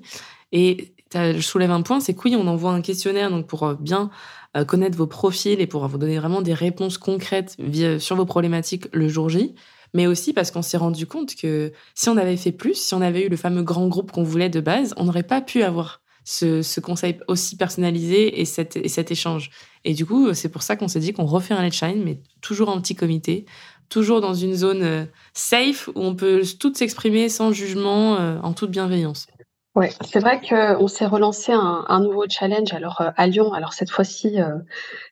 Et 0.52 0.94
je 1.14 1.42
soulève 1.42 1.72
un 1.72 1.82
point, 1.82 2.00
c'est 2.00 2.14
que 2.14 2.22
oui, 2.26 2.36
on 2.36 2.48
envoie 2.48 2.72
un 2.72 2.82
questionnaire 2.82 3.30
donc 3.30 3.48
pour 3.48 3.64
euh, 3.64 3.76
bien 3.76 4.10
euh, 4.56 4.66
connaître 4.66 4.98
vos 4.98 5.08
profils 5.08 5.60
et 5.60 5.68
pour 5.68 5.88
vous 5.88 5.98
donner 5.98 6.20
vraiment 6.20 6.42
des 6.42 6.54
réponses 6.54 6.98
concrètes 6.98 7.58
sur 8.00 8.16
vos 8.16 8.26
problématiques 8.26 8.88
le 8.94 9.08
jour 9.08 9.30
J, 9.30 9.56
mais 9.94 10.08
aussi 10.08 10.34
parce 10.34 10.52
qu'on 10.52 10.62
s'est 10.62 10.78
rendu 10.78 11.08
compte 11.08 11.36
que 11.36 11.72
si 11.96 12.10
on 12.10 12.18
avait 12.18 12.38
fait 12.38 12.52
plus, 12.52 12.76
si 12.76 12.94
on 12.94 13.02
avait 13.02 13.26
eu 13.26 13.30
le 13.30 13.38
fameux 13.38 13.64
grand 13.64 13.88
groupe 13.88 14.12
qu'on 14.12 14.24
voulait 14.24 14.50
de 14.50 14.60
base, 14.60 14.94
on 14.98 15.06
n'aurait 15.06 15.24
pas 15.24 15.42
pu 15.42 15.64
avoir 15.64 16.02
ce, 16.26 16.62
ce, 16.62 16.80
conseil 16.80 17.18
aussi 17.28 17.56
personnalisé 17.58 18.40
et 18.40 18.46
cet, 18.46 18.76
et 18.76 18.88
cet 18.88 19.10
échange. 19.10 19.50
Et 19.84 19.96
du 19.96 20.06
coup, 20.06 20.34
c'est 20.36 20.50
pour 20.50 20.62
ça 20.62 20.76
qu'on 20.76 20.88
s'est 20.88 21.00
dit 21.00 21.12
qu'on 21.12 21.26
refait 21.26 21.56
un 21.56 21.64
Let's 21.64 21.74
Shine, 21.74 22.04
mais 22.04 22.20
toujours 22.42 22.70
en 22.70 22.80
petit 22.80 22.94
comité, 22.94 23.46
toujours 23.88 24.22
dans 24.22 24.36
une 24.36 24.54
zone 24.54 24.84
euh, 24.84 25.06
safe 25.34 25.88
où 25.96 26.04
on 26.04 26.14
peut 26.14 26.44
tout 26.60 26.72
s'exprimer 26.76 27.30
sans 27.30 27.52
jugement, 27.52 28.14
en 28.44 28.54
toute 28.54 28.70
bienveillance. 28.70 29.28
Ouais, 29.76 29.92
c'est 30.04 30.20
vrai 30.20 30.42
qu'on 30.42 30.88
s'est 30.88 31.06
relancé 31.06 31.52
un, 31.52 31.86
un, 31.88 32.00
nouveau 32.00 32.26
challenge 32.28 32.74
alors 32.74 33.02
euh, 33.02 33.12
à 33.16 33.28
Lyon. 33.28 33.54
Alors 33.54 33.74
cette 33.74 33.92
fois-ci, 33.92 34.42
euh, 34.42 34.58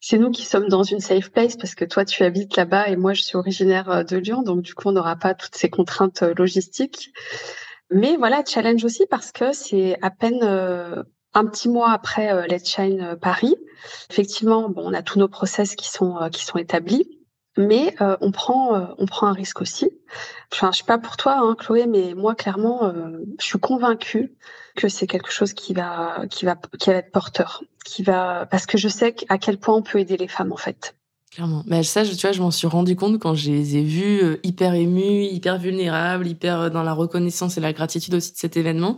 c'est 0.01 0.17
nous 0.17 0.31
qui 0.31 0.45
sommes 0.45 0.67
dans 0.67 0.81
une 0.81 0.99
safe 0.99 1.31
place 1.31 1.55
parce 1.55 1.75
que 1.75 1.85
toi 1.85 2.05
tu 2.05 2.23
habites 2.23 2.55
là-bas 2.57 2.87
et 2.87 2.95
moi 2.95 3.13
je 3.13 3.21
suis 3.21 3.37
originaire 3.37 3.89
euh, 3.89 4.03
de 4.03 4.17
Lyon, 4.17 4.41
donc 4.41 4.63
du 4.63 4.73
coup 4.73 4.87
on 4.87 4.93
n'aura 4.93 5.15
pas 5.15 5.35
toutes 5.35 5.55
ces 5.55 5.69
contraintes 5.69 6.23
logistiques. 6.23 7.11
Mais 7.91 8.17
voilà, 8.17 8.43
challenge 8.45 8.83
aussi 8.83 9.05
parce 9.05 9.31
que 9.31 9.53
c'est 9.53 9.97
à 10.01 10.09
peine 10.09 10.43
un 10.43 11.45
petit 11.45 11.69
mois 11.69 11.91
après 11.91 12.47
Let's 12.49 12.67
Shine 12.67 13.15
Paris. 13.21 13.55
Effectivement, 14.09 14.69
bon, 14.69 14.81
on 14.85 14.93
a 14.93 15.03
tous 15.03 15.19
nos 15.19 15.29
process 15.29 15.75
qui 15.75 15.87
sont 15.87 16.29
qui 16.31 16.43
sont 16.43 16.57
établis 16.57 17.16
mais 17.57 17.95
euh, 18.01 18.17
on 18.21 18.31
prend 18.31 18.75
euh, 18.75 18.85
on 18.97 19.05
prend 19.05 19.27
un 19.27 19.33
risque 19.33 19.61
aussi. 19.61 19.89
Enfin, 20.51 20.71
je 20.71 20.79
sais 20.79 20.83
pas 20.85 20.97
pour 20.97 21.17
toi, 21.17 21.37
hein, 21.39 21.55
Chloé, 21.55 21.87
mais 21.87 22.13
moi 22.13 22.35
clairement, 22.35 22.85
euh, 22.85 23.19
je 23.39 23.45
suis 23.45 23.59
convaincue 23.59 24.33
que 24.75 24.87
c'est 24.89 25.07
quelque 25.07 25.31
chose 25.31 25.53
qui 25.53 25.73
va 25.73 26.25
qui 26.29 26.45
va 26.45 26.55
qui 26.79 26.89
va 26.89 26.97
être 26.97 27.11
porteur, 27.11 27.63
qui 27.85 28.03
va 28.03 28.45
parce 28.47 28.65
que 28.65 28.77
je 28.77 28.87
sais 28.87 29.15
à 29.29 29.37
quel 29.37 29.57
point 29.59 29.75
on 29.75 29.83
peut 29.83 29.99
aider 29.99 30.17
les 30.17 30.27
femmes 30.27 30.51
en 30.53 30.57
fait. 30.57 30.96
Clairement. 31.37 31.63
Mais 31.67 31.83
ça, 31.83 32.03
tu 32.03 32.15
vois, 32.15 32.31
je 32.31 32.41
m'en 32.41 32.49
suis 32.49 32.65
rendu 32.65 32.95
compte 32.95 33.19
quand 33.19 33.35
je 33.35 33.51
les 33.51 33.77
ai 33.77 33.83
vus 33.83 34.23
euh, 34.23 34.39
hyper 34.41 34.73
émus, 34.73 35.25
hyper 35.25 35.59
vulnérables, 35.59 36.25
hyper 36.25 36.61
euh, 36.61 36.69
dans 36.71 36.81
la 36.81 36.93
reconnaissance 36.93 37.59
et 37.59 37.61
la 37.61 37.73
gratitude 37.73 38.15
aussi 38.15 38.31
de 38.31 38.37
cet 38.37 38.57
événement. 38.57 38.97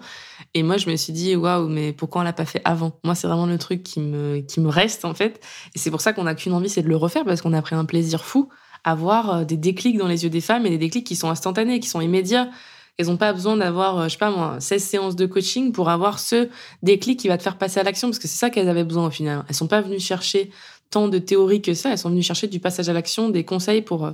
Et 0.54 0.64
moi, 0.64 0.78
je 0.78 0.90
me 0.90 0.96
suis 0.96 1.12
dit, 1.12 1.36
waouh, 1.36 1.68
mais 1.68 1.92
pourquoi 1.92 2.22
on 2.22 2.24
l'a 2.24 2.32
pas 2.32 2.46
fait 2.46 2.62
avant? 2.64 2.98
Moi, 3.04 3.14
c'est 3.14 3.28
vraiment 3.28 3.46
le 3.46 3.58
truc 3.58 3.84
qui 3.84 4.00
me, 4.00 4.40
qui 4.40 4.62
me 4.62 4.70
reste, 4.70 5.04
en 5.04 5.14
fait. 5.14 5.44
Et 5.76 5.80
c'est 5.80 5.92
pour 5.92 6.00
ça 6.00 6.14
qu'on 6.14 6.24
n'a 6.24 6.34
qu'une 6.34 6.54
envie, 6.54 6.70
c'est 6.70 6.82
de 6.82 6.88
le 6.88 6.96
refaire, 6.96 7.26
parce 7.26 7.42
qu'on 7.42 7.52
a 7.52 7.62
pris 7.62 7.76
un 7.76 7.84
plaisir 7.84 8.24
fou 8.24 8.48
à 8.86 8.96
voir 8.96 9.30
euh, 9.40 9.44
des 9.44 9.58
déclics 9.58 9.98
dans 9.98 10.08
les 10.08 10.24
yeux 10.24 10.30
des 10.30 10.40
femmes 10.40 10.66
et 10.66 10.70
des 10.70 10.78
déclics 10.78 11.06
qui 11.06 11.18
sont 11.18 11.30
instantanés, 11.30 11.82
qui 11.82 11.90
sont 11.90 12.00
immédiats. 12.00 12.50
Elles 12.98 13.08
n'ont 13.08 13.18
pas 13.18 13.34
besoin 13.34 13.58
d'avoir, 13.58 14.06
je 14.08 14.14
sais 14.14 14.18
pas 14.18 14.32
moi, 14.32 14.62
16 14.62 14.82
séances 14.82 15.16
de 15.18 15.26
coaching 15.26 15.74
pour 15.74 15.90
avoir 15.90 16.20
ce 16.20 16.48
déclic 16.84 17.20
qui 17.20 17.28
va 17.28 17.38
te 17.38 17.44
faire 17.44 17.58
passer 17.58 17.82
à 17.82 17.84
l'action, 17.84 18.08
parce 18.08 18.20
que 18.20 18.30
c'est 18.30 18.38
ça 18.38 18.50
qu'elles 18.50 18.70
avaient 18.70 18.86
besoin 18.86 19.08
au 19.08 19.12
final. 19.12 19.44
Elles 19.50 19.56
sont 19.56 19.68
pas 19.68 19.82
venues 19.82 20.00
chercher 20.00 20.52
tant 20.90 21.08
de 21.08 21.18
théorie 21.18 21.62
que 21.62 21.74
ça. 21.74 21.92
Elles 21.92 21.98
sont 21.98 22.10
venues 22.10 22.24
chercher 22.24 22.48
du 22.48 22.60
passage 22.60 22.90
à 22.90 22.94
l'action, 22.94 23.30
des 23.30 23.46
conseils 23.46 23.82
pour, 23.82 24.12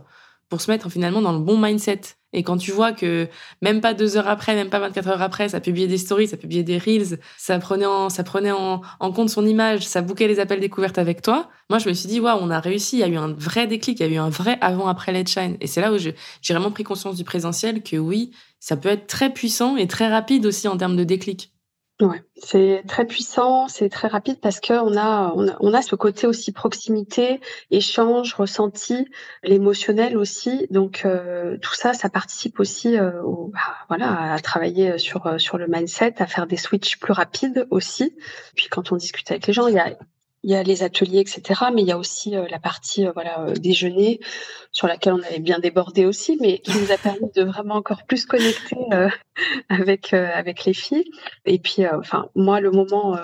pour 0.49 0.61
se 0.61 0.69
mettre 0.69 0.89
finalement 0.89 1.21
dans 1.21 1.33
le 1.33 1.39
bon 1.39 1.57
mindset. 1.57 2.01
Et 2.35 2.43
quand 2.43 2.57
tu 2.57 2.71
vois 2.71 2.91
que 2.91 3.29
même 3.61 3.79
pas 3.79 3.93
deux 3.93 4.17
heures 4.17 4.27
après, 4.27 4.55
même 4.55 4.69
pas 4.69 4.79
24 4.79 5.07
heures 5.07 5.21
après, 5.21 5.47
ça 5.47 5.61
publiait 5.61 5.87
des 5.87 5.97
stories, 5.97 6.27
ça 6.27 6.35
publiait 6.35 6.63
des 6.63 6.77
reels, 6.77 7.19
ça 7.37 7.57
prenait 7.59 7.85
en, 7.85 8.09
ça 8.09 8.23
prenait 8.23 8.51
en, 8.51 8.81
compte 8.99 9.29
son 9.29 9.45
image, 9.45 9.87
ça 9.87 10.01
bouquait 10.01 10.27
les 10.27 10.39
appels 10.39 10.59
découvertes 10.59 10.97
avec 10.97 11.21
toi. 11.21 11.49
Moi, 11.69 11.79
je 11.79 11.87
me 11.87 11.93
suis 11.93 12.09
dit, 12.09 12.19
waouh, 12.19 12.37
on 12.41 12.49
a 12.49 12.59
réussi. 12.59 12.97
Il 12.97 12.99
y 12.99 13.03
a 13.03 13.07
eu 13.07 13.15
un 13.15 13.31
vrai 13.31 13.67
déclic, 13.67 13.99
il 14.01 14.05
y 14.05 14.09
a 14.09 14.11
eu 14.11 14.17
un 14.17 14.29
vrai 14.29 14.57
avant-après 14.59 15.13
Let's 15.13 15.31
Shine. 15.31 15.55
Et 15.61 15.67
c'est 15.67 15.79
là 15.79 15.93
où 15.93 15.97
j'ai 15.97 16.13
vraiment 16.49 16.71
pris 16.71 16.83
conscience 16.83 17.15
du 17.15 17.23
présentiel 17.23 17.81
que 17.81 17.95
oui, 17.95 18.31
ça 18.59 18.75
peut 18.75 18.89
être 18.89 19.07
très 19.07 19.31
puissant 19.31 19.77
et 19.77 19.87
très 19.87 20.09
rapide 20.09 20.45
aussi 20.45 20.67
en 20.67 20.75
termes 20.75 20.97
de 20.97 21.05
déclic. 21.05 21.54
Ouais, 22.01 22.21
c'est 22.35 22.83
très 22.89 23.05
puissant, 23.05 23.69
c'est 23.69 23.87
très 23.87 24.09
rapide 24.09 24.41
parce 24.41 24.59
qu'on 24.59 24.97
a, 24.97 25.31
on 25.33 25.47
a, 25.47 25.55
on 25.61 25.73
a 25.73 25.81
ce 25.81 25.95
côté 25.95 26.27
aussi 26.27 26.51
proximité, 26.51 27.39
échange, 27.71 28.33
ressenti, 28.33 29.07
l'émotionnel 29.43 30.17
aussi. 30.17 30.67
Donc 30.71 31.03
euh, 31.05 31.57
tout 31.61 31.73
ça, 31.73 31.93
ça 31.93 32.09
participe 32.09 32.59
aussi, 32.59 32.97
euh, 32.97 33.23
au, 33.23 33.47
bah, 33.53 33.61
voilà, 33.87 34.33
à 34.33 34.39
travailler 34.39 34.97
sur 34.97 35.25
euh, 35.25 35.37
sur 35.37 35.57
le 35.57 35.67
mindset, 35.67 36.15
à 36.21 36.27
faire 36.27 36.47
des 36.47 36.57
switches 36.57 36.99
plus 36.99 37.13
rapides 37.13 37.65
aussi. 37.71 38.17
Puis 38.57 38.67
quand 38.67 38.91
on 38.91 38.97
discute 38.97 39.31
avec 39.31 39.47
les 39.47 39.53
gens, 39.53 39.67
il 39.67 39.75
y 39.75 39.79
a 39.79 39.97
il 40.45 40.51
y 40.51 40.55
a 40.55 40.61
les 40.61 40.83
ateliers, 40.83 41.21
etc. 41.21 41.59
Mais 41.73 41.81
il 41.81 41.87
y 41.87 41.91
a 41.91 41.97
aussi 41.97 42.35
euh, 42.35 42.45
la 42.49 42.59
partie 42.59 43.07
euh, 43.07 43.11
voilà 43.13 43.39
euh, 43.41 43.53
déjeuner 43.53 44.19
sur 44.71 44.87
laquelle 44.87 45.13
on 45.13 45.23
avait 45.23 45.39
bien 45.39 45.57
débordé 45.57 46.05
aussi, 46.05 46.37
mais 46.39 46.59
qui 46.59 46.77
nous 46.77 46.91
a 46.91 46.97
permis 46.97 47.31
de 47.35 47.43
vraiment 47.43 47.75
encore 47.75 48.03
plus 48.03 48.25
connecter 48.27 48.77
avec 49.69 50.13
avec 50.13 50.65
les 50.65 50.73
filles. 50.73 51.09
Et 51.45 51.57
puis, 51.59 51.87
enfin 51.87 52.29
moi 52.35 52.59
le 52.59 52.71
moment 52.71 53.17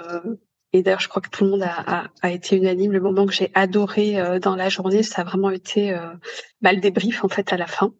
et 0.73 0.81
d'ailleurs 0.81 1.01
je 1.01 1.09
crois 1.09 1.21
que 1.21 1.29
tout 1.29 1.43
le 1.43 1.51
monde 1.51 1.63
a, 1.63 1.73
a, 1.85 2.07
a 2.21 2.31
été 2.31 2.55
unanime, 2.55 2.93
le 2.93 3.01
moment 3.01 3.25
que 3.25 3.33
j'ai 3.33 3.51
adoré 3.53 4.39
dans 4.39 4.55
la 4.55 4.69
journée, 4.69 5.03
ça 5.03 5.21
a 5.21 5.25
vraiment 5.25 5.49
été 5.49 5.93
bah, 6.61 6.71
le 6.71 6.79
débrief 6.79 7.23
en 7.25 7.29
fait 7.29 7.51
à 7.51 7.57
la 7.57 7.67
fin, 7.67 7.93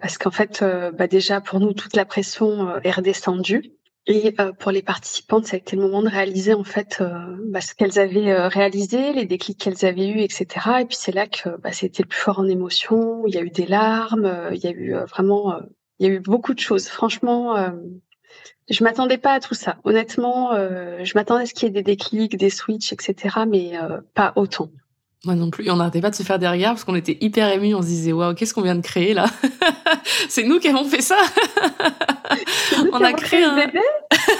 parce 0.00 0.18
qu'en 0.18 0.32
fait 0.32 0.64
bah, 0.94 1.06
déjà 1.06 1.40
pour 1.40 1.60
nous 1.60 1.72
toute 1.72 1.94
la 1.94 2.04
pression 2.04 2.80
est 2.82 2.90
redescendue. 2.90 3.77
Et 4.10 4.34
euh, 4.40 4.52
pour 4.52 4.72
les 4.72 4.80
participantes, 4.80 5.44
ça 5.44 5.56
a 5.56 5.58
été 5.58 5.76
le 5.76 5.82
moment 5.82 6.02
de 6.02 6.08
réaliser 6.08 6.54
en 6.54 6.64
fait 6.64 6.96
euh, 7.02 7.10
bah, 7.50 7.60
ce 7.60 7.74
qu'elles 7.74 7.98
avaient 7.98 8.30
euh, 8.30 8.48
réalisé, 8.48 9.12
les 9.12 9.26
déclics 9.26 9.58
qu'elles 9.58 9.84
avaient 9.84 10.08
eus, 10.08 10.22
etc. 10.22 10.46
Et 10.80 10.86
puis 10.86 10.96
c'est 10.98 11.12
là 11.12 11.26
que 11.26 11.50
bah, 11.58 11.72
c'était 11.72 12.04
le 12.04 12.08
plus 12.08 12.18
fort 12.18 12.38
en 12.38 12.46
émotion. 12.46 13.26
Il 13.26 13.34
y 13.34 13.38
a 13.38 13.42
eu 13.42 13.50
des 13.50 13.66
larmes, 13.66 14.48
il 14.54 14.64
y 14.64 14.66
a 14.66 14.70
eu 14.70 14.94
vraiment, 15.10 15.60
il 15.98 16.06
y 16.06 16.10
a 16.10 16.12
eu 16.14 16.20
beaucoup 16.20 16.54
de 16.54 16.58
choses. 16.58 16.88
Franchement, 16.88 17.54
je 18.70 18.82
m'attendais 18.82 19.18
pas 19.18 19.34
à 19.34 19.40
tout 19.40 19.54
ça. 19.54 19.76
Honnêtement, 19.84 20.54
je 20.54 21.12
m'attendais 21.14 21.42
à 21.42 21.46
ce 21.46 21.52
qu'il 21.52 21.68
y 21.68 21.70
ait 21.70 21.74
des 21.74 21.82
déclics, 21.82 22.36
des 22.38 22.50
switches, 22.50 22.94
etc. 22.94 23.40
Mais 23.46 23.72
pas 24.14 24.32
autant. 24.36 24.70
Moi 25.24 25.34
non 25.34 25.50
plus. 25.50 25.68
On 25.70 25.76
n'arrêtait 25.76 26.00
pas 26.00 26.10
de 26.10 26.14
se 26.14 26.22
faire 26.22 26.38
des 26.38 26.46
regards 26.46 26.74
parce 26.74 26.84
qu'on 26.84 26.94
était 26.94 27.18
hyper 27.20 27.50
émus. 27.50 27.74
On 27.74 27.82
se 27.82 27.88
disait, 27.88 28.12
waouh, 28.12 28.34
qu'est-ce 28.34 28.54
qu'on 28.54 28.62
vient 28.62 28.76
de 28.76 28.82
créer 28.82 29.14
là? 29.14 29.26
C'est 30.28 30.44
nous 30.44 30.60
qui 30.60 30.68
avons 30.68 30.84
fait 30.84 31.00
ça 31.00 31.16
On 32.92 33.02
a 33.02 33.12
créé 33.12 33.42
un... 33.42 33.56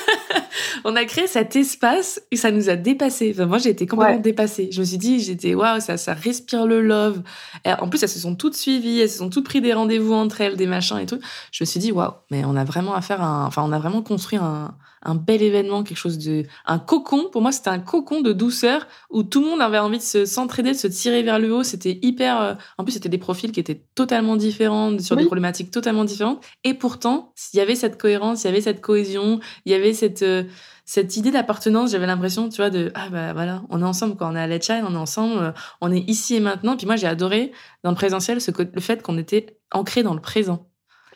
on 0.84 0.94
a 0.94 1.04
créé 1.04 1.26
cet 1.26 1.56
espace 1.56 2.20
et 2.30 2.36
ça 2.36 2.52
nous 2.52 2.68
a 2.68 2.76
dépassé. 2.76 3.32
Enfin, 3.34 3.46
moi, 3.46 3.58
j'ai 3.58 3.70
été 3.70 3.86
complètement 3.86 4.20
dépassée. 4.20 4.68
Je 4.70 4.80
me 4.80 4.84
suis 4.84 4.98
dit, 4.98 5.20
j'étais, 5.20 5.54
waouh, 5.54 5.80
ça, 5.80 5.96
ça 5.96 6.14
respire 6.14 6.66
le 6.66 6.80
love. 6.80 7.22
Et 7.64 7.72
en 7.72 7.88
plus, 7.88 8.02
elles 8.02 8.08
se 8.08 8.20
sont 8.20 8.36
toutes 8.36 8.54
suivies, 8.54 9.00
elles 9.00 9.10
se 9.10 9.18
sont 9.18 9.30
toutes 9.30 9.46
pris 9.46 9.60
des 9.60 9.72
rendez-vous 9.72 10.14
entre 10.14 10.40
elles, 10.40 10.56
des 10.56 10.66
machins 10.66 10.98
et 10.98 11.06
tout. 11.06 11.18
Je 11.50 11.64
me 11.64 11.66
suis 11.66 11.80
dit, 11.80 11.90
waouh, 11.90 12.12
mais 12.30 12.44
on 12.44 12.54
a 12.54 12.64
vraiment 12.64 12.94
à 12.94 13.00
faire 13.00 13.20
un, 13.20 13.46
enfin, 13.46 13.64
on 13.66 13.72
a 13.72 13.78
vraiment 13.78 14.02
construit 14.02 14.38
un, 14.38 14.74
un 15.02 15.14
bel 15.14 15.42
événement, 15.42 15.82
quelque 15.82 15.98
chose 15.98 16.18
de, 16.18 16.44
un 16.66 16.78
cocon. 16.78 17.28
Pour 17.30 17.42
moi, 17.42 17.52
c'était 17.52 17.70
un 17.70 17.78
cocon 17.78 18.20
de 18.20 18.32
douceur 18.32 18.86
où 19.10 19.22
tout 19.22 19.40
le 19.42 19.48
monde 19.48 19.62
avait 19.62 19.78
envie 19.78 19.98
de 19.98 20.02
se 20.02 20.24
s'entraider, 20.24 20.72
de 20.72 20.76
se 20.76 20.88
tirer 20.88 21.22
vers 21.22 21.38
le 21.38 21.52
haut. 21.52 21.62
C'était 21.62 21.98
hyper. 22.02 22.40
Euh, 22.40 22.54
en 22.78 22.84
plus, 22.84 22.92
c'était 22.92 23.08
des 23.08 23.18
profils 23.18 23.52
qui 23.52 23.60
étaient 23.60 23.82
totalement 23.94 24.36
différents, 24.36 24.98
sur 24.98 25.16
des 25.16 25.24
problématiques 25.24 25.70
totalement 25.70 26.04
différentes. 26.04 26.44
Et 26.64 26.74
pourtant, 26.74 27.32
il 27.52 27.58
y 27.58 27.60
avait 27.60 27.74
cette 27.74 28.00
cohérence, 28.00 28.44
il 28.44 28.48
y 28.48 28.50
avait 28.50 28.60
cette 28.60 28.80
cohésion, 28.80 29.40
il 29.64 29.72
y 29.72 29.74
avait 29.74 29.92
cette 29.92 30.22
euh, 30.22 30.44
cette 30.84 31.18
idée 31.18 31.30
d'appartenance. 31.30 31.90
J'avais 31.90 32.06
l'impression, 32.06 32.48
tu 32.48 32.56
vois, 32.56 32.70
de 32.70 32.90
ah 32.94 33.10
bah 33.10 33.34
voilà, 33.34 33.62
on 33.68 33.82
est 33.82 33.84
ensemble 33.84 34.16
quand 34.16 34.32
on 34.32 34.36
est 34.36 34.40
à 34.40 34.46
Let's 34.46 34.64
Shine, 34.64 34.84
on 34.88 34.94
est 34.94 34.96
ensemble, 34.96 35.38
euh, 35.38 35.52
on 35.82 35.92
est 35.92 36.08
ici 36.08 36.36
et 36.36 36.40
maintenant. 36.40 36.76
Puis 36.76 36.86
moi, 36.86 36.96
j'ai 36.96 37.06
adoré 37.06 37.52
dans 37.84 37.90
le 37.90 37.96
présentiel 37.96 38.40
ce 38.40 38.50
le 38.58 38.80
fait 38.80 39.02
qu'on 39.02 39.18
était 39.18 39.58
ancré 39.70 40.02
dans 40.02 40.14
le 40.14 40.20
présent. 40.20 40.67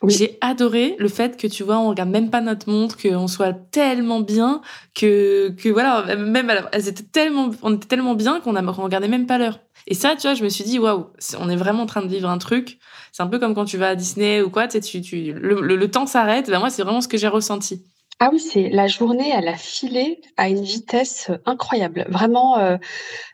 J'ai 0.07 0.37
adoré 0.41 0.95
le 0.99 1.07
fait 1.07 1.37
que 1.37 1.47
tu 1.47 1.63
vois, 1.63 1.77
on 1.77 1.89
regarde 1.89 2.09
même 2.09 2.29
pas 2.29 2.41
notre 2.41 2.69
montre, 2.69 3.01
qu'on 3.01 3.27
soit 3.27 3.53
tellement 3.53 4.19
bien 4.19 4.61
que 4.95 5.49
que 5.57 5.69
voilà, 5.69 6.15
même 6.15 6.51
elles 6.71 6.87
étaient 6.87 7.03
tellement, 7.03 7.51
on 7.61 7.75
était 7.75 7.87
tellement 7.87 8.15
bien 8.15 8.39
qu'on 8.41 8.55
a 8.55 8.71
regardait 8.71 9.07
même 9.07 9.27
pas 9.27 9.37
l'heure. 9.37 9.59
Et 9.87 9.93
ça, 9.93 10.15
tu 10.15 10.27
vois, 10.27 10.33
je 10.33 10.43
me 10.43 10.49
suis 10.49 10.63
dit 10.63 10.79
waouh, 10.79 11.07
on 11.39 11.49
est 11.49 11.55
vraiment 11.55 11.83
en 11.83 11.85
train 11.85 12.01
de 12.01 12.07
vivre 12.07 12.29
un 12.29 12.37
truc. 12.37 12.79
C'est 13.11 13.23
un 13.23 13.27
peu 13.27 13.39
comme 13.39 13.53
quand 13.53 13.65
tu 13.65 13.77
vas 13.77 13.89
à 13.89 13.95
Disney 13.95 14.41
ou 14.41 14.49
quoi, 14.49 14.67
tu 14.67 14.73
sais, 14.73 14.81
tu, 14.81 15.01
tu 15.01 15.33
le, 15.33 15.61
le, 15.61 15.91
temps 15.91 16.05
s'arrête. 16.05 16.49
Ben 16.49 16.59
moi, 16.59 16.69
c'est 16.69 16.83
vraiment 16.83 17.01
ce 17.01 17.07
que 17.07 17.17
j'ai 17.17 17.27
ressenti. 17.27 17.83
Ah 18.19 18.29
oui, 18.31 18.39
c'est 18.39 18.69
la 18.69 18.87
journée, 18.87 19.31
elle 19.35 19.47
a 19.47 19.57
filé 19.57 20.21
à 20.37 20.47
une 20.47 20.63
vitesse 20.63 21.29
incroyable. 21.45 22.05
Vraiment, 22.09 22.57
euh, 22.57 22.77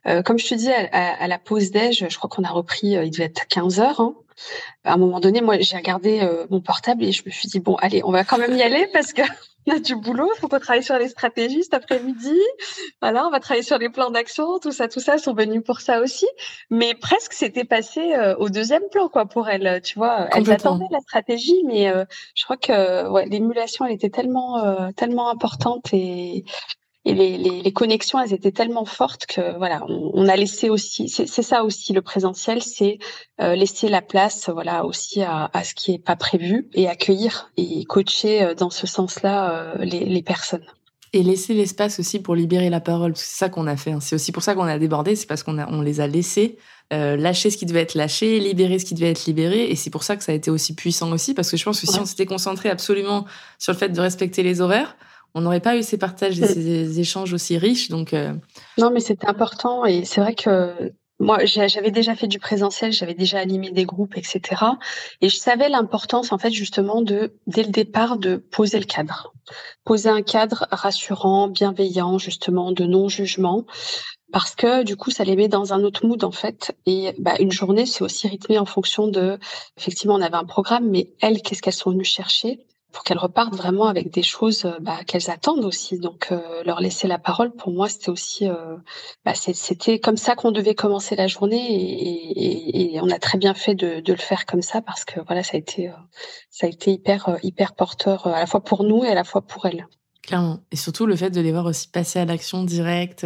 euh, 0.07 0.23
comme 0.23 0.39
je 0.39 0.47
te 0.47 0.55
dis, 0.55 0.71
à, 0.71 1.27
la 1.27 1.37
pause 1.37 1.71
déj, 1.71 2.07
je 2.09 2.17
crois 2.17 2.29
qu'on 2.29 2.43
a 2.43 2.49
repris, 2.49 2.97
euh, 2.97 3.03
il 3.03 3.11
devait 3.11 3.25
être 3.25 3.47
15 3.47 3.79
heures. 3.79 3.99
Hein. 3.99 4.15
À 4.83 4.93
un 4.93 4.97
moment 4.97 5.19
donné, 5.19 5.41
moi, 5.41 5.57
j'ai 5.59 5.77
regardé 5.77 6.27
mon 6.49 6.61
portable 6.61 7.03
et 7.03 7.11
je 7.11 7.23
me 7.25 7.31
suis 7.31 7.47
dit, 7.47 7.59
bon, 7.59 7.75
allez, 7.75 8.01
on 8.03 8.11
va 8.11 8.23
quand 8.23 8.37
même 8.37 8.55
y 8.55 8.61
aller 8.61 8.87
parce 8.93 9.13
que 9.13 9.21
y 9.69 9.71
a 9.71 9.79
du 9.79 9.95
boulot, 9.95 10.29
il 10.35 10.39
faut 10.39 10.47
qu'on 10.47 10.59
travaille 10.59 10.83
sur 10.83 10.97
les 10.97 11.09
stratégies 11.09 11.63
cet 11.63 11.73
après-midi. 11.73 12.37
Voilà, 13.01 13.25
on 13.27 13.31
va 13.31 13.39
travailler 13.39 13.63
sur 13.63 13.77
les 13.77 13.89
plans 13.89 14.09
d'action, 14.09 14.59
tout 14.59 14.71
ça, 14.71 14.87
tout 14.87 14.99
ça, 14.99 15.17
sont 15.17 15.33
venus 15.33 15.61
pour 15.63 15.81
ça 15.81 16.01
aussi. 16.01 16.27
Mais 16.69 16.93
presque, 16.93 17.33
c'était 17.33 17.63
passé 17.63 18.13
euh, 18.13 18.35
au 18.37 18.49
deuxième 18.49 18.83
plan, 18.91 19.09
quoi, 19.09 19.25
pour 19.25 19.49
elles. 19.49 19.81
Tu 19.83 19.97
vois, 19.97 20.27
elles 20.35 20.51
attendaient 20.51 20.85
la 20.91 20.99
stratégie, 21.01 21.63
mais 21.65 21.89
euh, 21.89 22.05
je 22.35 22.43
crois 22.43 22.57
que 22.57 23.09
ouais, 23.09 23.25
l'émulation, 23.25 23.85
elle 23.85 23.93
était 23.93 24.09
tellement, 24.09 24.63
euh, 24.63 24.91
tellement 24.95 25.29
importante 25.29 25.93
et 25.93 26.43
et 27.09 27.13
les, 27.15 27.37
les, 27.37 27.61
les, 27.63 27.73
connexions, 27.73 28.19
elles 28.19 28.33
étaient 28.33 28.51
tellement 28.51 28.85
fortes 28.85 29.25
que 29.25 29.57
voilà, 29.57 29.83
on, 29.87 30.27
a 30.27 30.35
laissé 30.35 30.69
aussi. 30.69 31.09
C'est 31.09 31.27
ça 31.27 31.63
aussi 31.63 31.91
le 31.91 32.03
présentiel, 32.03 32.61
c'est 32.61 32.99
euh, 33.41 33.55
laisser 33.55 33.89
la 33.89 34.03
place, 34.03 34.47
voilà, 34.49 34.85
aussi 34.85 35.23
à, 35.23 35.49
à 35.51 35.63
ce 35.63 35.73
qui 35.73 35.93
est 35.93 36.03
pas 36.03 36.15
prévu 36.15 36.69
et 36.73 36.87
accueillir 36.87 37.51
et 37.57 37.83
coacher 37.85 38.43
euh, 38.43 38.53
dans 38.53 38.69
ce 38.69 38.85
sens-là 38.85 39.51
euh, 39.51 39.83
les, 39.83 40.05
les, 40.05 40.21
personnes. 40.21 40.65
Et 41.11 41.23
laisser 41.23 41.55
l'espace 41.55 41.99
aussi 41.99 42.19
pour 42.19 42.35
libérer 42.35 42.69
la 42.69 42.79
parole, 42.79 43.13
c'est 43.15 43.37
ça 43.37 43.49
qu'on 43.49 43.65
a 43.65 43.75
fait. 43.75 43.93
Hein. 43.93 44.01
C'est 44.01 44.13
aussi 44.13 44.31
pour 44.31 44.43
ça 44.43 44.53
qu'on 44.53 44.65
a 44.65 44.77
débordé, 44.77 45.15
c'est 45.15 45.25
parce 45.25 45.41
qu'on 45.41 45.57
on 45.57 45.81
les 45.81 46.01
a 46.01 46.07
laissés 46.07 46.59
euh, 46.91 47.15
lâcher 47.15 47.51
ce 47.51 47.57
qui 47.57 47.67
devait 47.67 47.81
être 47.81 47.93
lâché, 47.93 48.39
libérer 48.39 48.79
ce 48.79 48.85
qui 48.85 48.95
devait 48.95 49.11
être 49.11 49.25
libéré. 49.25 49.69
Et 49.69 49.75
c'est 49.75 49.89
pour 49.89 50.03
ça 50.03 50.15
que 50.15 50.23
ça 50.23 50.31
a 50.31 50.35
été 50.35 50.49
aussi 50.49 50.73
puissant 50.75 51.11
aussi, 51.11 51.33
parce 51.33 51.51
que 51.51 51.57
je 51.57 51.63
pense 51.63 51.81
que 51.81 51.87
si 51.87 51.99
on 51.99 52.05
s'était 52.05 52.25
concentré 52.25 52.69
absolument 52.69 53.25
sur 53.59 53.73
le 53.73 53.77
fait 53.77 53.89
de 53.89 54.01
respecter 54.01 54.41
les 54.41 54.59
horaires, 54.59 54.95
on 55.35 55.41
n'aurait 55.41 55.59
pas 55.59 55.77
eu 55.77 55.83
ces 55.83 55.97
partages 55.97 56.39
et 56.39 56.45
ces 56.45 56.99
échanges 56.99 57.33
aussi 57.33 57.57
riches. 57.57 57.89
Donc, 57.89 58.13
euh, 58.13 58.33
Non, 58.77 58.91
mais 58.91 58.99
c'était 58.99 59.27
important. 59.27 59.85
Et 59.85 60.05
c'est 60.05 60.21
vrai 60.21 60.35
que 60.35 60.93
moi, 61.19 61.43
j'avais 61.43 61.91
déjà 61.91 62.15
fait 62.15 62.27
du 62.27 62.39
présentiel, 62.39 62.93
j'avais 62.93 63.13
déjà 63.13 63.39
animé 63.39 63.71
des 63.71 63.83
groupes, 63.83 64.15
etc. 64.15 64.63
Et 65.19 65.27
je 65.27 65.35
savais 65.35 65.67
l'importance, 65.67 66.31
en 66.31 66.37
fait, 66.37 66.51
justement, 66.51 67.01
de, 67.01 67.33
dès 67.45 67.63
le 67.63 67.71
départ, 67.71 68.17
de 68.17 68.37
poser 68.37 68.79
le 68.79 68.85
cadre. 68.85 69.33
Poser 69.83 70.09
un 70.09 70.21
cadre 70.21 70.65
rassurant, 70.71 71.49
bienveillant, 71.49 72.17
justement, 72.19 72.71
de 72.71 72.85
non-jugement. 72.85 73.65
Parce 74.31 74.55
que 74.55 74.83
du 74.83 74.95
coup, 74.95 75.11
ça 75.11 75.23
les 75.23 75.35
met 75.35 75.47
dans 75.47 75.73
un 75.73 75.83
autre 75.83 76.05
mood 76.05 76.23
en 76.23 76.31
fait. 76.31 76.77
Et 76.85 77.15
bah, 77.17 77.33
une 77.39 77.51
journée, 77.51 77.85
c'est 77.85 78.03
aussi 78.03 78.27
rythmé 78.27 78.59
en 78.59 78.65
fonction 78.65 79.07
de. 79.07 79.39
Effectivement, 79.77 80.15
on 80.15 80.21
avait 80.21 80.35
un 80.35 80.45
programme, 80.45 80.87
mais 80.87 81.13
elles, 81.19 81.41
qu'est-ce 81.41 81.61
qu'elles 81.61 81.73
sont 81.73 81.91
venues 81.91 82.03
chercher? 82.03 82.59
Pour 82.91 83.03
qu'elles 83.03 83.19
repartent 83.19 83.55
vraiment 83.55 83.87
avec 83.87 84.11
des 84.11 84.23
choses 84.23 84.65
euh, 84.65 84.77
bah, 84.79 85.03
qu'elles 85.05 85.29
attendent 85.29 85.65
aussi. 85.65 85.99
Donc 85.99 86.29
euh, 86.31 86.63
leur 86.65 86.81
laisser 86.81 87.07
la 87.07 87.19
parole, 87.19 87.51
pour 87.51 87.71
moi, 87.71 87.87
c'était 87.87 88.09
aussi, 88.09 88.47
euh, 88.47 88.75
bah, 89.25 89.33
c'était 89.35 89.99
comme 89.99 90.17
ça 90.17 90.35
qu'on 90.35 90.51
devait 90.51 90.75
commencer 90.75 91.15
la 91.15 91.27
journée 91.27 91.67
et, 92.35 92.99
on 93.01 93.09
a 93.09 93.19
très 93.19 93.37
bien 93.37 93.53
fait 93.53 93.75
de, 93.75 94.01
de, 94.01 94.11
le 94.11 94.19
faire 94.19 94.45
comme 94.45 94.61
ça 94.61 94.81
parce 94.81 95.05
que 95.05 95.21
voilà, 95.21 95.41
ça 95.41 95.51
a 95.53 95.57
été, 95.57 95.89
ça 96.49 96.67
a 96.67 96.69
été 96.69 96.91
hyper, 96.91 97.37
hyper 97.43 97.73
porteur 97.73 98.27
à 98.27 98.39
la 98.39 98.45
fois 98.45 98.61
pour 98.61 98.83
nous 98.83 99.05
et 99.05 99.09
à 99.09 99.13
la 99.13 99.23
fois 99.23 99.41
pour 99.41 99.65
elles. 99.67 99.87
Clairement. 100.21 100.59
Et 100.71 100.75
surtout 100.75 101.05
le 101.05 101.15
fait 101.15 101.29
de 101.29 101.39
les 101.39 101.51
voir 101.53 101.65
aussi 101.65 101.87
passer 101.87 102.19
à 102.19 102.25
l'action 102.25 102.63
directe, 102.63 103.25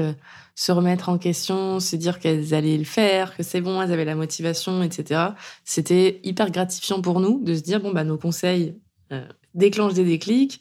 se 0.53 0.71
remettre 0.71 1.09
en 1.09 1.17
question, 1.17 1.79
se 1.79 1.95
dire 1.95 2.19
qu'elles 2.19 2.53
allaient 2.53 2.77
le 2.77 2.83
faire, 2.83 3.35
que 3.35 3.41
c'est 3.41 3.61
bon, 3.61 3.81
elles 3.81 3.91
avaient 3.91 4.05
la 4.05 4.15
motivation, 4.15 4.83
etc. 4.83 5.21
C'était 5.63 6.19
hyper 6.23 6.51
gratifiant 6.51 7.01
pour 7.01 7.19
nous 7.19 7.43
de 7.43 7.55
se 7.55 7.61
dire 7.61 7.81
bon 7.81 7.91
bah 7.91 8.03
nos 8.03 8.17
conseils 8.17 8.75
déclenche 9.53 9.93
des 9.93 10.03
déclics, 10.03 10.59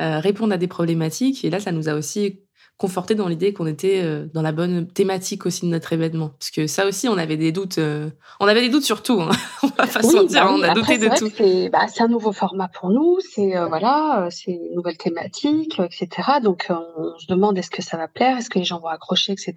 euh, 0.00 0.18
répondre 0.18 0.52
à 0.52 0.56
des 0.56 0.66
problématiques. 0.66 1.44
Et 1.44 1.50
là, 1.50 1.60
ça 1.60 1.72
nous 1.72 1.88
a 1.88 1.94
aussi 1.94 2.40
conforté 2.76 3.14
dans 3.14 3.28
l'idée 3.28 3.52
qu'on 3.52 3.66
était 3.66 4.00
euh, 4.02 4.26
dans 4.34 4.42
la 4.42 4.50
bonne 4.50 4.88
thématique 4.88 5.46
aussi 5.46 5.64
de 5.64 5.70
notre 5.70 5.92
événement. 5.92 6.30
Parce 6.30 6.50
que 6.50 6.66
ça 6.66 6.86
aussi, 6.86 7.08
on 7.08 7.16
avait 7.16 7.36
des 7.36 7.52
doutes. 7.52 7.78
Euh, 7.78 8.10
on 8.40 8.48
avait 8.48 8.62
des 8.62 8.70
doutes 8.70 8.82
sur 8.82 9.02
tout. 9.02 9.20
Hein. 9.20 9.30
on 9.62 9.68
va 9.68 9.86
pas 9.86 10.02
se 10.02 10.16
mentir, 10.16 10.44
bah 10.44 10.52
on 10.52 10.62
a 10.62 10.74
douté 10.74 10.98
de 10.98 11.08
tout. 11.16 11.30
Bah, 11.70 11.86
c'est 11.86 12.02
un 12.02 12.08
nouveau 12.08 12.32
format 12.32 12.66
pour 12.68 12.90
nous. 12.90 13.18
C'est 13.20 13.52
voilà, 13.68 14.26
c'est 14.30 14.50
une 14.50 14.74
nouvelle 14.74 14.96
thématique, 14.96 15.78
etc. 15.78 16.40
Donc 16.42 16.66
on, 16.70 17.18
se 17.18 17.26
demande 17.28 17.56
est-ce 17.56 17.70
que 17.70 17.82
ça 17.82 17.96
va 17.96 18.08
plaire, 18.08 18.38
est-ce 18.38 18.50
que 18.50 18.58
les 18.58 18.64
gens 18.64 18.80
vont 18.80 18.88
accrocher, 18.88 19.32
etc. 19.32 19.54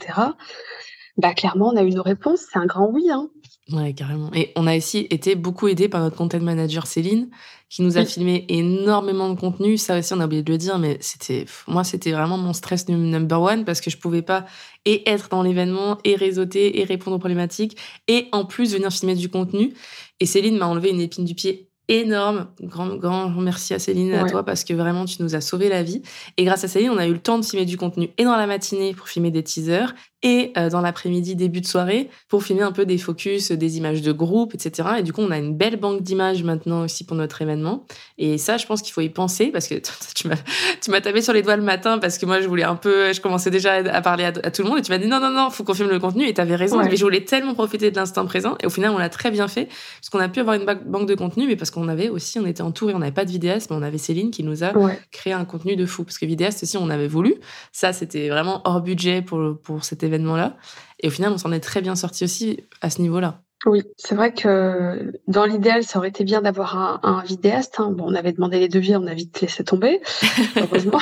Bah 1.18 1.34
clairement, 1.34 1.70
on 1.74 1.76
a 1.76 1.84
eu 1.84 1.90
nos 1.90 2.04
réponses. 2.04 2.42
C'est 2.52 2.60
un 2.60 2.68
grand 2.68 2.88
oui. 2.92 3.10
Hein. 3.12 3.30
Ouais, 3.72 3.94
carrément. 3.94 4.32
Et 4.34 4.54
on 4.56 4.66
a 4.66 4.78
aussi 4.78 5.08
été 5.10 5.36
beaucoup 5.36 5.68
aidé 5.68 5.90
par 5.90 6.00
notre 6.00 6.16
content 6.16 6.40
manager 6.40 6.88
Céline, 6.88 7.30
qui 7.70 7.82
nous 7.82 7.98
a 7.98 8.06
filmé 8.06 8.46
énormément 8.48 9.30
de 9.30 9.38
contenu. 9.38 9.78
Ça 9.78 10.00
aussi, 10.00 10.14
on 10.14 10.22
a 10.22 10.26
oublié 10.26 10.42
de 10.42 10.50
le 10.50 10.58
dire, 10.58 10.80
mais 10.80 10.98
c'était, 11.02 11.46
moi, 11.68 11.84
c'était 11.84 12.14
vraiment 12.14 12.38
mon 12.38 12.54
stress 12.54 12.88
number 12.88 13.42
one 13.42 13.66
parce 13.66 13.82
que 13.82 13.90
je 13.90 13.98
pouvais 13.98 14.22
pas 14.22 14.46
et 14.86 15.10
être 15.10 15.28
dans 15.28 15.44
l'événement 15.44 15.98
et 16.06 16.16
réseauter 16.16 16.80
et 16.80 16.86
répondre 16.86 17.18
aux 17.18 17.20
problématiques 17.20 17.78
et 18.08 18.30
en 18.32 18.46
plus 18.46 18.74
venir 18.74 18.90
filmer 18.92 19.16
du 19.16 19.28
contenu. 19.28 19.74
Et 20.22 20.26
Céline 20.26 20.58
m'a 20.58 20.68
enlevé 20.68 20.90
une 20.90 21.02
épine 21.02 21.26
du 21.26 21.36
pied 21.36 21.68
énorme. 21.90 22.48
Grand, 22.62 22.96
grand 22.96 23.30
merci 23.30 23.74
à 23.74 23.80
Céline 23.80 24.12
et 24.12 24.18
à 24.18 24.26
toi 24.26 24.44
parce 24.44 24.64
que 24.64 24.74
vraiment 24.74 25.06
tu 25.06 25.22
nous 25.22 25.36
as 25.36 25.42
sauvé 25.42 25.70
la 25.70 25.84
vie. 25.84 26.02
Et 26.38 26.44
grâce 26.44 26.64
à 26.64 26.68
Céline, 26.68 26.92
on 26.92 26.98
a 26.98 27.08
eu 27.08 27.14
le 27.14 27.20
temps 27.20 27.40
de 27.40 27.46
filmer 27.46 27.66
du 27.66 27.78
contenu 27.78 28.10
et 28.18 28.24
dans 28.24 28.36
la 28.36 28.48
matinée 28.48 28.94
pour 28.94 29.10
filmer 29.10 29.32
des 29.32 29.44
teasers 29.44 29.94
et 30.24 30.52
euh, 30.58 30.70
dans 30.70 30.82
l'après-midi, 30.82 31.36
début 31.36 31.62
de 31.62 31.68
soirée, 31.68 32.10
pour 32.28 32.44
filmer 32.44 32.64
un 32.64 32.72
peu 32.72 32.86
des 32.86 32.98
focus, 32.98 33.52
des 33.52 33.78
images 33.78 34.02
de 34.02 34.12
groupe, 34.12 34.56
etc. 34.56 34.90
Et 35.00 35.04
du 35.04 35.14
coup, 35.14 35.22
on 35.22 35.30
a 35.30 35.38
une 35.38 35.56
belle 35.56 35.78
banque 35.78 36.02
d'images 36.02 36.44
maintenant 36.44 36.84
aussi 36.84 37.06
pour 37.06 37.16
notre 37.16 37.40
événement. 37.42 37.86
Et 38.18 38.40
ça, 38.40 38.58
je 38.58 38.66
pense 38.66 38.82
qu'il 38.82 38.94
faut 38.94 39.02
y 39.02 39.10
penser 39.10 39.48
parce 39.48 39.68
que 39.68 39.76
tu 40.16 40.28
m'as, 40.28 41.02
tapé 41.02 41.22
sur 41.22 41.34
les 41.34 41.44
doigts 41.44 41.56
le 41.56 41.64
matin 41.64 42.00
parce 42.00 42.18
que 42.18 42.26
moi, 42.26 42.42
je 42.42 42.48
voulais 42.48 42.64
un 42.64 42.76
peu, 42.76 43.14
je 43.14 43.22
commençais 43.22 43.52
déjà 43.52 43.74
à 43.74 44.02
parler 44.02 44.24
à, 44.24 44.32
tout 44.32 44.64
le 44.64 44.70
monde 44.70 44.80
et 44.80 44.82
tu 44.82 44.92
m'as 44.92 44.98
dit 44.98 45.08
non, 45.08 45.20
non, 45.20 45.30
non, 45.30 45.52
faut 45.52 45.64
qu'on 45.64 45.76
filme 45.76 45.90
le 45.90 46.00
contenu 46.00 46.28
et 46.28 46.34
tu 46.34 46.42
avais 46.42 46.56
raison. 46.56 46.82
Mais 46.84 46.96
je 46.96 47.04
voulais 47.04 47.24
tellement 47.24 47.54
profiter 47.54 47.92
de 47.92 47.96
l'instant 47.96 48.26
présent 48.26 48.56
et 48.62 48.66
au 48.66 48.72
final, 48.72 48.92
on 48.92 48.98
l'a 48.98 49.10
très 49.10 49.30
bien 49.30 49.48
fait 49.48 49.66
parce 49.66 50.10
qu'on 50.10 50.20
a 50.20 50.30
pu 50.30 50.40
avoir 50.40 50.56
une 50.56 50.66
banque 50.66 51.08
de 51.08 51.16
contenu, 51.16 51.46
mais 51.46 51.56
parce 51.56 51.70
qu'on 51.70 51.88
avait 51.88 52.10
aussi, 52.10 52.40
on 52.40 52.46
était 52.48 52.64
entouré, 52.64 52.96
on 52.96 53.00
n'avait 53.00 53.12
pas 53.12 53.26
de 53.26 53.32
vidéaste, 53.32 53.70
mais 53.70 53.76
on 53.76 53.84
avait 53.84 54.00
Céline 54.00 54.32
qui 54.32 54.44
nous 54.44 54.64
a 54.64 54.74
créé 55.12 55.34
un 55.34 55.46
contenu 55.46 55.76
de 55.76 55.86
fou 55.86 56.04
parce 56.04 56.18
que 56.18 56.26
vidéaste 56.26 56.64
aussi, 56.64 56.78
on 56.78 56.90
avait 56.90 57.08
voulu. 57.08 57.36
Ça, 57.72 57.94
c'était 57.94 58.30
vraiment 58.30 58.62
hors 58.66 58.82
budget 58.82 59.22
pour, 59.22 59.60
pour 59.62 59.84
cet 59.84 60.04
événement-là. 60.08 60.58
Et 61.00 61.08
au 61.08 61.12
final, 61.12 61.32
on 61.32 61.38
s'en 61.38 61.52
est 61.52 61.60
très 61.60 61.82
bien 61.82 61.96
sorti 61.96 62.24
aussi 62.24 62.64
à 62.82 62.90
ce 62.90 63.02
niveau-là. 63.02 63.42
Oui, 63.66 63.84
c'est 63.98 64.16
vrai 64.16 64.34
que 64.34 65.12
dans 65.28 65.46
l'idéal, 65.46 65.84
ça 65.84 66.00
aurait 66.00 66.10
été 66.10 66.24
bien 66.24 66.42
d'avoir 66.42 67.00
un, 67.04 67.24
vidéaste. 67.24 67.80
Hein. 67.80 67.92
Bon, 67.92 68.06
on 68.08 68.16
avait 68.16 68.32
demandé 68.32 68.60
les 68.60 68.70
devis, 68.70 68.96
on 68.96 69.08
a 69.08 69.14
vite 69.14 69.42
laissé 69.42 69.64
tomber, 69.64 70.02
heureusement. 70.56 71.00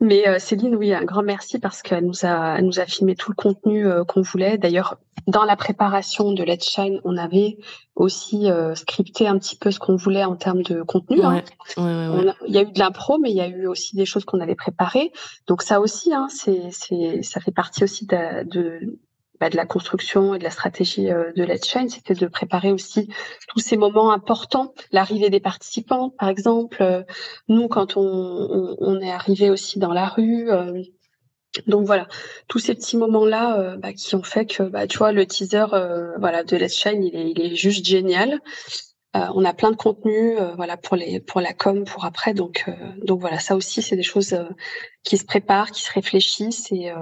Mais 0.00 0.28
euh, 0.28 0.38
Céline, 0.38 0.76
oui, 0.76 0.92
un 0.92 1.04
grand 1.04 1.22
merci 1.22 1.58
parce 1.58 1.80
qu'elle 1.80 2.04
nous 2.04 2.24
a, 2.26 2.60
nous 2.60 2.80
a 2.80 2.84
filmé 2.84 3.14
tout 3.14 3.30
le 3.30 3.34
contenu 3.34 3.86
euh, 3.86 4.04
qu'on 4.04 4.20
voulait. 4.20 4.58
D'ailleurs, 4.58 4.98
dans 5.26 5.44
la 5.44 5.56
préparation 5.56 6.32
de 6.32 6.44
Let's 6.44 6.68
Shine, 6.68 7.00
on 7.04 7.16
avait 7.16 7.56
aussi 7.94 8.50
euh, 8.50 8.74
scripté 8.74 9.26
un 9.26 9.38
petit 9.38 9.56
peu 9.56 9.70
ce 9.70 9.78
qu'on 9.78 9.96
voulait 9.96 10.24
en 10.24 10.36
termes 10.36 10.62
de 10.62 10.82
contenu. 10.82 11.22
Hein. 11.22 11.42
il 11.78 12.54
y 12.54 12.58
a 12.58 12.62
eu 12.62 12.70
de 12.70 12.78
l'impro, 12.78 13.18
mais 13.18 13.30
il 13.30 13.36
y 13.36 13.40
a 13.40 13.48
eu 13.48 13.66
aussi 13.66 13.96
des 13.96 14.04
choses 14.04 14.26
qu'on 14.26 14.40
avait 14.40 14.54
préparées. 14.54 15.12
Donc 15.46 15.62
ça 15.62 15.80
aussi, 15.80 16.12
hein, 16.12 16.28
c'est, 16.28 16.68
c'est, 16.72 17.22
ça 17.22 17.40
fait 17.40 17.50
partie 17.50 17.82
aussi 17.82 18.06
de, 18.06 18.44
de 18.44 18.98
bah, 19.40 19.50
de 19.50 19.56
la 19.56 19.66
construction 19.66 20.34
et 20.34 20.38
de 20.38 20.44
la 20.44 20.50
stratégie 20.50 21.10
euh, 21.10 21.32
de 21.34 21.44
Let's 21.44 21.66
Shine, 21.66 21.88
c'était 21.88 22.14
de 22.14 22.26
préparer 22.26 22.72
aussi 22.72 23.08
tous 23.48 23.58
ces 23.58 23.76
moments 23.76 24.12
importants, 24.12 24.72
l'arrivée 24.92 25.30
des 25.30 25.40
participants, 25.40 26.10
par 26.10 26.28
exemple. 26.28 26.78
Euh, 26.82 27.02
nous, 27.48 27.68
quand 27.68 27.96
on, 27.96 28.76
on, 28.78 29.00
est 29.00 29.10
arrivé 29.10 29.50
aussi 29.50 29.78
dans 29.78 29.92
la 29.92 30.06
rue. 30.06 30.50
Euh, 30.50 30.82
donc 31.66 31.86
voilà, 31.86 32.06
tous 32.48 32.58
ces 32.58 32.74
petits 32.74 32.98
moments-là 32.98 33.76
bah, 33.78 33.94
qui 33.94 34.14
ont 34.14 34.22
fait 34.22 34.44
que, 34.44 34.62
bah, 34.64 34.86
tu 34.86 34.98
vois, 34.98 35.12
le 35.12 35.24
teaser 35.24 35.64
voilà, 36.18 36.44
de 36.44 36.54
Let's 36.54 36.76
Shine, 36.76 37.02
il 37.02 37.16
est, 37.16 37.30
il 37.30 37.40
est 37.40 37.54
juste 37.54 37.86
génial. 37.86 38.40
Euh, 39.14 39.26
on 39.34 39.44
a 39.44 39.54
plein 39.54 39.70
de 39.70 39.76
contenu, 39.76 40.38
euh, 40.38 40.54
voilà 40.56 40.76
pour 40.76 40.96
les 40.96 41.20
pour 41.20 41.40
la 41.40 41.54
com 41.54 41.84
pour 41.84 42.04
après. 42.04 42.34
Donc 42.34 42.64
euh, 42.68 42.72
donc 43.02 43.20
voilà, 43.20 43.38
ça 43.38 43.56
aussi 43.56 43.80
c'est 43.80 43.96
des 43.96 44.02
choses 44.02 44.36
qui 45.04 45.16
se 45.16 45.24
préparent, 45.24 45.70
qui 45.70 45.82
se 45.82 45.92
réfléchissent 45.92 46.70
et 46.72 46.92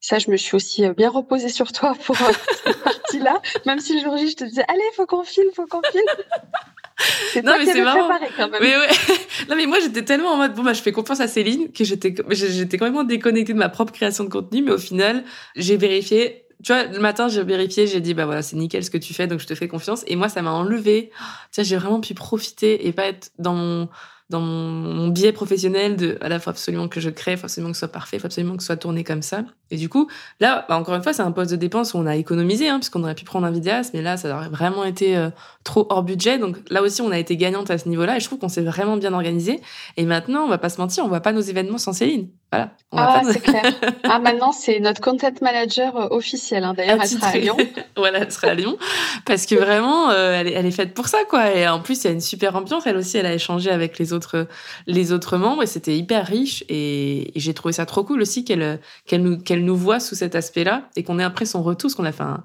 ça 0.00 0.18
je 0.18 0.30
me 0.30 0.36
suis 0.36 0.54
aussi 0.54 0.88
bien 0.90 1.10
reposée 1.10 1.48
sur 1.48 1.72
toi 1.72 1.94
pour 2.04 2.16
cette 2.64 2.82
partie-là. 2.82 3.40
Même 3.66 3.80
si 3.80 3.94
le 3.94 4.00
jour 4.00 4.16
J 4.16 4.30
je 4.30 4.36
te 4.36 4.44
disais 4.44 4.64
allez 4.68 4.82
faut 4.94 5.06
qu'on 5.06 5.24
filme, 5.24 5.50
faut 5.54 5.66
qu'on 5.66 5.82
filme. 5.82 7.44
non 7.44 7.54
mais 7.58 7.66
c'est 7.66 7.82
marrant. 7.82 8.10
Quand 8.36 8.48
même. 8.48 8.60
Mais 8.62 8.76
ouais. 8.76 8.88
non 9.48 9.56
mais 9.56 9.66
moi 9.66 9.80
j'étais 9.80 10.04
tellement 10.04 10.32
en 10.32 10.36
mode 10.36 10.54
bon 10.54 10.62
bah 10.62 10.74
je 10.74 10.82
fais 10.82 10.92
confiance 10.92 11.20
à 11.20 11.26
Céline 11.26 11.72
que 11.72 11.82
j'étais 11.82 12.14
j'étais 12.30 12.76
complètement 12.78 13.04
déconnectée 13.04 13.54
de 13.54 13.58
ma 13.58 13.70
propre 13.70 13.92
création 13.92 14.24
de 14.24 14.28
contenu 14.28 14.62
mais 14.62 14.72
au 14.72 14.78
final 14.78 15.24
j'ai 15.56 15.76
vérifié 15.78 16.44
tu 16.62 16.72
vois, 16.72 16.84
le 16.84 16.98
matin, 16.98 17.28
j'ai 17.28 17.42
vérifié, 17.42 17.86
j'ai 17.86 18.00
dit, 18.00 18.14
bah 18.14 18.26
voilà, 18.26 18.42
c'est 18.42 18.56
nickel 18.56 18.84
ce 18.84 18.90
que 18.90 18.98
tu 18.98 19.14
fais, 19.14 19.26
donc 19.26 19.40
je 19.40 19.46
te 19.46 19.54
fais 19.54 19.68
confiance. 19.68 20.04
Et 20.06 20.16
moi, 20.16 20.28
ça 20.28 20.42
m'a 20.42 20.52
enlevé. 20.52 21.10
Tu 21.52 21.60
vois, 21.60 21.64
j'ai 21.64 21.76
vraiment 21.76 22.00
pu 22.00 22.14
profiter 22.14 22.86
et 22.86 22.92
pas 22.92 23.06
être 23.06 23.30
dans 23.38 23.54
mon, 23.54 23.88
dans 24.30 24.40
mon, 24.40 25.08
biais 25.08 25.32
professionnel 25.32 25.96
de, 25.96 26.16
à 26.20 26.28
la 26.28 26.38
fois 26.38 26.52
absolument 26.52 26.88
que 26.88 27.00
je 27.00 27.10
crée, 27.10 27.36
faut 27.36 27.46
absolument 27.46 27.72
que 27.72 27.76
ce 27.76 27.80
soit 27.80 27.92
parfait, 27.92 28.18
faut 28.18 28.26
absolument 28.26 28.56
que 28.56 28.62
ce 28.62 28.66
soit 28.66 28.76
tourné 28.76 29.04
comme 29.04 29.22
ça. 29.22 29.44
Et 29.70 29.76
du 29.76 29.88
coup, 29.88 30.08
là, 30.38 30.64
bah, 30.68 30.78
encore 30.78 30.94
une 30.94 31.02
fois, 31.02 31.12
c'est 31.12 31.22
un 31.22 31.32
poste 31.32 31.50
de 31.50 31.56
dépense 31.56 31.94
où 31.94 31.98
on 31.98 32.06
a 32.06 32.14
économisé, 32.16 32.68
hein, 32.68 32.78
puisqu'on 32.78 33.02
aurait 33.02 33.16
pu 33.16 33.24
prendre 33.24 33.46
un 33.46 33.50
vidéaste, 33.50 33.92
mais 33.92 34.02
là, 34.02 34.16
ça 34.16 34.34
aurait 34.36 34.48
vraiment 34.48 34.84
été 34.84 35.16
euh, 35.16 35.30
trop 35.64 35.86
hors 35.90 36.04
budget. 36.04 36.38
Donc 36.38 36.58
là 36.70 36.82
aussi, 36.82 37.02
on 37.02 37.10
a 37.10 37.18
été 37.18 37.36
gagnante 37.36 37.70
à 37.70 37.78
ce 37.78 37.88
niveau-là 37.88 38.16
et 38.16 38.20
je 38.20 38.26
trouve 38.26 38.38
qu'on 38.38 38.48
s'est 38.48 38.62
vraiment 38.62 38.96
bien 38.96 39.12
organisé. 39.14 39.60
Et 39.96 40.04
maintenant, 40.04 40.44
on 40.44 40.48
va 40.48 40.58
pas 40.58 40.68
se 40.68 40.80
mentir, 40.80 41.04
on 41.04 41.08
voit 41.08 41.20
pas 41.20 41.32
nos 41.32 41.40
événements 41.40 41.78
sans 41.78 41.92
Céline. 41.92 42.28
Voilà. 42.52 42.70
ah, 42.92 43.22
c'est 43.24 43.40
clair. 43.40 43.62
Ah, 44.02 44.18
maintenant, 44.22 44.50
c'est 44.50 44.80
notre 44.80 45.00
content 45.00 45.32
manager 45.40 45.96
euh, 45.96 46.08
officiel. 46.10 46.64
Hein. 46.64 46.74
D'ailleurs, 46.74 46.98
elle 47.00 47.08
sera 47.08 47.28
à 47.28 47.36
Lyon. 47.36 47.56
voilà, 47.96 48.18
elle 48.20 48.32
sera 48.32 48.48
à 48.48 48.54
Lyon. 48.54 48.76
Parce 49.24 49.46
que 49.46 49.54
vraiment, 49.54 50.10
euh, 50.10 50.32
elle, 50.32 50.48
est, 50.48 50.52
elle, 50.52 50.66
est, 50.66 50.72
faite 50.72 50.92
pour 50.92 51.06
ça, 51.06 51.18
quoi. 51.28 51.54
Et 51.54 51.68
en 51.68 51.80
plus, 51.80 52.02
il 52.02 52.06
y 52.08 52.10
a 52.10 52.12
une 52.12 52.20
super 52.20 52.56
ambiance. 52.56 52.86
Elle 52.86 52.96
aussi, 52.96 53.18
elle 53.18 53.26
a 53.26 53.34
échangé 53.34 53.70
avec 53.70 53.98
les 54.00 54.12
autres, 54.12 54.48
les 54.88 55.12
autres 55.12 55.36
membres 55.36 55.62
et 55.62 55.66
c'était 55.66 55.96
hyper 55.96 56.26
riche. 56.26 56.64
Et, 56.68 57.30
j'ai 57.36 57.54
trouvé 57.54 57.72
ça 57.72 57.86
trop 57.86 58.02
cool 58.02 58.20
aussi 58.20 58.44
qu'elle, 58.44 58.80
qu'elle 59.06 59.22
nous, 59.22 59.38
qu'elle 59.38 59.64
nous 59.64 59.76
voit 59.76 60.00
sous 60.00 60.16
cet 60.16 60.34
aspect-là 60.34 60.82
et 60.96 61.04
qu'on 61.04 61.20
ait 61.20 61.24
après 61.24 61.44
son 61.44 61.62
retour, 61.62 61.88
parce 61.88 61.94
qu'on 61.94 62.04
a 62.04 62.12
fait 62.12 62.24
un, 62.24 62.42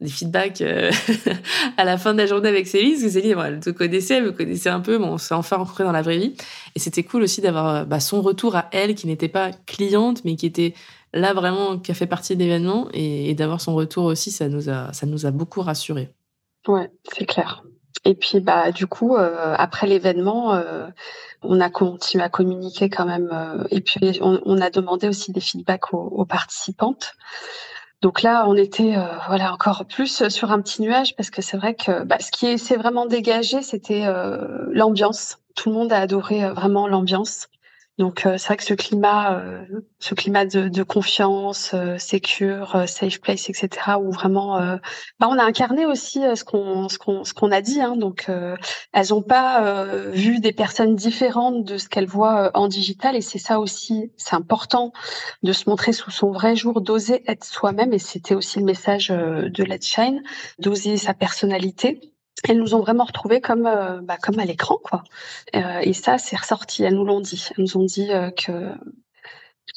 des 0.00 0.08
feedbacks 0.08 0.60
euh, 0.60 0.90
à 1.76 1.84
la 1.84 1.98
fin 1.98 2.12
de 2.12 2.18
la 2.18 2.26
journée 2.26 2.48
avec 2.48 2.66
Céline, 2.66 2.92
parce 2.92 3.02
que 3.02 3.10
Céline, 3.10 3.38
elle 3.44 3.60
te 3.60 3.70
connaissait, 3.70 4.14
elle 4.14 4.24
me 4.24 4.32
connaissait 4.32 4.68
un 4.68 4.80
peu, 4.80 4.98
bon, 4.98 5.12
on 5.12 5.18
s'est 5.18 5.34
enfin 5.34 5.56
rencontrés 5.56 5.84
dans 5.84 5.92
la 5.92 6.02
vraie 6.02 6.18
vie. 6.18 6.34
Et 6.76 6.78
c'était 6.78 7.02
cool 7.02 7.22
aussi 7.22 7.40
d'avoir 7.40 7.68
euh, 7.68 7.84
bah, 7.84 8.00
son 8.00 8.22
retour 8.22 8.54
à 8.54 8.68
elle, 8.72 8.94
qui 8.94 9.06
n'était 9.06 9.28
pas 9.28 9.50
cliente, 9.66 10.24
mais 10.24 10.36
qui 10.36 10.46
était 10.46 10.74
là 11.12 11.32
vraiment, 11.32 11.78
qui 11.78 11.90
a 11.90 11.94
fait 11.94 12.06
partie 12.06 12.36
de 12.36 12.42
l'événement, 12.42 12.88
et, 12.92 13.34
d'avoir 13.34 13.60
son 13.60 13.74
retour 13.74 14.04
aussi, 14.04 14.30
ça 14.30 14.48
nous 14.48 14.70
a, 14.70 14.92
ça 14.92 15.06
nous 15.06 15.26
a 15.26 15.30
beaucoup 15.30 15.62
rassurés. 15.62 16.10
Ouais, 16.68 16.90
c'est 17.12 17.24
clair. 17.24 17.64
Et 18.04 18.14
puis, 18.14 18.40
bah, 18.40 18.70
du 18.70 18.86
coup, 18.86 19.16
euh, 19.16 19.54
après 19.58 19.88
l'événement, 19.88 20.62
on 21.42 21.60
a 21.60 21.70
continué 21.70 22.22
à 22.22 22.28
communiquer 22.28 22.88
quand 22.88 23.06
même. 23.06 23.30
et 23.70 23.80
puis, 23.80 24.18
on, 24.20 24.60
a 24.60 24.70
demandé 24.70 25.08
aussi 25.08 25.32
des 25.32 25.40
feedbacks 25.40 25.92
aux 25.92 26.24
participantes. 26.24 27.14
Donc 28.00 28.22
là, 28.22 28.44
on 28.46 28.54
était 28.54 28.96
euh, 28.96 29.06
voilà 29.26 29.52
encore 29.52 29.84
plus 29.84 30.28
sur 30.28 30.52
un 30.52 30.60
petit 30.60 30.82
nuage 30.82 31.16
parce 31.16 31.30
que 31.30 31.42
c'est 31.42 31.56
vrai 31.56 31.74
que 31.74 32.04
bah, 32.04 32.18
ce 32.20 32.30
qui 32.30 32.56
s'est 32.58 32.76
vraiment 32.76 33.06
dégagé, 33.06 33.60
c'était 33.62 34.06
euh, 34.06 34.66
l'ambiance. 34.70 35.38
Tout 35.56 35.70
le 35.70 35.74
monde 35.74 35.92
a 35.92 35.98
adoré 35.98 36.44
euh, 36.44 36.52
vraiment 36.52 36.86
l'ambiance. 36.86 37.48
Donc 37.98 38.26
euh, 38.26 38.38
c'est 38.38 38.46
vrai 38.46 38.56
que 38.56 38.64
ce 38.64 38.74
climat, 38.74 39.34
euh, 39.38 39.64
ce 39.98 40.14
climat 40.14 40.46
de, 40.46 40.68
de 40.68 40.82
confiance, 40.84 41.72
euh, 41.74 41.98
secure, 41.98 42.84
safe 42.86 43.20
place, 43.20 43.50
etc. 43.50 43.68
Où 44.00 44.12
vraiment, 44.12 44.58
bah, 45.18 45.28
on 45.28 45.38
a 45.38 45.42
incarné 45.42 45.84
aussi 45.84 46.20
ce 46.34 46.44
qu'on 46.44 46.88
ce 46.88 46.98
qu'on 46.98 47.24
ce 47.24 47.34
qu'on 47.34 47.50
a 47.50 47.60
dit. 47.60 47.80
Hein, 47.80 47.96
donc 47.96 48.30
elles 48.92 49.06
n'ont 49.10 49.22
pas 49.22 49.84
vu 50.12 50.38
des 50.38 50.52
personnes 50.52 50.94
différentes 50.94 51.64
de 51.64 51.78
ce 51.78 51.88
qu'elles 51.88 52.06
voient 52.06 52.50
en 52.54 52.68
digital 52.68 53.16
et 53.16 53.20
c'est 53.20 53.38
ça 53.38 53.58
aussi, 53.58 54.12
c'est 54.16 54.34
important 54.34 54.92
de 55.42 55.52
se 55.52 55.68
montrer 55.68 55.92
sous 55.92 56.10
son 56.10 56.30
vrai 56.30 56.54
jour, 56.56 56.80
d'oser 56.80 57.22
être 57.30 57.44
soi-même 57.44 57.92
et 57.92 57.98
c'était 57.98 58.34
aussi 58.34 58.60
le 58.60 58.64
message 58.64 59.08
de 59.08 59.64
Let's 59.64 59.86
Shine, 59.86 60.22
d'oser 60.58 60.96
sa 60.96 61.14
personnalité 61.14 62.00
elles 62.44 62.58
nous 62.58 62.74
ont 62.74 62.80
vraiment 62.80 63.04
retrouvés 63.04 63.40
comme 63.40 63.66
euh, 63.66 64.00
bah, 64.00 64.16
à 64.22 64.44
l'écran 64.44 64.78
quoi. 64.82 65.02
Euh, 65.56 65.80
et 65.80 65.92
ça 65.92 66.18
c'est 66.18 66.36
ressorti. 66.36 66.84
Elles 66.84 66.94
nous 66.94 67.04
l'ont 67.04 67.20
dit. 67.20 67.44
Elles 67.50 67.64
nous 67.64 67.76
ont 67.76 67.84
dit 67.84 68.12
euh, 68.12 68.30
que 68.30 68.74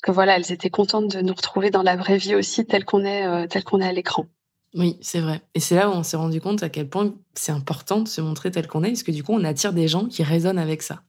voilà, 0.08 0.36
elles 0.36 0.52
étaient 0.52 0.70
contentes 0.70 1.16
de 1.16 1.22
nous 1.22 1.34
retrouver 1.34 1.70
dans 1.70 1.84
la 1.84 1.96
vraie 1.96 2.18
vie 2.18 2.36
aussi, 2.36 2.66
telle 2.66 2.86
qu'on 2.86 3.06
est 3.06 3.48
tel 3.48 3.64
qu'on 3.64 3.82
est 3.82 3.88
à 3.88 3.92
l'écran. 3.92 4.26
Oui, 4.74 4.98
c'est 5.02 5.20
vrai. 5.20 5.42
Et 5.54 5.60
c'est 5.60 5.76
là 5.76 5.90
où 5.90 5.92
on 5.92 6.04
s'est 6.04 6.18
rendu 6.18 6.40
compte 6.40 6.64
à 6.64 6.70
quel 6.70 6.90
point 6.90 7.14
c'est 7.36 7.52
important 7.52 8.00
de 8.00 8.08
se 8.08 8.22
montrer 8.22 8.52
tel 8.52 8.68
qu'on 8.68 8.84
est, 8.84 8.90
parce 8.90 9.04
que 9.04 9.12
du 9.12 9.24
coup, 9.24 9.34
on 9.34 9.44
attire 9.44 9.74
des 9.74 9.88
gens 9.88 10.06
qui 10.06 10.24
résonnent 10.24 10.58
avec 10.58 10.82
ça. 10.82 11.02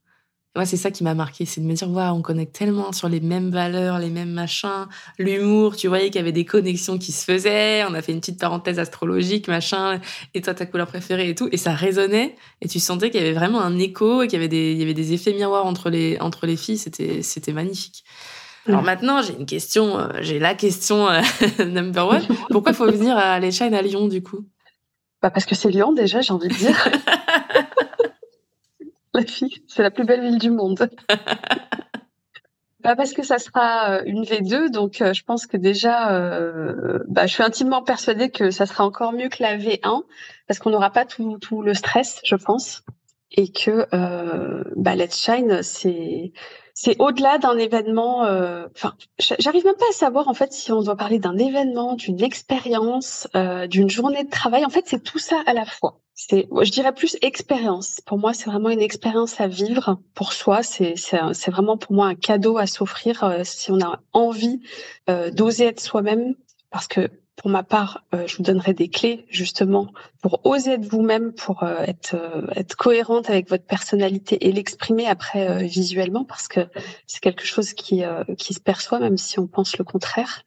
Moi, 0.55 0.67
c'est 0.67 0.77
ça 0.77 0.91
qui 0.91 1.03
m'a 1.03 1.15
marqué, 1.15 1.47
c'est 1.47 1.63
de 1.63 1.67
me 1.67 1.73
dire, 1.73 1.91
waouh, 1.91 2.15
on 2.15 2.21
connecte 2.21 2.55
tellement 2.55 2.93
sur 2.93 3.09
les 3.09 3.21
mêmes 3.21 3.51
valeurs, 3.51 3.99
les 3.99 4.11
mêmes 4.11 4.33
machins, 4.33 4.87
l'humour, 5.19 5.77
tu 5.77 5.89
voyais 5.89 6.07
qu'il 6.11 6.17
y 6.17 6.19
avait 6.19 6.31
des 6.31 6.45
connexions 6.45 6.99
qui 6.99 7.11
se 7.11 7.25
faisaient, 7.25 7.85
on 7.89 7.95
a 7.95 8.03
fait 8.03 8.13
une 8.13 8.21
petite 8.21 8.39
parenthèse 8.39 8.79
astrologique, 8.79 9.49
machin, 9.49 9.99
et 10.35 10.43
toi, 10.43 10.53
ta 10.53 10.67
couleur 10.67 10.89
préférée 10.89 11.31
et 11.31 11.35
tout, 11.35 11.49
et 11.53 11.57
ça 11.57 11.73
résonnait, 11.73 12.37
et 12.61 12.69
tu 12.69 12.81
sentais 12.81 13.09
qu'il 13.09 13.21
y 13.21 13.25
avait 13.25 13.33
vraiment 13.33 13.63
un 13.63 13.79
écho, 13.79 14.21
et 14.21 14.27
qu'il 14.27 14.39
y 14.39 14.43
avait 14.43 14.49
des, 14.49 14.73
il 14.73 14.79
y 14.79 14.83
avait 14.83 14.93
des 14.93 15.15
effets 15.15 15.33
miroirs 15.33 15.65
entre 15.65 15.89
les, 15.89 16.19
entre 16.21 16.47
les 16.47 16.59
filles, 16.59 16.77
c'était, 16.77 17.23
c'était 17.23 17.55
magnifique. 17.55 18.05
Alors 18.69 18.83
maintenant, 18.83 19.23
j'ai 19.23 19.35
une 19.39 19.47
question, 19.47 19.99
euh, 19.99 20.09
j'ai 20.21 20.39
la 20.39 20.55
question 20.55 21.09
euh, 21.09 21.21
number 21.65 22.07
one. 22.07 22.27
Pourquoi 22.51 22.73
il 22.73 22.77
faut 22.77 22.87
venir 22.87 23.17
à 23.17 23.41
Les 23.41 23.63
à 23.63 23.83
Lyon, 23.83 24.07
du 24.07 24.23
coup? 24.23 24.45
Bah 25.21 25.31
parce 25.31 25.47
que 25.47 25.55
c'est 25.55 25.71
Lyon, 25.71 25.93
déjà, 25.93 26.21
j'ai 26.21 26.33
envie 26.33 26.49
de 26.49 26.55
dire. 26.55 26.77
La 29.15 29.27
fille, 29.27 29.63
c'est 29.69 29.83
la 29.83 29.91
plus 29.91 30.05
belle 30.05 30.23
ville 30.23 30.39
du 30.39 30.51
monde. 30.51 30.89
bah 32.81 32.97
parce 32.97 33.13
que 33.13 33.23
ça 33.23 33.39
sera 33.39 33.99
euh, 33.99 34.03
une 34.07 34.25
V2, 34.25 34.71
donc 34.71 35.03
euh, 35.03 35.13
je 35.13 35.23
pense 35.23 35.47
que 35.47 35.59
déjà, 35.59 36.17
euh, 36.17 36.99
bah, 37.09 37.27
je 37.27 37.35
suis 37.35 37.43
intimement 37.43 37.83
persuadée 37.83 38.31
que 38.31 38.51
ça 38.51 38.65
sera 38.65 38.85
encore 38.85 39.13
mieux 39.13 39.29
que 39.29 39.43
la 39.43 39.59
V1, 39.59 40.05
parce 40.49 40.59
qu'on 40.61 40.71
n'aura 40.71 40.91
pas 40.91 41.05
tout, 41.05 41.39
tout 41.39 41.61
le 41.61 41.75
stress, 41.75 42.21
je 42.25 42.37
pense, 42.37 42.85
et 43.33 43.53
que 43.53 43.87
euh, 43.93 44.65
bah, 44.77 44.95
Let's 44.95 45.19
Shine, 45.19 45.63
c'est 45.63 46.33
c'est 46.75 46.97
au-delà 47.01 47.39
d'un 47.39 47.59
événement. 47.59 48.21
Enfin, 48.75 48.95
j'arrive 49.19 49.65
même 49.65 49.77
pas 49.77 49.89
à 49.91 49.93
savoir 49.93 50.29
en 50.29 50.35
fait 50.35 50.53
si 50.53 50.73
on 50.73 50.83
doit 50.83 50.97
parler 50.97 51.19
d'un 51.19 51.37
événement, 51.39 51.95
d'une 51.95 52.23
expérience, 52.23 53.29
d'une 53.69 53.91
journée 53.91 54.25
de 54.25 54.31
travail. 54.31 54.65
En 54.65 54.71
fait, 54.71 54.85
c'est 54.87 55.03
tout 55.03 55.19
ça 55.19 55.43
à 55.47 55.53
la 55.53 55.65
fois 55.65 56.03
c'est, 56.15 56.49
je 56.51 56.71
dirais 56.71 56.93
plus 56.93 57.17
expérience. 57.23 58.01
Pour 58.05 58.19
moi, 58.19 58.35
c'est 58.35 58.51
vraiment 58.51 58.71
une 58.71 58.83
expérience 58.83 59.41
à 59.41 59.49
vivre 59.49 59.99
pour 60.15 60.33
soi. 60.33 60.63
C'est, 60.63 60.95
c'est, 60.97 61.51
vraiment 61.51 61.77
pour 61.77 61.93
moi 61.93 62.07
un 62.07 62.15
cadeau 62.15 62.59
à 62.59 62.67
s'offrir 62.67 63.25
euh, 63.25 63.41
si 63.45 63.71
on 63.71 63.81
a 63.81 64.01
envie 64.13 64.61
euh, 65.09 65.31
d'oser 65.31 65.67
être 65.67 65.81
soi-même. 65.81 66.35
Parce 66.71 66.87
que 66.87 67.11
pour 67.43 67.51
ma 67.51 67.65
part, 67.65 68.05
euh, 68.15 68.25
je 68.27 68.37
vous 68.37 68.45
donnerai 68.45 68.73
des 68.73 68.89
clés 68.89 69.27
justement 69.29 69.89
pour 70.23 70.41
oser 70.47 70.75
être 70.75 70.87
vous-même, 70.87 71.33
pour 71.33 71.65
être, 71.65 72.15
être 72.55 72.77
cohérente 72.77 73.29
avec 73.29 73.49
votre 73.49 73.65
personnalité 73.65 74.47
et 74.47 74.53
l'exprimer 74.53 75.09
après 75.09 75.65
visuellement, 75.65 76.25
parce 76.25 76.47
que 76.47 76.61
c'est 77.09 77.21
quelque 77.21 77.45
chose 77.45 77.73
qui, 77.73 78.05
qui 78.39 78.55
se 78.55 78.61
perçoit 78.61 79.01
même 79.01 79.19
si 79.19 79.41
on 79.41 79.49
pense 79.49 79.77
le 79.77 79.85
contraire. 79.85 80.45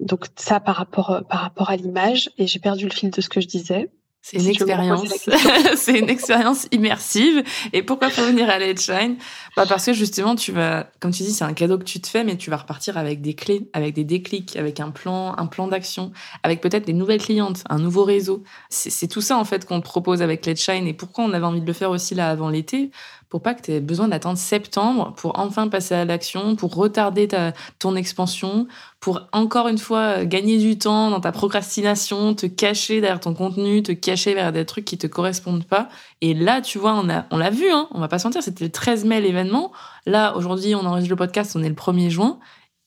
Donc 0.00 0.26
ça 0.34 0.58
par 0.58 0.74
rapport 0.74 1.22
par 1.30 1.40
rapport 1.40 1.70
à 1.70 1.76
l'image. 1.76 2.30
Et 2.36 2.48
j'ai 2.48 2.58
perdu 2.58 2.86
le 2.86 2.92
fil 2.92 3.10
de 3.10 3.20
ce 3.20 3.28
que 3.28 3.40
je 3.40 3.46
disais. 3.46 3.90
C'est 4.26 4.38
une 4.38 4.48
expérience, 4.48 5.12
c'est 5.76 5.98
une 5.98 6.08
expérience 6.08 6.66
immersive. 6.72 7.44
Et 7.74 7.82
pourquoi 7.82 8.08
faut 8.08 8.24
venir 8.24 8.48
à 8.48 8.58
Let's 8.58 8.82
Shine? 8.82 9.16
Bah 9.54 9.66
Parce 9.68 9.84
que 9.84 9.92
justement, 9.92 10.34
tu 10.34 10.50
vas, 10.50 10.86
comme 10.98 11.10
tu 11.10 11.24
dis, 11.24 11.32
c'est 11.32 11.44
un 11.44 11.52
cadeau 11.52 11.76
que 11.76 11.84
tu 11.84 12.00
te 12.00 12.06
fais, 12.06 12.24
mais 12.24 12.38
tu 12.38 12.48
vas 12.48 12.56
repartir 12.56 12.96
avec 12.96 13.20
des 13.20 13.34
clés, 13.34 13.68
avec 13.74 13.92
des 13.92 14.04
déclics, 14.04 14.56
avec 14.56 14.80
un 14.80 14.90
plan, 14.92 15.34
un 15.36 15.44
plan 15.44 15.68
d'action, 15.68 16.10
avec 16.42 16.62
peut-être 16.62 16.86
des 16.86 16.94
nouvelles 16.94 17.20
clientes, 17.20 17.64
un 17.68 17.78
nouveau 17.78 18.04
réseau. 18.04 18.42
C'est 18.70 19.08
tout 19.08 19.20
ça 19.20 19.36
en 19.36 19.44
fait 19.44 19.66
qu'on 19.66 19.80
te 19.80 19.84
propose 19.84 20.22
avec 20.22 20.46
Let's 20.46 20.62
Shine. 20.62 20.86
Et 20.86 20.94
pourquoi 20.94 21.24
on 21.24 21.32
avait 21.34 21.44
envie 21.44 21.60
de 21.60 21.66
le 21.66 21.74
faire 21.74 21.90
aussi 21.90 22.14
là 22.14 22.30
avant 22.30 22.48
l'été? 22.48 22.92
Pour 23.28 23.42
pas 23.42 23.52
que 23.52 23.60
tu 23.60 23.72
aies 23.72 23.80
besoin 23.80 24.08
d'attendre 24.08 24.38
septembre 24.38 25.12
pour 25.16 25.38
enfin 25.38 25.68
passer 25.68 25.94
à 25.94 26.04
l'action, 26.06 26.56
pour 26.56 26.74
retarder 26.74 27.28
ta, 27.28 27.52
ton 27.78 27.94
expansion, 27.96 28.68
pour 29.04 29.28
encore 29.32 29.68
une 29.68 29.76
fois 29.76 30.24
gagner 30.24 30.56
du 30.56 30.78
temps 30.78 31.10
dans 31.10 31.20
ta 31.20 31.30
procrastination, 31.30 32.34
te 32.34 32.46
cacher 32.46 33.02
derrière 33.02 33.20
ton 33.20 33.34
contenu, 33.34 33.82
te 33.82 33.92
cacher 33.92 34.32
vers 34.32 34.50
des 34.50 34.64
trucs 34.64 34.86
qui 34.86 34.96
te 34.96 35.06
correspondent 35.06 35.66
pas. 35.66 35.90
Et 36.22 36.32
là, 36.32 36.62
tu 36.62 36.78
vois, 36.78 36.94
on 36.94 37.10
a, 37.10 37.26
on 37.30 37.36
l'a 37.36 37.50
vu, 37.50 37.68
hein, 37.70 37.86
on 37.90 38.00
va 38.00 38.08
pas 38.08 38.18
se 38.18 38.26
mentir, 38.26 38.42
c'était 38.42 38.64
le 38.64 38.70
13 38.70 39.04
mai 39.04 39.20
l'événement. 39.20 39.72
Là, 40.06 40.34
aujourd'hui, 40.38 40.74
on 40.74 40.86
enregistre 40.86 41.10
le 41.10 41.16
podcast, 41.16 41.54
on 41.54 41.62
est 41.62 41.68
le 41.68 41.74
1er 41.74 42.08
juin. 42.08 42.38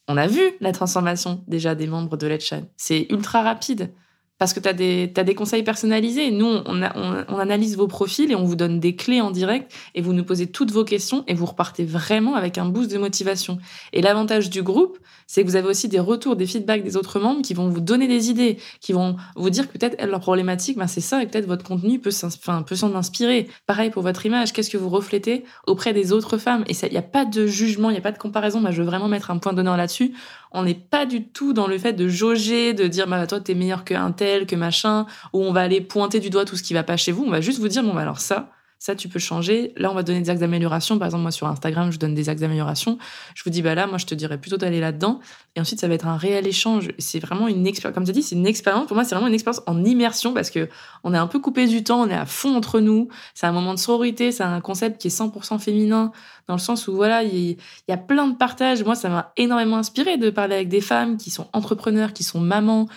On 0.08 0.16
a 0.16 0.26
vu 0.26 0.42
la 0.60 0.72
transformation 0.72 1.44
déjà 1.46 1.76
des 1.76 1.86
membres 1.86 2.16
de 2.16 2.26
Let's 2.26 2.52
C'est 2.76 3.06
ultra 3.10 3.42
rapide 3.42 3.92
parce 4.38 4.52
que 4.52 4.60
tu 4.60 4.68
as 4.68 4.72
des, 4.72 5.12
as 5.16 5.24
des 5.24 5.34
conseils 5.34 5.62
personnalisés. 5.62 6.30
Nous, 6.30 6.46
on, 6.46 6.82
on, 6.82 7.24
on, 7.28 7.38
analyse 7.38 7.76
vos 7.76 7.88
profils 7.88 8.30
et 8.30 8.34
on 8.34 8.44
vous 8.44 8.56
donne 8.56 8.80
des 8.80 8.94
clés 8.94 9.20
en 9.20 9.30
direct 9.30 9.72
et 9.94 10.00
vous 10.00 10.12
nous 10.12 10.24
posez 10.24 10.46
toutes 10.46 10.70
vos 10.70 10.84
questions 10.84 11.24
et 11.26 11.34
vous 11.34 11.46
repartez 11.46 11.84
vraiment 11.84 12.34
avec 12.34 12.58
un 12.58 12.66
boost 12.66 12.90
de 12.90 12.98
motivation. 12.98 13.58
Et 13.92 14.00
l'avantage 14.00 14.50
du 14.50 14.62
groupe, 14.62 14.98
c'est 15.26 15.42
que 15.42 15.48
vous 15.48 15.56
avez 15.56 15.68
aussi 15.68 15.88
des 15.88 16.00
retours, 16.00 16.36
des 16.36 16.46
feedbacks 16.46 16.82
des 16.82 16.96
autres 16.96 17.18
membres 17.20 17.42
qui 17.42 17.52
vont 17.52 17.68
vous 17.68 17.80
donner 17.80 18.08
des 18.08 18.30
idées, 18.30 18.58
qui 18.80 18.92
vont 18.92 19.16
vous 19.36 19.50
dire 19.50 19.70
que 19.70 19.76
peut-être 19.76 20.02
leur 20.06 20.20
problématique, 20.20 20.78
ben 20.78 20.86
c'est 20.86 21.00
ça 21.00 21.22
et 21.22 21.26
peut-être 21.26 21.46
votre 21.46 21.64
contenu 21.64 21.98
peut 21.98 22.10
s'en 22.10 22.30
s'en 22.30 22.94
inspirer. 22.94 23.48
Pareil 23.66 23.90
pour 23.90 24.02
votre 24.02 24.24
image, 24.24 24.52
qu'est-ce 24.52 24.70
que 24.70 24.78
vous 24.78 24.88
reflétez 24.88 25.44
auprès 25.66 25.92
des 25.92 26.12
autres 26.12 26.38
femmes? 26.38 26.64
Et 26.68 26.72
il 26.72 26.90
n'y 26.90 26.96
a 26.96 27.02
pas 27.02 27.24
de 27.24 27.46
jugement, 27.46 27.90
il 27.90 27.94
n'y 27.94 27.98
a 27.98 28.02
pas 28.02 28.12
de 28.12 28.18
comparaison. 28.18 28.60
Moi, 28.60 28.70
je 28.70 28.82
veux 28.82 28.86
vraiment 28.88 29.08
mettre 29.08 29.30
un 29.30 29.38
point 29.38 29.52
d'honneur 29.52 29.76
là-dessus. 29.76 30.14
On 30.52 30.62
n'est 30.62 30.74
pas 30.74 31.06
du 31.06 31.26
tout 31.26 31.52
dans 31.52 31.66
le 31.66 31.78
fait 31.78 31.92
de 31.92 32.08
jauger, 32.08 32.74
de 32.74 32.86
dire 32.86 33.06
bah 33.06 33.26
toi 33.26 33.40
t'es 33.40 33.54
meilleur 33.54 33.84
que 33.84 33.94
un 33.94 34.12
tel, 34.12 34.46
que 34.46 34.56
machin, 34.56 35.06
où 35.32 35.42
on 35.42 35.52
va 35.52 35.62
aller 35.62 35.80
pointer 35.80 36.20
du 36.20 36.30
doigt 36.30 36.44
tout 36.44 36.56
ce 36.56 36.62
qui 36.62 36.74
va 36.74 36.82
pas 36.82 36.96
chez 36.96 37.12
vous. 37.12 37.24
On 37.24 37.30
va 37.30 37.40
juste 37.40 37.58
vous 37.58 37.68
dire 37.68 37.82
bon 37.82 37.94
bah 37.94 38.02
alors 38.02 38.20
ça, 38.20 38.50
ça 38.78 38.94
tu 38.94 39.08
peux 39.08 39.18
changer. 39.18 39.72
Là 39.76 39.90
on 39.90 39.94
va 39.94 40.02
donner 40.02 40.20
des 40.20 40.30
axes 40.30 40.40
d'amélioration. 40.40 40.98
Par 40.98 41.06
exemple 41.06 41.22
moi 41.22 41.30
sur 41.30 41.46
Instagram 41.46 41.90
je 41.90 41.98
donne 41.98 42.14
des 42.14 42.28
axes 42.28 42.40
d'amélioration. 42.40 42.98
Je 43.34 43.42
vous 43.44 43.50
dis 43.50 43.60
bah 43.60 43.74
là 43.74 43.86
moi 43.86 43.98
je 43.98 44.06
te 44.06 44.14
dirais 44.14 44.38
plutôt 44.38 44.56
d'aller 44.56 44.80
là-dedans. 44.80 45.20
Et 45.56 45.60
ensuite 45.60 45.80
ça 45.80 45.88
va 45.88 45.94
être 45.94 46.06
un 46.06 46.16
réel 46.16 46.46
échange. 46.46 46.88
C'est 46.98 47.18
vraiment 47.18 47.48
une 47.48 47.66
expérience. 47.66 47.94
Comme 47.94 48.04
tu 48.04 48.12
dit 48.12 48.22
c'est 48.22 48.36
une 48.36 48.46
expérience. 48.46 48.86
Pour 48.86 48.94
moi 48.94 49.04
c'est 49.04 49.14
vraiment 49.14 49.28
une 49.28 49.34
expérience 49.34 49.62
en 49.66 49.84
immersion 49.84 50.32
parce 50.32 50.50
que 50.50 50.68
on 51.02 51.12
est 51.12 51.18
un 51.18 51.26
peu 51.26 51.40
coupé 51.40 51.66
du 51.66 51.82
temps, 51.82 52.02
on 52.02 52.08
est 52.08 52.14
à 52.14 52.26
fond 52.26 52.54
entre 52.56 52.80
nous. 52.80 53.08
C'est 53.34 53.46
un 53.46 53.52
moment 53.52 53.74
de 53.74 53.78
sororité, 53.78 54.32
c'est 54.32 54.44
un 54.44 54.60
concept 54.60 55.00
qui 55.00 55.08
est 55.08 55.16
100% 55.16 55.58
féminin 55.58 56.12
dans 56.48 56.54
le 56.54 56.60
sens 56.60 56.88
où 56.88 56.94
voilà, 56.94 57.22
il 57.22 57.56
y, 57.88 57.92
a 57.92 57.96
plein 57.96 58.26
de 58.26 58.34
partages. 58.34 58.82
Moi, 58.82 58.94
ça 58.94 59.08
m'a 59.08 59.32
énormément 59.36 59.76
inspiré 59.76 60.16
de 60.16 60.30
parler 60.30 60.56
avec 60.56 60.68
des 60.68 60.80
femmes 60.80 61.18
qui 61.18 61.30
sont 61.30 61.46
entrepreneurs, 61.52 62.12
qui 62.14 62.24
sont 62.24 62.40
mamans. 62.40 62.88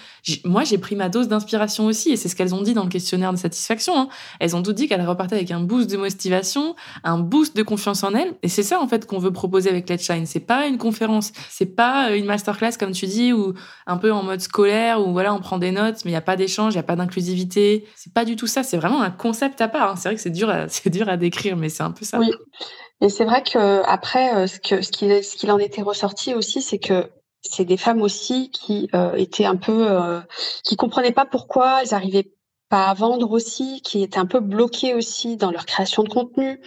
Moi, 0.45 0.63
j'ai 0.63 0.77
pris 0.77 0.95
ma 0.95 1.09
dose 1.09 1.27
d'inspiration 1.27 1.85
aussi, 1.85 2.11
et 2.11 2.15
c'est 2.15 2.29
ce 2.29 2.35
qu'elles 2.35 2.55
ont 2.55 2.61
dit 2.61 2.73
dans 2.73 2.83
le 2.83 2.89
questionnaire 2.89 3.33
de 3.33 3.37
satisfaction. 3.37 3.97
Hein. 3.97 4.07
Elles 4.39 4.55
ont 4.55 4.63
tout 4.63 4.73
dit 4.73 4.87
qu'elles 4.87 5.05
repartaient 5.05 5.35
avec 5.35 5.51
un 5.51 5.59
boost 5.59 5.91
de 5.91 5.97
motivation, 5.97 6.75
un 7.03 7.19
boost 7.19 7.55
de 7.55 7.63
confiance 7.63 8.03
en 8.03 8.13
elles, 8.13 8.33
et 8.41 8.47
c'est 8.47 8.63
ça 8.63 8.79
en 8.79 8.87
fait 8.87 9.05
qu'on 9.05 9.19
veut 9.19 9.33
proposer 9.33 9.69
avec 9.69 9.89
Let's 9.89 10.03
Shine. 10.03 10.25
C'est 10.25 10.39
pas 10.39 10.65
une 10.67 10.77
conférence, 10.77 11.33
c'est 11.49 11.75
pas 11.75 12.15
une 12.15 12.25
masterclass 12.25 12.77
comme 12.79 12.91
tu 12.91 13.05
dis, 13.05 13.33
ou 13.33 13.53
un 13.85 13.97
peu 13.97 14.13
en 14.13 14.23
mode 14.23 14.39
scolaire, 14.39 15.05
où 15.05 15.11
voilà, 15.11 15.33
on 15.33 15.39
prend 15.39 15.57
des 15.57 15.71
notes, 15.71 16.05
mais 16.05 16.11
il 16.11 16.13
y 16.13 16.17
a 16.17 16.21
pas 16.21 16.37
d'échange, 16.37 16.73
il 16.73 16.77
y 16.77 16.79
a 16.79 16.83
pas 16.83 16.95
d'inclusivité. 16.95 17.85
C'est 17.95 18.13
pas 18.13 18.25
du 18.25 18.35
tout 18.35 18.47
ça. 18.47 18.63
C'est 18.63 18.77
vraiment 18.77 19.01
un 19.01 19.11
concept 19.11 19.61
à 19.61 19.67
part. 19.67 19.91
Hein. 19.91 19.95
C'est 19.97 20.09
vrai 20.09 20.15
que 20.15 20.21
c'est 20.21 20.29
dur, 20.29 20.53
c'est 20.67 20.89
dur 20.89 21.09
à 21.09 21.17
décrire, 21.17 21.57
mais 21.57 21.69
c'est 21.69 21.83
un 21.83 21.91
peu 21.91 22.05
ça. 22.05 22.19
Oui. 22.19 22.31
Et 23.01 23.09
c'est 23.09 23.25
vrai 23.25 23.41
que 23.43 23.83
après, 23.85 24.35
euh, 24.35 24.47
ce 24.47 24.57
ce 24.81 25.35
qu'il 25.35 25.51
en 25.51 25.57
était 25.57 25.81
ressorti 25.81 26.35
aussi, 26.35 26.61
c'est 26.61 26.79
que 26.79 27.09
c'est 27.41 27.65
des 27.65 27.77
femmes 27.77 28.01
aussi 28.01 28.51
qui 28.51 28.89
euh, 28.93 29.15
étaient 29.15 29.45
un 29.45 29.55
peu, 29.55 29.89
euh, 29.89 30.21
qui 30.63 30.75
comprenaient 30.75 31.11
pas 31.11 31.25
pourquoi 31.25 31.81
elles 31.81 31.93
arrivaient 31.95 32.31
pas 32.71 32.85
à 32.85 32.93
vendre 32.93 33.29
aussi, 33.31 33.81
qui 33.81 34.01
étaient 34.01 34.17
un 34.17 34.25
peu 34.25 34.39
bloquées 34.39 34.95
aussi 34.95 35.35
dans 35.35 35.51
leur 35.51 35.65
création 35.65 36.03
de 36.03 36.09
contenu, 36.09 36.61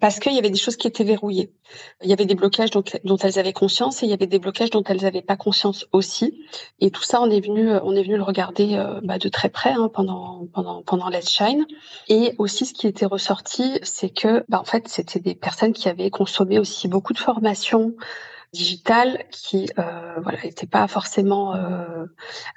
parce 0.00 0.18
qu'il 0.18 0.32
y 0.32 0.38
avait 0.38 0.48
des 0.48 0.58
choses 0.58 0.76
qui 0.76 0.88
étaient 0.88 1.04
verrouillées. 1.04 1.52
Il 2.02 2.08
y 2.08 2.14
avait 2.14 2.24
des 2.24 2.34
blocages 2.34 2.70
dont, 2.70 2.82
elles 3.18 3.38
avaient 3.38 3.52
conscience 3.52 4.02
et 4.02 4.06
il 4.06 4.08
y 4.08 4.14
avait 4.14 4.26
des 4.26 4.38
blocages 4.38 4.70
dont 4.70 4.82
elles 4.84 5.02
n'avaient 5.02 5.20
pas 5.20 5.36
conscience 5.36 5.86
aussi. 5.92 6.40
Et 6.80 6.90
tout 6.90 7.02
ça, 7.02 7.20
on 7.20 7.28
est 7.28 7.46
venu, 7.46 7.72
on 7.82 7.94
est 7.94 8.02
venu 8.02 8.16
le 8.16 8.22
regarder 8.22 8.76
euh, 8.76 9.02
bah, 9.04 9.18
de 9.18 9.28
très 9.28 9.50
près 9.50 9.72
hein, 9.72 9.90
pendant 9.92 10.48
pendant 10.54 10.82
pendant 10.82 11.10
Let's 11.10 11.28
Shine. 11.28 11.66
Et 12.08 12.34
aussi, 12.38 12.64
ce 12.64 12.72
qui 12.72 12.86
était 12.86 13.04
ressorti, 13.04 13.78
c'est 13.82 14.08
que, 14.08 14.42
bah, 14.48 14.60
en 14.60 14.64
fait, 14.64 14.88
c'était 14.88 15.20
des 15.20 15.34
personnes 15.34 15.74
qui 15.74 15.90
avaient 15.90 16.10
consommé 16.10 16.58
aussi 16.58 16.88
beaucoup 16.88 17.12
de 17.12 17.18
formations 17.18 17.94
digital 18.52 19.24
qui 19.30 19.70
euh, 19.78 20.14
voilà 20.22 20.38
n'était 20.42 20.66
pas 20.66 20.88
forcément 20.88 21.54
euh, 21.54 22.06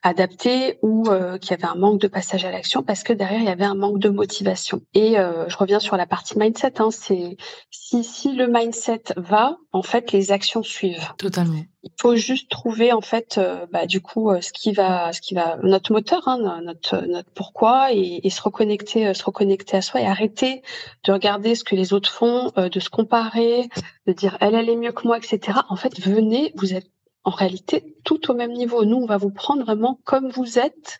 adapté 0.01 0.79
ou 0.81 1.09
euh, 1.09 1.37
qui 1.37 1.53
avait 1.53 1.65
un 1.65 1.75
manque 1.75 2.01
de 2.01 2.07
passage 2.07 2.45
à 2.45 2.51
l'action 2.51 2.83
parce 2.83 3.03
que 3.03 3.13
derrière 3.13 3.39
il 3.39 3.45
y 3.45 3.49
avait 3.49 3.65
un 3.65 3.75
manque 3.75 3.99
de 3.99 4.09
motivation. 4.09 4.81
Et 4.93 5.19
euh, 5.19 5.47
je 5.47 5.57
reviens 5.57 5.79
sur 5.79 5.97
la 5.97 6.05
partie 6.05 6.37
mindset. 6.37 6.81
Hein, 6.81 6.89
c'est 6.91 7.37
si 7.69 8.03
si 8.03 8.33
le 8.33 8.47
mindset 8.47 9.03
va, 9.17 9.57
en 9.71 9.83
fait 9.83 10.11
les 10.11 10.31
actions 10.31 10.63
suivent. 10.63 11.13
Totalement. 11.17 11.63
Il 11.83 11.91
faut 11.99 12.15
juste 12.15 12.49
trouver 12.49 12.93
en 12.93 13.01
fait, 13.01 13.37
euh, 13.37 13.65
bah, 13.71 13.85
du 13.85 13.99
coup, 13.99 14.31
euh, 14.31 14.39
ce 14.39 14.53
qui 14.53 14.71
va, 14.71 15.11
ce 15.11 15.19
qui 15.19 15.33
va, 15.33 15.57
notre 15.63 15.91
moteur, 15.91 16.27
hein, 16.27 16.61
notre 16.63 17.05
notre 17.07 17.29
pourquoi, 17.31 17.91
et, 17.91 18.21
et, 18.23 18.29
se 18.29 18.41
reconnecter, 18.41 19.07
euh, 19.07 19.13
se 19.13 19.23
reconnecter 19.23 19.75
à 19.77 19.81
soi 19.81 19.99
et 20.01 20.05
arrêter 20.05 20.61
de 21.03 21.11
regarder 21.11 21.55
ce 21.55 21.65
que 21.65 21.75
les 21.75 21.91
autres 21.91 22.09
font, 22.09 22.51
de 22.55 22.79
se 22.79 22.89
comparer, 22.89 23.67
de 24.07 24.13
dire 24.13 24.37
elle 24.39 24.55
elle 24.55 24.69
est 24.69 24.77
mieux 24.77 24.93
que 24.93 25.05
moi, 25.05 25.17
etc. 25.17 25.59
En 25.69 25.75
fait, 25.75 25.99
venez, 25.99 26.53
vous 26.55 26.73
êtes 26.73 26.87
en 27.23 27.31
réalité 27.31 27.95
tout 28.03 28.29
au 28.29 28.33
même 28.33 28.51
niveau. 28.51 28.85
Nous, 28.85 28.97
on 28.97 29.05
va 29.05 29.17
vous 29.17 29.31
prendre 29.31 29.63
vraiment 29.63 29.99
comme 30.03 30.29
vous 30.29 30.59
êtes, 30.59 30.99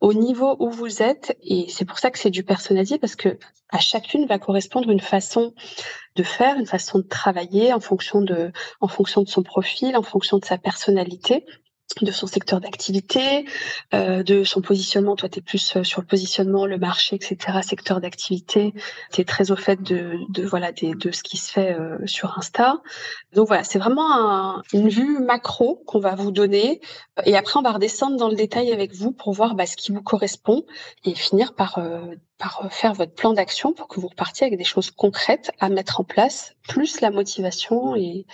au 0.00 0.12
niveau 0.12 0.56
où 0.60 0.70
vous 0.70 1.02
êtes, 1.02 1.36
et 1.42 1.66
c'est 1.68 1.84
pour 1.84 1.98
ça 1.98 2.10
que 2.10 2.18
c'est 2.18 2.30
du 2.30 2.44
personnalisé 2.44 2.98
parce 2.98 3.16
que 3.16 3.38
à 3.70 3.78
chacune 3.78 4.26
va 4.26 4.38
correspondre 4.38 4.90
une 4.90 5.00
façon 5.00 5.54
de 6.14 6.22
faire, 6.22 6.58
une 6.58 6.66
façon 6.66 6.98
de 6.98 7.04
travailler 7.04 7.72
en 7.72 7.80
fonction 7.80 8.20
de, 8.20 8.52
en 8.80 8.88
fonction 8.88 9.22
de 9.22 9.28
son 9.28 9.42
profil, 9.42 9.96
en 9.96 10.02
fonction 10.02 10.38
de 10.38 10.44
sa 10.44 10.58
personnalité 10.58 11.44
de 12.02 12.10
son 12.10 12.26
secteur 12.26 12.60
d'activité, 12.60 13.46
euh, 13.92 14.22
de 14.22 14.42
son 14.42 14.60
positionnement. 14.60 15.16
Toi, 15.16 15.28
tu 15.28 15.38
es 15.38 15.42
plus 15.42 15.76
euh, 15.76 15.84
sur 15.84 16.00
le 16.00 16.06
positionnement, 16.06 16.66
le 16.66 16.78
marché, 16.78 17.16
etc., 17.16 17.58
secteur 17.62 18.00
d'activité. 18.00 18.74
Tu 19.12 19.20
es 19.20 19.24
très 19.24 19.50
au 19.50 19.56
fait 19.56 19.80
de, 19.82 20.16
de 20.30 20.44
voilà 20.44 20.72
des, 20.72 20.94
de 20.94 21.12
ce 21.12 21.22
qui 21.22 21.36
se 21.36 21.52
fait 21.52 21.72
euh, 21.72 21.98
sur 22.06 22.36
Insta. 22.36 22.82
Donc 23.32 23.46
voilà, 23.46 23.64
c'est 23.64 23.78
vraiment 23.78 24.12
un, 24.12 24.62
une 24.72 24.88
vue 24.88 25.18
macro 25.20 25.82
qu'on 25.86 26.00
va 26.00 26.14
vous 26.14 26.32
donner. 26.32 26.80
Et 27.26 27.36
après, 27.36 27.58
on 27.58 27.62
va 27.62 27.72
redescendre 27.72 28.16
dans 28.16 28.28
le 28.28 28.36
détail 28.36 28.72
avec 28.72 28.92
vous 28.92 29.12
pour 29.12 29.32
voir 29.32 29.54
bah, 29.54 29.66
ce 29.66 29.76
qui 29.76 29.92
vous 29.92 30.02
correspond 30.02 30.64
et 31.04 31.14
finir 31.14 31.54
par, 31.54 31.78
euh, 31.78 32.00
par 32.38 32.66
faire 32.72 32.94
votre 32.94 33.14
plan 33.14 33.32
d'action 33.34 33.72
pour 33.72 33.86
que 33.88 34.00
vous 34.00 34.08
repartiez 34.08 34.46
avec 34.46 34.58
des 34.58 34.64
choses 34.64 34.90
concrètes 34.90 35.52
à 35.60 35.68
mettre 35.68 36.00
en 36.00 36.04
place, 36.04 36.54
plus 36.68 37.00
la 37.00 37.10
motivation 37.10 37.94
et 37.96 38.24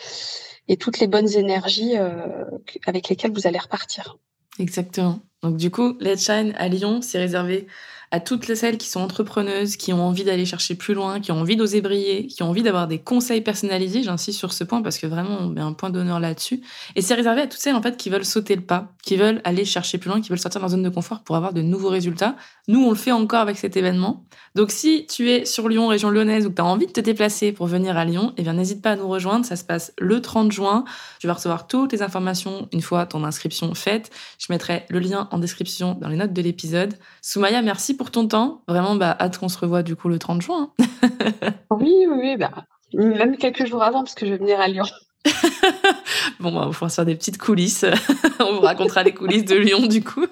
toutes 0.78 1.00
les 1.00 1.06
bonnes 1.06 1.32
énergies 1.36 1.96
euh, 1.96 2.44
avec 2.86 3.08
lesquelles 3.08 3.32
vous 3.32 3.46
allez 3.46 3.58
repartir. 3.58 4.18
Exactement. 4.58 5.20
Donc 5.42 5.56
du 5.56 5.70
coup, 5.70 5.96
Let's 6.00 6.24
Shine 6.24 6.54
à 6.56 6.68
Lyon, 6.68 7.00
c'est 7.02 7.18
réservé 7.18 7.66
à 8.12 8.18
toutes 8.18 8.52
celles 8.54 8.78
qui 8.78 8.88
sont 8.88 9.00
entrepreneuses, 9.00 9.76
qui 9.76 9.92
ont 9.92 10.02
envie 10.02 10.24
d'aller 10.24 10.44
chercher 10.44 10.74
plus 10.74 10.94
loin, 10.94 11.20
qui 11.20 11.30
ont 11.30 11.40
envie 11.40 11.56
d'oser 11.56 11.80
briller, 11.80 12.26
qui 12.26 12.42
ont 12.42 12.50
envie 12.50 12.62
d'avoir 12.62 12.88
des 12.88 12.98
conseils 12.98 13.40
personnalisés. 13.40 14.02
J'insiste 14.02 14.38
sur 14.38 14.52
ce 14.52 14.64
point 14.64 14.82
parce 14.82 14.98
que 14.98 15.06
vraiment, 15.06 15.38
on 15.40 15.48
met 15.48 15.60
un 15.60 15.72
point 15.72 15.90
d'honneur 15.90 16.18
là-dessus. 16.18 16.60
Et 16.96 17.02
c'est 17.02 17.14
réservé 17.14 17.42
à 17.42 17.46
toutes 17.46 17.60
celles, 17.60 17.76
en 17.76 17.82
fait, 17.82 17.96
qui 17.96 18.10
veulent 18.10 18.24
sauter 18.24 18.56
le 18.56 18.62
pas, 18.62 18.92
qui 19.02 19.16
veulent 19.16 19.40
aller 19.44 19.64
chercher 19.64 19.98
plus 19.98 20.10
loin, 20.10 20.20
qui 20.20 20.28
veulent 20.28 20.40
sortir 20.40 20.60
de 20.60 20.64
leur 20.64 20.70
zone 20.70 20.82
de 20.82 20.88
confort 20.88 21.20
pour 21.20 21.36
avoir 21.36 21.52
de 21.52 21.62
nouveaux 21.62 21.88
résultats. 21.88 22.34
Nous, 22.66 22.82
on 22.82 22.90
le 22.90 22.96
fait 22.96 23.12
encore 23.12 23.40
avec 23.40 23.58
cet 23.58 23.76
événement. 23.76 24.24
Donc, 24.56 24.72
si 24.72 25.06
tu 25.06 25.30
es 25.30 25.44
sur 25.44 25.68
Lyon, 25.68 25.86
région 25.86 26.10
lyonnaise, 26.10 26.46
ou 26.46 26.50
que 26.50 26.56
tu 26.56 26.62
as 26.62 26.64
envie 26.66 26.86
de 26.86 26.92
te 26.92 27.00
déplacer 27.00 27.52
pour 27.52 27.66
venir 27.66 27.96
à 27.96 28.04
Lyon, 28.04 28.32
eh 28.36 28.42
bien, 28.42 28.54
n'hésite 28.54 28.82
pas 28.82 28.92
à 28.92 28.96
nous 28.96 29.08
rejoindre. 29.08 29.44
Ça 29.44 29.54
se 29.54 29.64
passe 29.64 29.92
le 29.98 30.20
30 30.20 30.50
juin. 30.50 30.84
Tu 31.20 31.28
vas 31.28 31.34
recevoir 31.34 31.68
toutes 31.68 31.92
les 31.92 32.02
informations 32.02 32.68
une 32.72 32.82
fois 32.82 33.06
ton 33.06 33.22
inscription 33.22 33.72
faite. 33.74 34.10
Je 34.38 34.46
mettrai 34.52 34.84
le 34.88 34.98
lien 34.98 35.28
en 35.30 35.38
description 35.38 35.96
dans 36.00 36.08
les 36.08 36.16
notes 36.16 36.32
de 36.32 36.42
l'épisode. 36.42 36.94
Soumaya, 37.22 37.62
merci 37.62 37.94
pour 38.00 38.10
ton 38.10 38.26
temps. 38.26 38.62
Vraiment, 38.66 38.94
bah, 38.94 39.14
hâte 39.20 39.36
qu'on 39.36 39.50
se 39.50 39.58
revoie 39.58 39.82
du 39.82 39.94
coup 39.94 40.08
le 40.08 40.18
30 40.18 40.40
juin. 40.40 40.72
oui, 41.70 42.06
oui, 42.08 42.16
oui, 42.16 42.36
bah, 42.38 42.50
même 42.94 43.36
quelques 43.36 43.66
jours 43.66 43.82
avant, 43.82 44.04
parce 44.04 44.14
que 44.14 44.24
je 44.24 44.30
vais 44.30 44.38
venir 44.38 44.58
à 44.58 44.68
Lyon. 44.68 44.86
bon, 46.40 46.50
bah, 46.50 46.62
on 46.64 46.70
va 46.70 46.88
faire 46.88 47.04
des 47.04 47.14
petites 47.14 47.36
coulisses. 47.36 47.84
on 48.40 48.54
vous 48.54 48.62
racontera 48.62 49.02
les 49.02 49.12
coulisses 49.12 49.44
de 49.44 49.54
Lyon, 49.54 49.86
du 49.86 50.02
coup. 50.02 50.24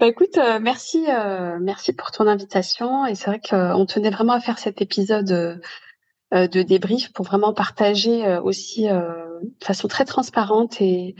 Bah 0.00 0.06
écoute, 0.06 0.36
euh, 0.36 0.58
merci, 0.60 1.06
euh, 1.08 1.56
merci 1.62 1.94
pour 1.94 2.10
ton 2.10 2.26
invitation. 2.26 3.06
Et 3.06 3.14
c'est 3.14 3.30
vrai 3.30 3.40
qu'on 3.40 3.86
tenait 3.86 4.10
vraiment 4.10 4.34
à 4.34 4.40
faire 4.40 4.58
cet 4.58 4.82
épisode 4.82 5.32
euh, 6.34 6.46
de 6.46 6.60
débrief 6.60 7.10
pour 7.14 7.24
vraiment 7.24 7.54
partager 7.54 8.36
aussi 8.44 8.86
de 8.86 9.64
façon 9.64 9.88
très 9.88 10.04
transparente 10.04 10.82
et, 10.82 11.14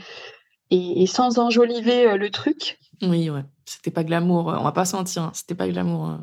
et, 0.69 1.07
sans 1.07 1.39
enjoliver 1.39 2.15
le 2.15 2.29
truc. 2.29 2.77
Oui, 3.01 3.31
ouais. 3.31 3.41
C'était 3.65 3.91
pas 3.91 4.03
glamour. 4.03 4.47
On 4.47 4.63
va 4.63 4.71
pas 4.71 4.85
sentir. 4.85 5.23
Hein. 5.23 5.31
C'était 5.33 5.55
pas 5.55 5.67
glamour. 5.67 6.17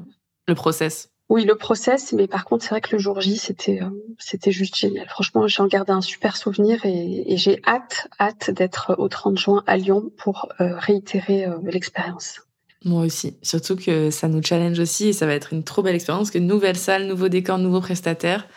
le 0.48 0.54
process. 0.54 1.10
Oui, 1.28 1.44
le 1.44 1.54
process, 1.54 2.12
mais 2.12 2.26
par 2.26 2.44
contre, 2.44 2.64
c'est 2.64 2.70
vrai 2.70 2.80
que 2.80 2.90
le 2.90 2.98
jour 2.98 3.20
J, 3.20 3.36
c'était 3.36 3.80
c'était 4.18 4.50
juste 4.50 4.76
génial. 4.76 5.08
Franchement, 5.08 5.46
j'en 5.46 5.68
gardé 5.68 5.92
un 5.92 6.00
super 6.00 6.36
souvenir 6.36 6.84
et, 6.84 7.36
j'ai 7.36 7.62
hâte, 7.68 8.08
hâte 8.18 8.50
d'être 8.50 8.96
au 8.98 9.08
30 9.08 9.38
juin 9.38 9.62
à 9.68 9.76
Lyon 9.76 10.10
pour 10.16 10.48
réitérer 10.58 11.46
l'expérience. 11.62 12.40
Moi 12.84 13.04
aussi. 13.04 13.36
Surtout 13.42 13.76
que 13.76 14.10
ça 14.10 14.26
nous 14.26 14.42
challenge 14.42 14.78
aussi 14.78 15.08
et 15.08 15.12
ça 15.12 15.26
va 15.26 15.34
être 15.34 15.52
une 15.52 15.62
trop 15.62 15.82
belle 15.82 15.94
expérience. 15.94 16.30
Que 16.30 16.38
nouvelle 16.38 16.76
salle, 16.76 17.06
nouveau 17.06 17.28
décor, 17.28 17.58
nouveaux 17.58 17.80
prestataires. 17.80 18.48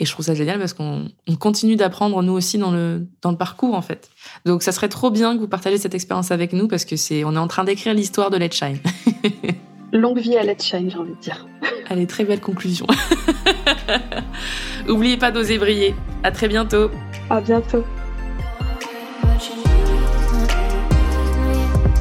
Et 0.00 0.06
je 0.06 0.12
trouve 0.12 0.24
ça 0.24 0.34
génial 0.34 0.58
parce 0.58 0.72
qu'on 0.72 1.08
continue 1.38 1.76
d'apprendre 1.76 2.22
nous 2.22 2.32
aussi 2.32 2.56
dans 2.56 2.70
le, 2.70 3.06
dans 3.20 3.30
le 3.30 3.36
parcours 3.36 3.74
en 3.74 3.82
fait. 3.82 4.08
Donc 4.46 4.62
ça 4.62 4.72
serait 4.72 4.88
trop 4.88 5.10
bien 5.10 5.34
que 5.34 5.40
vous 5.40 5.46
partagiez 5.46 5.76
cette 5.76 5.94
expérience 5.94 6.30
avec 6.30 6.54
nous 6.54 6.68
parce 6.68 6.86
que 6.86 6.96
c'est 6.96 7.22
on 7.22 7.34
est 7.34 7.38
en 7.38 7.48
train 7.48 7.64
d'écrire 7.64 7.92
l'histoire 7.92 8.30
de 8.30 8.38
Let's 8.38 8.56
Shine. 8.56 8.78
Longue 9.92 10.18
vie 10.18 10.38
à 10.38 10.42
Let's 10.42 10.64
Shine, 10.64 10.90
j'ai 10.90 10.96
envie 10.96 11.14
de 11.14 11.20
dire. 11.20 11.46
Allez, 11.90 12.06
très 12.06 12.24
belle 12.24 12.40
conclusion. 12.40 12.86
N'oubliez 14.88 15.18
pas 15.18 15.30
d'oser 15.30 15.58
briller. 15.58 15.94
À 16.22 16.30
très 16.30 16.48
bientôt. 16.48 16.90
À 17.28 17.40
bientôt. 17.42 17.84